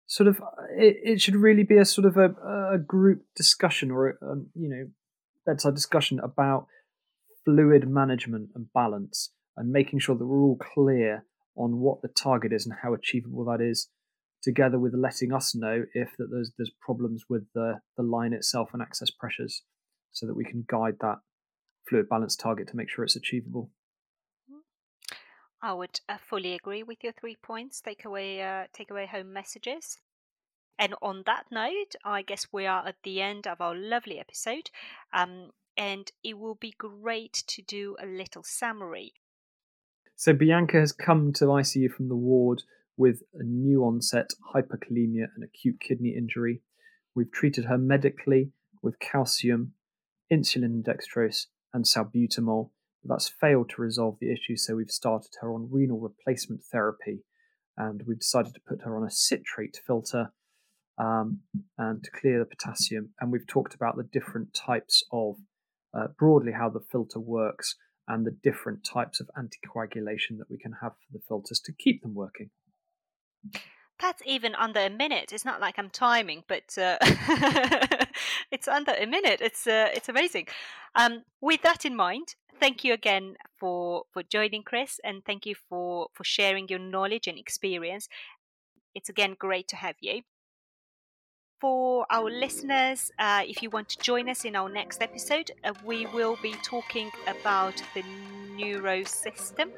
sort 0.06 0.28
of, 0.28 0.40
it, 0.76 0.96
it 1.02 1.20
should 1.20 1.36
really 1.36 1.64
be 1.64 1.78
a 1.78 1.84
sort 1.84 2.06
of 2.06 2.16
a, 2.16 2.34
a 2.74 2.78
group 2.78 3.22
discussion 3.34 3.90
or, 3.90 4.10
a, 4.10 4.30
um, 4.30 4.48
you 4.54 4.68
know, 4.68 4.86
bedside 5.44 5.74
discussion 5.74 6.20
about 6.20 6.66
fluid 7.44 7.88
management 7.88 8.50
and 8.54 8.72
balance 8.72 9.30
and 9.56 9.70
making 9.70 10.00
sure 10.00 10.16
that 10.16 10.26
we're 10.26 10.42
all 10.42 10.58
clear 10.74 11.24
on 11.56 11.80
what 11.80 12.02
the 12.02 12.08
target 12.08 12.52
is 12.52 12.66
and 12.66 12.76
how 12.82 12.94
achievable 12.94 13.44
that 13.44 13.60
is 13.60 13.88
together 14.42 14.78
with 14.78 14.94
letting 14.94 15.32
us 15.32 15.54
know 15.54 15.84
if 15.94 16.10
that 16.18 16.28
there's 16.30 16.52
there's 16.56 16.72
problems 16.80 17.24
with 17.28 17.46
the 17.54 17.80
the 17.96 18.02
line 18.02 18.32
itself 18.32 18.70
and 18.72 18.82
access 18.82 19.10
pressures 19.10 19.62
so 20.12 20.26
that 20.26 20.36
we 20.36 20.44
can 20.44 20.64
guide 20.68 20.96
that 21.00 21.18
fluid 21.88 22.08
balance 22.08 22.36
target 22.36 22.68
to 22.68 22.76
make 22.76 22.88
sure 22.88 23.04
it's 23.04 23.16
achievable. 23.16 23.70
I 25.62 25.72
would 25.72 26.00
uh, 26.08 26.18
fully 26.18 26.54
agree 26.54 26.82
with 26.82 27.02
your 27.02 27.12
three 27.12 27.36
points. 27.42 27.80
Take 27.80 28.04
away, 28.04 28.42
uh, 28.42 28.64
take 28.72 28.90
away 28.90 29.06
home 29.06 29.32
messages. 29.32 29.98
And 30.78 30.94
on 31.00 31.22
that 31.26 31.46
note, 31.50 31.96
I 32.04 32.22
guess 32.22 32.48
we 32.52 32.66
are 32.66 32.86
at 32.86 32.96
the 33.02 33.22
end 33.22 33.46
of 33.46 33.60
our 33.60 33.74
lovely 33.74 34.18
episode. 34.18 34.70
Um, 35.12 35.50
and 35.76 36.10
it 36.22 36.38
will 36.38 36.54
be 36.54 36.74
great 36.76 37.42
to 37.48 37.62
do 37.62 37.96
a 38.00 38.06
little 38.06 38.42
summary. 38.42 39.14
So 40.16 40.32
Bianca 40.32 40.78
has 40.78 40.92
come 40.92 41.32
to 41.34 41.44
ICU 41.44 41.90
from 41.90 42.08
the 42.08 42.16
ward 42.16 42.62
with 42.96 43.22
a 43.34 43.42
new 43.42 43.84
onset 43.84 44.30
hyperkalemia 44.54 45.26
and 45.34 45.44
acute 45.44 45.78
kidney 45.78 46.14
injury. 46.16 46.62
We've 47.14 47.30
treated 47.30 47.66
her 47.66 47.78
medically 47.78 48.52
with 48.82 48.98
calcium 48.98 49.74
insulin 50.32 50.82
dextrose, 50.82 51.46
and 51.72 51.84
salbutamol, 51.84 52.70
but 53.02 53.14
that's 53.14 53.28
failed 53.28 53.70
to 53.70 53.82
resolve 53.82 54.16
the 54.20 54.32
issue, 54.32 54.56
so 54.56 54.76
we've 54.76 54.90
started 54.90 55.30
her 55.40 55.52
on 55.52 55.68
renal 55.70 56.00
replacement 56.00 56.62
therapy, 56.64 57.20
and 57.76 58.02
we've 58.06 58.20
decided 58.20 58.54
to 58.54 58.60
put 58.66 58.82
her 58.82 58.96
on 58.96 59.06
a 59.06 59.10
citrate 59.10 59.78
filter 59.86 60.32
um, 60.98 61.40
and 61.76 62.02
to 62.02 62.10
clear 62.10 62.38
the 62.38 62.46
potassium. 62.46 63.10
And 63.20 63.30
we've 63.30 63.46
talked 63.46 63.74
about 63.74 63.96
the 63.96 64.04
different 64.04 64.54
types 64.54 65.04
of, 65.12 65.36
uh, 65.92 66.08
broadly, 66.18 66.52
how 66.52 66.70
the 66.70 66.80
filter 66.80 67.20
works 67.20 67.76
and 68.08 68.26
the 68.26 68.30
different 68.30 68.84
types 68.84 69.20
of 69.20 69.30
anticoagulation 69.36 70.38
that 70.38 70.50
we 70.50 70.58
can 70.58 70.72
have 70.80 70.92
for 70.92 71.12
the 71.12 71.22
filters 71.26 71.60
to 71.60 71.72
keep 71.72 72.02
them 72.02 72.14
working 72.14 72.50
that's 73.98 74.22
even 74.26 74.54
under 74.54 74.80
a 74.80 74.90
minute. 74.90 75.32
It's 75.32 75.44
not 75.44 75.60
like 75.60 75.78
I'm 75.78 75.90
timing, 75.90 76.44
but 76.48 76.76
uh, 76.78 76.98
it's 78.50 78.68
under 78.68 78.92
a 78.92 79.06
minute. 79.06 79.40
It's 79.40 79.66
uh, 79.66 79.88
it's 79.94 80.08
amazing. 80.08 80.48
Um, 80.94 81.22
with 81.40 81.62
that 81.62 81.84
in 81.84 81.96
mind, 81.96 82.34
thank 82.60 82.84
you 82.84 82.92
again 82.92 83.36
for 83.58 84.04
for 84.12 84.22
joining, 84.22 84.62
Chris, 84.62 85.00
and 85.04 85.24
thank 85.24 85.46
you 85.46 85.54
for 85.68 86.08
for 86.12 86.24
sharing 86.24 86.68
your 86.68 86.78
knowledge 86.78 87.26
and 87.26 87.38
experience. 87.38 88.08
It's 88.94 89.08
again 89.08 89.36
great 89.38 89.68
to 89.68 89.76
have 89.76 89.96
you. 90.00 90.22
For 91.60 92.06
our 92.10 92.30
listeners, 92.30 93.10
uh, 93.18 93.42
if 93.46 93.62
you 93.62 93.70
want 93.70 93.88
to 93.90 93.98
join 93.98 94.28
us 94.28 94.44
in 94.44 94.56
our 94.56 94.68
next 94.68 95.00
episode, 95.00 95.50
uh, 95.64 95.72
we 95.84 96.06
will 96.06 96.36
be 96.42 96.54
talking 96.62 97.10
about 97.26 97.82
the 97.94 98.02
neuro 98.56 99.04
system. 99.04 99.70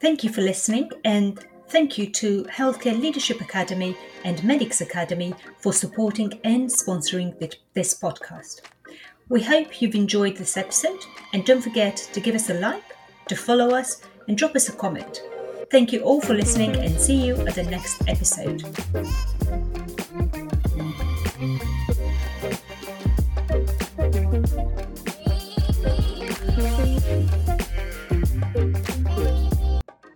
Thank 0.00 0.22
you 0.24 0.30
for 0.30 0.40
listening 0.40 0.90
and 1.04 1.44
Thank 1.70 1.96
you 1.96 2.10
to 2.10 2.42
Healthcare 2.46 3.00
Leadership 3.00 3.40
Academy 3.40 3.96
and 4.24 4.42
Medics 4.42 4.80
Academy 4.80 5.32
for 5.58 5.72
supporting 5.72 6.40
and 6.42 6.68
sponsoring 6.68 7.38
this 7.74 7.94
podcast. 7.94 8.62
We 9.28 9.40
hope 9.40 9.80
you've 9.80 9.94
enjoyed 9.94 10.36
this 10.36 10.56
episode 10.56 10.98
and 11.32 11.44
don't 11.44 11.62
forget 11.62 11.96
to 12.12 12.18
give 12.18 12.34
us 12.34 12.50
a 12.50 12.54
like, 12.54 12.82
to 13.28 13.36
follow 13.36 13.72
us, 13.72 14.02
and 14.26 14.36
drop 14.36 14.56
us 14.56 14.68
a 14.68 14.72
comment. 14.72 15.22
Thank 15.70 15.92
you 15.92 16.00
all 16.00 16.20
for 16.20 16.34
listening 16.34 16.74
and 16.74 17.00
see 17.00 17.24
you 17.24 17.36
at 17.46 17.54
the 17.54 17.62
next 17.62 18.02
episode. 18.08 18.64